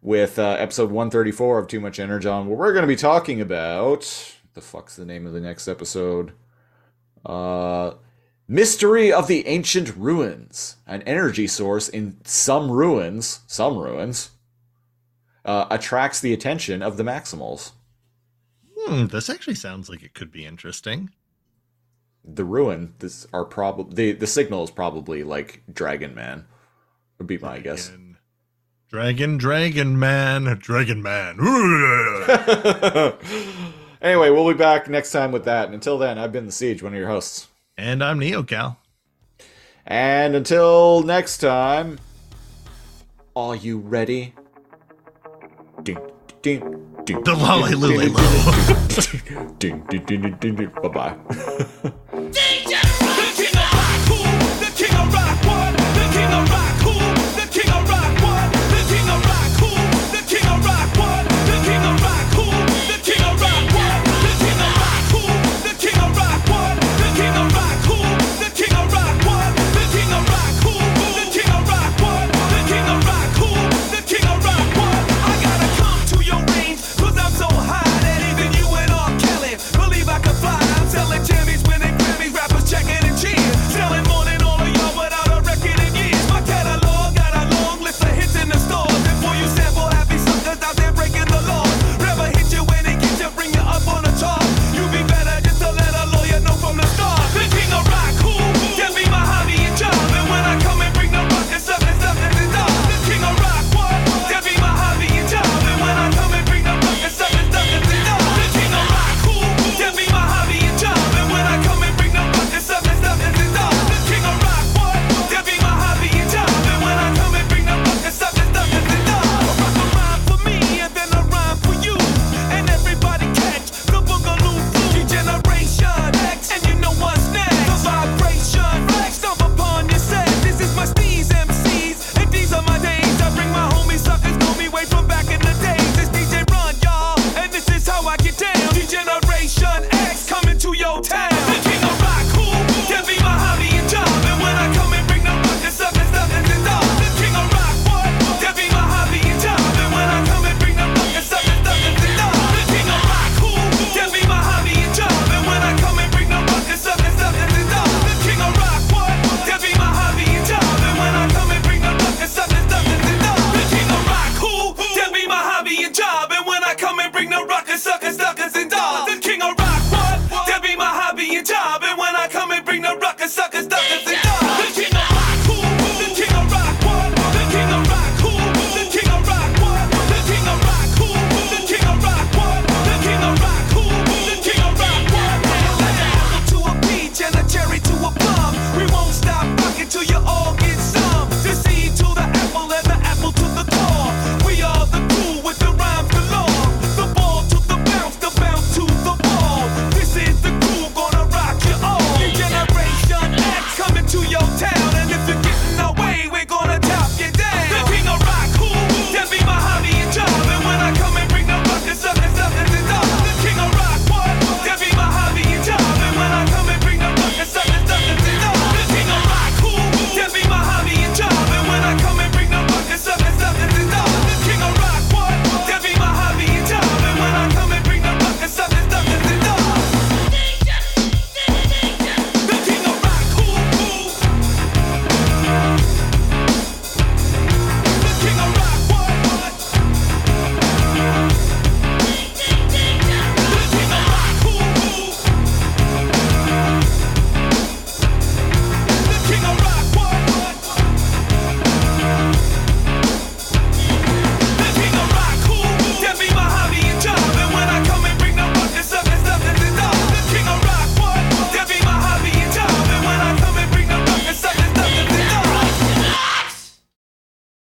[0.00, 4.36] with uh, episode 134 of Too Much Energon, where we're going to be talking about
[4.54, 6.32] the fuck's the name of the next episode?
[7.26, 7.92] Uh,
[8.48, 14.30] Mystery of the Ancient Ruins, an energy source in some ruins, some ruins,
[15.44, 17.72] uh, attracts the attention of the Maximals.
[18.78, 21.10] Hmm, this actually sounds like it could be interesting.
[22.24, 26.46] the ruin this are probably the the signal is probably like dragon man
[27.18, 27.90] would be my guess
[28.90, 31.38] Dragon, dragon man, dragon man.
[34.02, 36.82] anyway we'll be back next time with that and until then i've been the siege
[36.82, 37.48] one of your hosts
[37.78, 38.78] and I'm Neo Kal.
[39.86, 41.98] and until next time
[43.34, 44.34] are you ready
[45.82, 45.96] The
[47.26, 48.20] La-Li-Lu-Le-Lo.
[49.58, 51.16] ding ding ding ding ding ding bye bye